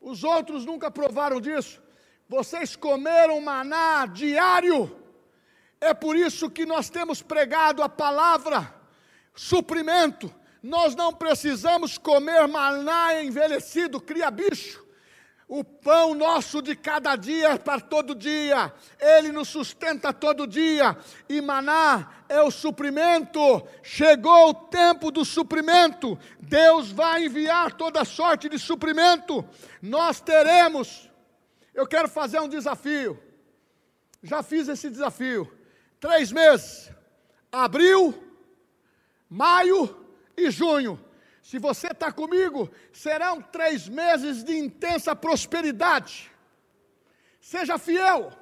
os 0.00 0.24
outros 0.24 0.64
nunca 0.64 0.90
provaram 0.90 1.38
disso. 1.38 1.82
Vocês 2.26 2.74
comeram 2.74 3.42
maná 3.42 4.06
diário, 4.06 5.04
é 5.78 5.92
por 5.92 6.16
isso 6.16 6.48
que 6.48 6.64
nós 6.64 6.88
temos 6.88 7.20
pregado 7.20 7.82
a 7.82 7.90
palavra 7.90 8.74
suprimento. 9.34 10.34
Nós 10.62 10.94
não 10.94 11.12
precisamos 11.12 11.98
comer 11.98 12.48
maná 12.48 13.22
envelhecido, 13.22 14.00
cria 14.00 14.30
bicho. 14.30 14.85
O 15.48 15.62
pão 15.62 16.12
nosso 16.12 16.60
de 16.60 16.74
cada 16.74 17.14
dia 17.14 17.50
é 17.50 17.58
para 17.58 17.80
todo 17.80 18.16
dia, 18.16 18.72
Ele 18.98 19.30
nos 19.30 19.46
sustenta 19.46 20.12
todo 20.12 20.44
dia, 20.44 20.98
e 21.28 21.40
maná 21.40 22.24
é 22.28 22.42
o 22.42 22.50
suprimento. 22.50 23.64
Chegou 23.80 24.48
o 24.48 24.54
tempo 24.54 25.12
do 25.12 25.24
suprimento, 25.24 26.18
Deus 26.40 26.90
vai 26.90 27.26
enviar 27.26 27.74
toda 27.74 28.04
sorte 28.04 28.48
de 28.48 28.58
suprimento. 28.58 29.44
Nós 29.80 30.20
teremos. 30.20 31.08
Eu 31.72 31.86
quero 31.86 32.08
fazer 32.08 32.40
um 32.40 32.48
desafio, 32.48 33.22
já 34.22 34.42
fiz 34.42 34.66
esse 34.66 34.90
desafio. 34.90 35.48
Três 36.00 36.32
meses: 36.32 36.90
abril, 37.52 38.12
maio 39.30 39.94
e 40.36 40.50
junho. 40.50 41.05
Se 41.46 41.60
você 41.60 41.92
está 41.92 42.10
comigo, 42.10 42.68
serão 42.92 43.40
três 43.40 43.88
meses 43.88 44.42
de 44.42 44.58
intensa 44.58 45.14
prosperidade. 45.14 46.28
Seja 47.40 47.78
fiel. 47.78 48.32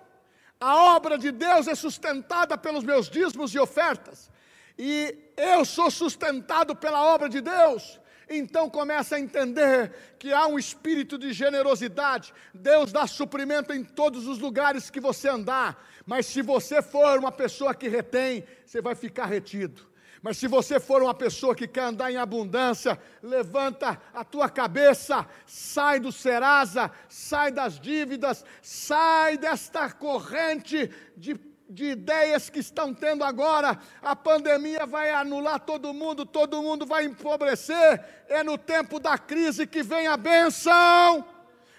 A 0.58 0.96
obra 0.96 1.18
de 1.18 1.30
Deus 1.30 1.68
é 1.68 1.74
sustentada 1.74 2.56
pelos 2.56 2.82
meus 2.82 3.10
dízimos 3.10 3.54
e 3.54 3.58
ofertas. 3.58 4.30
E 4.78 5.14
eu 5.36 5.66
sou 5.66 5.90
sustentado 5.90 6.74
pela 6.74 7.04
obra 7.14 7.28
de 7.28 7.42
Deus. 7.42 8.00
Então 8.26 8.70
começa 8.70 9.16
a 9.16 9.20
entender 9.20 9.92
que 10.18 10.32
há 10.32 10.46
um 10.46 10.58
espírito 10.58 11.18
de 11.18 11.30
generosidade. 11.34 12.32
Deus 12.54 12.90
dá 12.90 13.06
suprimento 13.06 13.70
em 13.74 13.84
todos 13.84 14.26
os 14.26 14.38
lugares 14.38 14.88
que 14.88 14.98
você 14.98 15.28
andar. 15.28 15.86
Mas 16.06 16.24
se 16.24 16.40
você 16.40 16.80
for 16.80 17.18
uma 17.18 17.30
pessoa 17.30 17.74
que 17.74 17.86
retém, 17.86 18.46
você 18.64 18.80
vai 18.80 18.94
ficar 18.94 19.26
retido. 19.26 19.92
Mas 20.24 20.38
se 20.38 20.48
você 20.48 20.80
for 20.80 21.02
uma 21.02 21.12
pessoa 21.12 21.54
que 21.54 21.68
quer 21.68 21.82
andar 21.82 22.10
em 22.10 22.16
abundância, 22.16 22.98
levanta 23.22 24.00
a 24.14 24.24
tua 24.24 24.48
cabeça, 24.48 25.28
sai 25.44 26.00
do 26.00 26.10
Serasa, 26.10 26.90
sai 27.10 27.52
das 27.52 27.78
dívidas, 27.78 28.42
sai 28.62 29.36
desta 29.36 29.92
corrente 29.92 30.90
de 31.14 31.38
de 31.66 31.86
ideias 31.86 32.50
que 32.50 32.58
estão 32.58 32.92
tendo 32.92 33.24
agora, 33.24 33.78
a 34.02 34.14
pandemia 34.14 34.84
vai 34.84 35.10
anular 35.10 35.58
todo 35.58 35.94
mundo, 35.94 36.26
todo 36.26 36.62
mundo 36.62 36.84
vai 36.84 37.06
empobrecer, 37.06 38.04
é 38.28 38.44
no 38.44 38.58
tempo 38.58 39.00
da 39.00 39.16
crise 39.16 39.66
que 39.66 39.82
vem 39.82 40.06
a 40.06 40.16
benção 40.16 41.24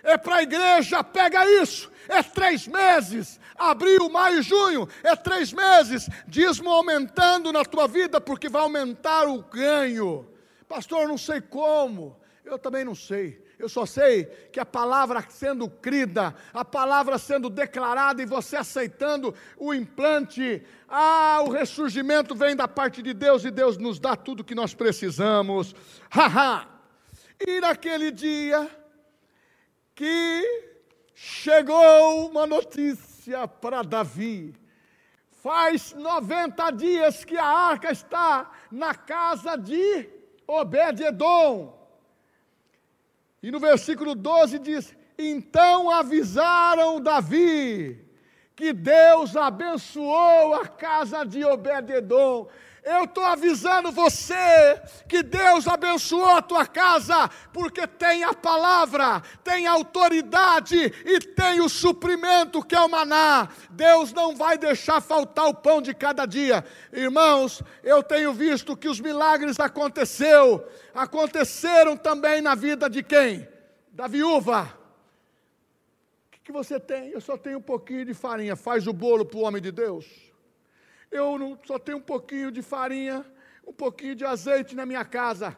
é 0.06 0.18
para 0.18 0.38
a 0.38 0.44
igreja, 0.44 1.04
pega 1.04 1.46
isso, 1.62 1.92
é 2.08 2.22
três 2.22 2.68
meses, 2.68 3.40
abril, 3.58 4.10
maio, 4.10 4.42
junho, 4.42 4.88
é 5.04 5.16
três 5.16 5.52
meses, 5.52 6.08
dízimo 6.28 6.70
aumentando 6.70 7.52
na 7.52 7.66
tua 7.66 7.88
vida, 7.88 8.22
porque 8.22 8.48
vai 8.48 8.62
aumentar 8.62 9.28
o 9.28 9.42
ganho. 9.42 10.28
Pastor, 10.68 11.02
eu 11.02 11.08
não 11.08 11.18
sei 11.18 11.42
como, 11.42 12.18
eu 12.44 12.58
também 12.58 12.86
não 12.86 12.96
sei. 12.96 13.44
Eu 13.58 13.70
só 13.70 13.86
sei 13.86 14.26
que 14.52 14.60
a 14.60 14.66
palavra 14.66 15.26
sendo 15.30 15.70
crida, 15.70 16.36
a 16.54 16.66
palavra 16.66 17.18
sendo 17.18 17.50
declarada 17.50 18.22
e 18.22 18.26
você 18.26 18.58
aceitando 18.58 19.34
o 19.58 19.74
implante, 19.74 20.62
ah, 20.90 21.40
o 21.42 21.50
ressurgimento 21.50 22.36
vem 22.36 22.54
da 22.54 22.68
parte 22.68 23.02
de 23.02 23.14
Deus 23.14 23.46
e 23.46 23.52
Deus 23.52 23.78
nos 23.78 23.98
dá 23.98 24.16
tudo 24.16 24.44
que 24.44 24.54
nós 24.54 24.74
precisamos. 24.74 25.74
Haha! 26.10 26.76
e 27.40 27.60
naquele 27.60 28.12
dia, 28.12 28.70
que 29.96 30.70
chegou 31.16 32.30
uma 32.30 32.46
notícia 32.46 33.48
para 33.48 33.82
Davi. 33.82 34.54
Faz 35.42 35.94
90 35.94 36.72
dias 36.72 37.24
que 37.24 37.38
a 37.38 37.46
arca 37.46 37.92
está 37.92 38.52
na 38.70 38.94
casa 38.94 39.56
de 39.56 40.10
Obed-Edom. 40.46 41.74
E 43.42 43.50
no 43.50 43.60
versículo 43.60 44.14
12 44.14 44.60
diz: 44.60 44.96
Então 45.18 45.90
avisaram 45.90 47.00
Davi 47.00 48.06
que 48.56 48.74
Deus 48.74 49.36
abençoou 49.36 50.56
a 50.56 50.68
casa 50.68 51.24
de 51.26 51.44
Obed-Edom. 51.44 52.48
Eu 52.86 53.06
estou 53.06 53.24
avisando 53.24 53.92
você 53.92 54.80
que 55.10 55.24
Deus 55.24 55.68
abençoou 55.68 56.30
a 56.30 56.42
tua 56.42 56.68
casa, 56.68 57.28
porque 57.52 57.88
tem 57.88 58.24
a 58.24 58.32
palavra, 58.32 59.24
tem 59.44 59.66
a 59.66 59.72
autoridade 59.72 60.94
e 61.04 61.20
tem 61.20 61.60
o 61.62 61.68
suprimento 61.68 62.64
que 62.64 62.76
é 62.76 62.80
o 62.80 62.88
maná. 62.88 63.50
Deus 63.72 64.14
não 64.14 64.36
vai 64.36 64.56
deixar 64.56 65.02
faltar 65.02 65.48
o 65.48 65.54
pão 65.56 65.82
de 65.82 65.96
cada 65.96 66.28
dia. 66.28 66.64
Irmãos, 66.94 67.64
eu 67.84 68.04
tenho 68.04 68.32
visto 68.32 68.78
que 68.78 68.88
os 68.88 69.00
milagres 69.00 69.60
aconteceu, 69.60 70.64
aconteceram 70.94 71.98
também 71.98 72.40
na 72.40 72.54
vida 72.54 72.88
de 72.88 73.02
quem? 73.02 73.48
Da 73.92 74.06
viúva. 74.06 74.72
Que 76.44 76.52
você 76.52 76.80
tem? 76.80 77.10
Eu 77.10 77.20
só 77.20 77.36
tenho 77.36 77.58
um 77.58 77.64
pouquinho 77.64 78.06
de 78.06 78.14
farinha. 78.14 78.56
Faz 78.56 78.86
o 78.86 78.94
bolo 78.94 79.26
para 79.26 79.40
o 79.40 79.42
homem 79.42 79.60
de 79.60 79.72
Deus 79.72 80.25
eu 81.16 81.38
não, 81.38 81.58
só 81.66 81.80
tenho 81.80 81.98
um 81.98 82.02
pouquinho 82.02 82.52
de 82.52 82.62
farinha, 82.62 83.26
um 83.66 83.74
pouquinho 83.74 84.16
de 84.16 84.26
azeite 84.26 84.76
na 84.76 84.86
minha 84.86 85.04
casa. 85.04 85.56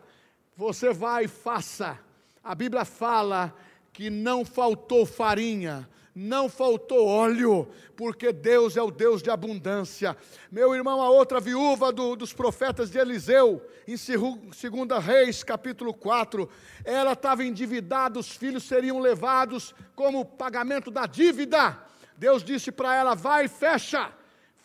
Você 0.56 0.94
vai 0.94 1.26
e 1.26 1.28
faça. 1.28 2.00
A 2.44 2.56
Bíblia 2.56 2.86
fala 2.86 3.54
que 3.92 4.10
não 4.10 4.46
faltou 4.46 5.06
farinha, 5.06 5.90
não 6.16 6.48
faltou 6.48 7.08
óleo, 7.08 7.68
porque 7.96 8.32
Deus 8.32 8.78
é 8.78 8.82
o 8.82 8.92
Deus 8.92 9.22
de 9.22 9.30
abundância. 9.30 10.16
Meu 10.52 10.74
irmão, 10.74 11.02
a 11.02 11.10
outra 11.10 11.40
viúva 11.40 11.92
do, 11.92 12.16
dos 12.16 12.34
profetas 12.34 12.90
de 12.90 12.98
Eliseu, 12.98 13.62
em 13.88 13.96
2 13.96 15.04
Reis, 15.04 15.44
capítulo 15.44 15.94
4, 15.94 16.50
ela 16.86 17.14
estava 17.14 17.44
endividada, 17.44 18.20
os 18.20 18.30
filhos 18.30 18.64
seriam 18.64 19.00
levados 19.00 19.74
como 19.96 20.26
pagamento 20.26 20.90
da 20.90 21.06
dívida. 21.06 21.78
Deus 22.16 22.44
disse 22.44 22.72
para 22.72 22.96
ela: 22.96 23.16
vai 23.16 23.46
e 23.46 23.50
fecha 23.50 24.12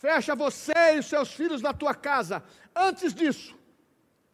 fecha 0.03 0.35
você 0.35 0.97
e 0.97 0.99
os 0.99 1.07
seus 1.07 1.33
filhos 1.33 1.63
na 1.63 1.73
tua 1.73 1.95
casa. 1.95 2.43
Antes 2.75 3.15
disso, 3.15 3.55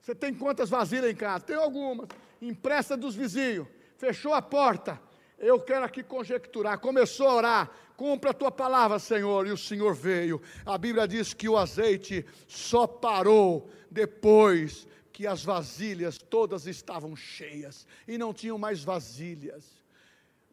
você 0.00 0.14
tem 0.14 0.32
quantas 0.32 0.70
vasilhas 0.70 1.10
em 1.10 1.14
casa? 1.14 1.44
Tem 1.44 1.56
algumas. 1.56 2.08
Empresta 2.40 2.96
dos 2.96 3.14
vizinhos. 3.14 3.68
Fechou 3.98 4.32
a 4.32 4.40
porta. 4.40 4.98
Eu 5.38 5.60
quero 5.60 5.84
aqui 5.84 6.02
conjecturar. 6.02 6.78
Começou 6.78 7.28
a 7.28 7.34
orar. 7.34 7.70
Cumpra 7.98 8.30
a 8.30 8.34
tua 8.34 8.50
palavra, 8.50 8.98
Senhor. 8.98 9.46
E 9.46 9.50
o 9.50 9.58
Senhor 9.58 9.94
veio. 9.94 10.40
A 10.64 10.78
Bíblia 10.78 11.06
diz 11.06 11.34
que 11.34 11.50
o 11.50 11.58
azeite 11.58 12.24
só 12.46 12.86
parou 12.86 13.70
depois 13.90 14.86
que 15.12 15.26
as 15.26 15.44
vasilhas 15.44 16.16
todas 16.16 16.66
estavam 16.66 17.14
cheias 17.14 17.86
e 18.06 18.16
não 18.16 18.32
tinham 18.32 18.56
mais 18.56 18.82
vasilhas. 18.82 19.66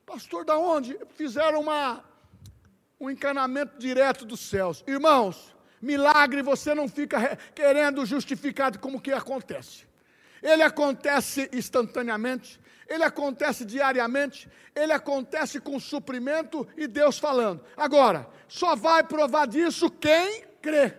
Pastor, 0.05 0.43
da 0.43 0.57
onde? 0.57 0.99
Fizeram 1.15 1.61
uma 1.61 2.03
um 2.99 3.09
encanamento 3.09 3.77
direto 3.77 4.25
dos 4.25 4.39
céus. 4.39 4.83
Irmãos, 4.87 5.55
milagre 5.81 6.41
você 6.41 6.73
não 6.73 6.87
fica 6.87 7.37
querendo 7.53 8.05
justificar 8.05 8.77
como 8.77 9.01
que 9.01 9.11
acontece. 9.11 9.85
Ele 10.41 10.63
acontece 10.63 11.49
instantaneamente, 11.53 12.59
ele 12.87 13.03
acontece 13.03 13.65
diariamente, 13.65 14.47
ele 14.75 14.91
acontece 14.91 15.59
com 15.59 15.79
suprimento 15.79 16.67
e 16.77 16.87
Deus 16.87 17.17
falando. 17.17 17.63
Agora, 17.75 18.27
só 18.47 18.75
vai 18.75 19.03
provar 19.03 19.47
disso 19.47 19.89
quem 19.89 20.43
crê. 20.61 20.93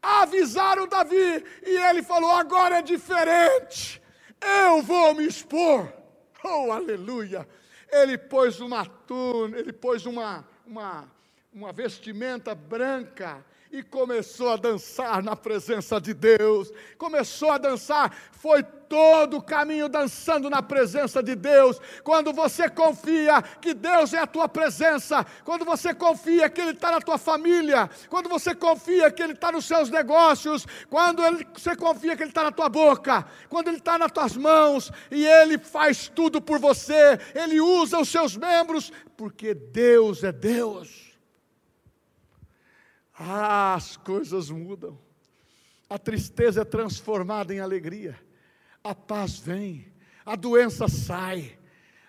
Avisaram 0.00 0.86
Davi 0.86 1.44
e 1.66 1.76
ele 1.88 2.02
falou: 2.02 2.30
agora 2.30 2.78
é 2.78 2.82
diferente, 2.82 4.00
eu 4.40 4.82
vou 4.82 5.14
me 5.14 5.26
expor. 5.26 5.92
Oh, 6.44 6.70
aleluia! 6.70 7.48
Ele 7.90 8.16
pôs 8.16 8.60
uma 8.60 8.86
túnica, 8.86 9.58
ele 9.58 9.72
pôs 9.72 10.06
uma, 10.06 10.46
uma 10.64 11.10
uma 11.58 11.72
vestimenta 11.72 12.54
branca 12.54 13.44
e 13.72 13.82
começou 13.82 14.50
a 14.50 14.56
dançar 14.56 15.20
na 15.24 15.34
presença 15.34 16.00
de 16.00 16.14
Deus. 16.14 16.72
Começou 16.96 17.50
a 17.50 17.58
dançar, 17.58 18.16
foi 18.30 18.62
todo 18.62 19.38
o 19.38 19.42
caminho 19.42 19.88
dançando 19.88 20.48
na 20.48 20.62
presença 20.62 21.20
de 21.20 21.34
Deus. 21.34 21.80
Quando 22.04 22.32
você 22.32 22.70
confia 22.70 23.42
que 23.42 23.74
Deus 23.74 24.14
é 24.14 24.20
a 24.20 24.26
tua 24.26 24.48
presença, 24.48 25.26
quando 25.44 25.64
você 25.64 25.92
confia 25.92 26.48
que 26.48 26.60
Ele 26.60 26.70
está 26.70 26.92
na 26.92 27.00
tua 27.00 27.18
família, 27.18 27.90
quando 28.08 28.28
você 28.28 28.54
confia 28.54 29.10
que 29.10 29.20
Ele 29.20 29.32
está 29.32 29.50
nos 29.50 29.64
seus 29.64 29.90
negócios, 29.90 30.64
quando 30.88 31.26
ele, 31.26 31.44
você 31.52 31.74
confia 31.74 32.16
que 32.16 32.22
Ele 32.22 32.30
está 32.30 32.44
na 32.44 32.52
tua 32.52 32.68
boca, 32.68 33.26
quando 33.48 33.66
Ele 33.66 33.78
está 33.78 33.98
nas 33.98 34.12
tuas 34.12 34.36
mãos 34.36 34.92
e 35.10 35.26
Ele 35.26 35.58
faz 35.58 36.06
tudo 36.06 36.40
por 36.40 36.60
você, 36.60 37.18
Ele 37.34 37.60
usa 37.60 37.98
os 37.98 38.08
seus 38.08 38.36
membros, 38.36 38.92
porque 39.16 39.54
Deus 39.54 40.22
é 40.22 40.30
Deus. 40.30 41.07
Ah, 43.18 43.74
as 43.74 43.96
coisas 43.96 44.48
mudam. 44.48 44.98
A 45.90 45.98
tristeza 45.98 46.62
é 46.62 46.64
transformada 46.64 47.52
em 47.52 47.58
alegria. 47.58 48.18
A 48.84 48.94
paz 48.94 49.38
vem. 49.38 49.92
A 50.24 50.36
doença 50.36 50.86
sai. 50.86 51.58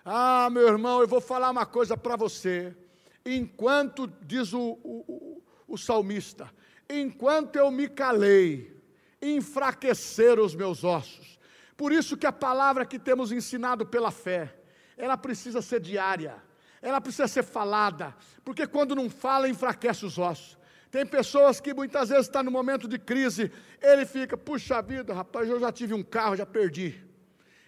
Ah, 0.04 0.48
meu 0.50 0.68
irmão, 0.68 1.00
eu 1.00 1.08
vou 1.08 1.20
falar 1.20 1.50
uma 1.50 1.66
coisa 1.66 1.96
para 1.96 2.14
você. 2.14 2.76
Enquanto, 3.24 4.06
diz 4.22 4.52
o, 4.52 4.78
o, 4.82 5.42
o, 5.66 5.76
salmista, 5.76 6.50
enquanto 6.88 7.56
eu 7.56 7.70
me 7.70 7.88
calei, 7.88 8.80
enfraqueceram 9.20 10.44
os 10.44 10.54
meus 10.54 10.84
ossos. 10.84 11.38
Por 11.76 11.92
isso 11.92 12.16
que 12.16 12.26
a 12.26 12.32
palavra 12.32 12.86
que 12.86 12.98
temos 12.98 13.32
ensinado 13.32 13.84
pela 13.84 14.10
fé, 14.10 14.54
ela 14.96 15.16
precisa 15.16 15.60
ser 15.60 15.80
diária, 15.80 16.36
ela 16.80 17.00
precisa 17.00 17.28
ser 17.28 17.42
falada, 17.42 18.14
porque 18.44 18.66
quando 18.66 18.94
não 18.94 19.10
fala, 19.10 19.48
enfraquece 19.48 20.04
os 20.04 20.18
ossos. 20.18 20.59
Tem 20.90 21.06
pessoas 21.06 21.60
que 21.60 21.72
muitas 21.72 22.08
vezes 22.08 22.26
estão 22.26 22.40
tá 22.40 22.44
no 22.44 22.50
momento 22.50 22.88
de 22.88 22.98
crise, 22.98 23.52
ele 23.80 24.04
fica, 24.04 24.36
puxa 24.36 24.82
vida, 24.82 25.14
rapaz, 25.14 25.48
eu 25.48 25.60
já 25.60 25.70
tive 25.70 25.94
um 25.94 26.02
carro, 26.02 26.36
já 26.36 26.44
perdi. 26.44 27.00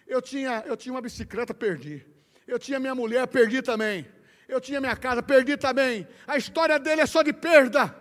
Eu 0.05 0.21
tinha, 0.21 0.63
eu 0.65 0.75
tinha 0.75 0.93
uma 0.93 1.01
bicicleta, 1.01 1.53
perdi. 1.53 2.05
Eu 2.45 2.59
tinha 2.59 2.79
minha 2.79 2.93
mulher, 2.93 3.25
perdi 3.27 3.61
também. 3.61 4.05
Eu 4.47 4.59
tinha 4.59 4.81
minha 4.81 4.95
casa, 4.95 5.23
perdi 5.23 5.55
também. 5.55 6.05
A 6.27 6.35
história 6.35 6.77
dele 6.77 6.99
é 6.99 7.05
só 7.05 7.23
de 7.23 7.31
perda. 7.31 7.95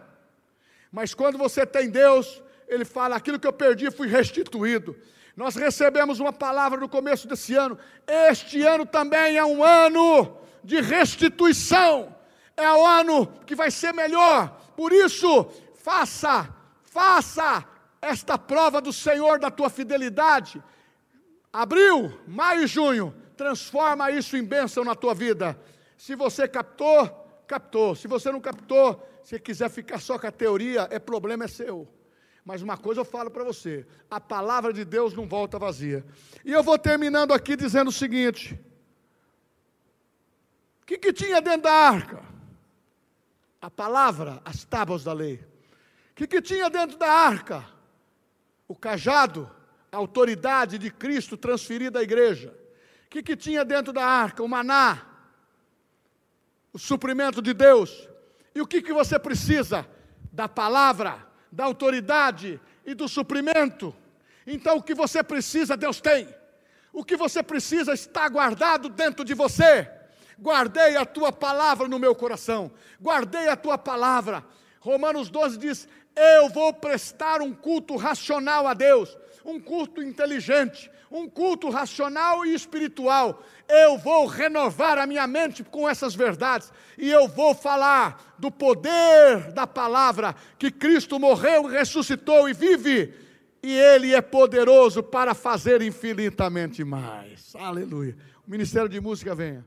Mas 0.91 1.14
quando 1.14 1.39
você 1.39 1.64
tem 1.64 1.89
Deus, 1.89 2.43
ele 2.66 2.85
fala: 2.85 3.14
aquilo 3.14 3.39
que 3.39 3.47
eu 3.47 3.53
perdi 3.53 3.93
fui 3.93 4.09
restituído. 4.09 4.97
Nós 5.37 5.55
recebemos 5.55 6.18
uma 6.18 6.33
palavra 6.33 6.81
no 6.81 6.89
começo 6.89 7.29
desse 7.29 7.55
ano. 7.55 7.79
Este 8.07 8.61
ano 8.62 8.85
também 8.85 9.39
é 9.39 9.45
um 9.45 9.62
ano 9.62 10.37
de 10.64 10.81
restituição. 10.81 12.14
É 12.57 12.70
o 12.70 12.85
ano 12.85 13.27
que 13.47 13.55
vai 13.55 13.70
ser 13.70 13.95
melhor 13.95 14.61
por 14.77 14.93
isso, 14.93 15.51
faça, 15.75 16.55
faça 16.83 17.64
esta 18.01 18.37
prova 18.37 18.81
do 18.81 18.93
Senhor 18.93 19.39
da 19.39 19.51
tua 19.51 19.70
fidelidade. 19.70 20.62
Abril, 21.53 22.18
maio 22.27 22.64
e 22.64 22.66
junho, 22.66 23.14
transforma 23.37 24.11
isso 24.11 24.37
em 24.37 24.45
bênção 24.45 24.85
na 24.85 24.95
tua 24.95 25.14
vida. 25.14 25.59
Se 25.97 26.14
você 26.14 26.49
captou, 26.49 27.09
captou. 27.47 27.95
Se 27.95 28.09
você 28.09 28.33
não 28.33 28.41
captou, 28.41 29.07
se 29.23 29.39
quiser 29.39 29.70
ficar 29.70 30.01
só 30.01 30.18
com 30.18 30.27
a 30.27 30.33
teoria, 30.33 30.89
é 30.91 30.99
problema 30.99 31.45
é 31.45 31.49
seu. 31.49 31.89
Mas 32.45 32.61
uma 32.61 32.77
coisa 32.77 33.03
eu 33.03 33.05
falo 33.05 33.31
para 33.31 33.45
você: 33.45 33.87
a 34.11 34.20
palavra 34.20 34.73
de 34.73 34.85
Deus 34.85 35.14
não 35.14 35.29
volta 35.29 35.59
vazia. 35.59 36.05
E 36.45 36.53
eu 36.53 36.62
vou 36.62 36.79
terminando 36.79 37.33
aqui 37.33 37.55
dizendo 37.55 37.89
o 37.89 37.93
seguinte: 37.93 38.59
o 40.83 40.87
que, 40.87 40.99
que 40.99 41.12
tinha 41.12 41.41
dentro 41.41 41.62
da 41.62 41.73
arca? 41.73 42.32
A 43.62 43.70
palavra, 43.70 44.42
as 44.44 44.64
tábuas 44.64 45.04
da 45.04 45.12
lei. 45.12 45.36
O 45.36 46.14
que, 46.16 46.26
que 46.26 46.42
tinha 46.42 46.68
dentro 46.68 46.98
da 46.98 47.08
arca? 47.08 47.64
O 48.66 48.74
cajado, 48.74 49.48
a 49.92 49.96
autoridade 49.96 50.78
de 50.78 50.90
Cristo 50.90 51.36
transferida 51.36 52.00
à 52.00 52.02
igreja. 52.02 52.52
O 53.06 53.08
que, 53.08 53.22
que 53.22 53.36
tinha 53.36 53.64
dentro 53.64 53.92
da 53.92 54.04
arca? 54.04 54.42
O 54.42 54.48
maná, 54.48 55.06
o 56.72 56.78
suprimento 56.78 57.40
de 57.40 57.54
Deus. 57.54 58.08
E 58.52 58.60
o 58.60 58.66
que, 58.66 58.82
que 58.82 58.92
você 58.92 59.16
precisa? 59.16 59.86
Da 60.32 60.48
palavra, 60.48 61.24
da 61.50 61.64
autoridade 61.64 62.60
e 62.84 62.94
do 62.94 63.08
suprimento. 63.08 63.94
Então, 64.44 64.78
o 64.78 64.82
que 64.82 64.94
você 64.94 65.22
precisa, 65.22 65.76
Deus 65.76 66.00
tem. 66.00 66.28
O 66.92 67.04
que 67.04 67.16
você 67.16 67.42
precisa 67.44 67.92
está 67.92 68.28
guardado 68.28 68.88
dentro 68.88 69.24
de 69.24 69.34
você 69.34 69.88
guardei 70.39 70.97
a 70.97 71.05
tua 71.05 71.33
palavra 71.33 71.89
no 71.89 71.99
meu 71.99 72.14
coração, 72.14 72.70
guardei 73.01 73.49
a 73.49 73.57
tua 73.57 73.78
palavra. 73.78 74.45
Romanos 74.80 75.30
12 75.30 75.59
diz: 75.59 75.89
Eu 76.14 76.49
vou 76.49 76.72
prestar 76.72 77.41
um 77.41 77.53
culto 77.53 77.97
racional 77.97 78.66
a 78.66 78.74
Deus. 78.74 79.16
um 79.45 79.59
culto 79.59 80.01
inteligente, 80.03 80.91
um 81.11 81.28
culto 81.28 81.68
racional 81.68 82.47
e 82.47 82.55
espiritual. 82.55 83.43
Eu 83.68 83.99
vou 83.99 84.26
renovar 84.26 84.99
a 84.99 85.07
minha 85.07 85.26
mente 85.26 85.64
com 85.64 85.89
essas 85.89 86.14
verdades 86.14 86.72
e 86.97 87.11
eu 87.11 87.26
vou 87.26 87.55
falar 87.55 88.35
do 88.39 88.51
poder 88.51 89.53
da 89.53 89.66
palavra 89.66 90.35
que 90.59 90.70
Cristo 90.70 91.18
morreu, 91.18 91.64
ressuscitou 91.64 92.49
e 92.49 92.53
vive. 92.53 93.14
E 93.62 93.72
Ele 93.72 94.14
é 94.14 94.20
poderoso 94.20 95.03
para 95.03 95.35
fazer 95.35 95.83
infinitamente 95.83 96.83
mais. 96.83 97.55
Aleluia. 97.55 98.16
O 98.47 98.51
Ministério 98.51 98.89
de 98.89 99.01
Música 99.01 99.35
venha. 99.35 99.64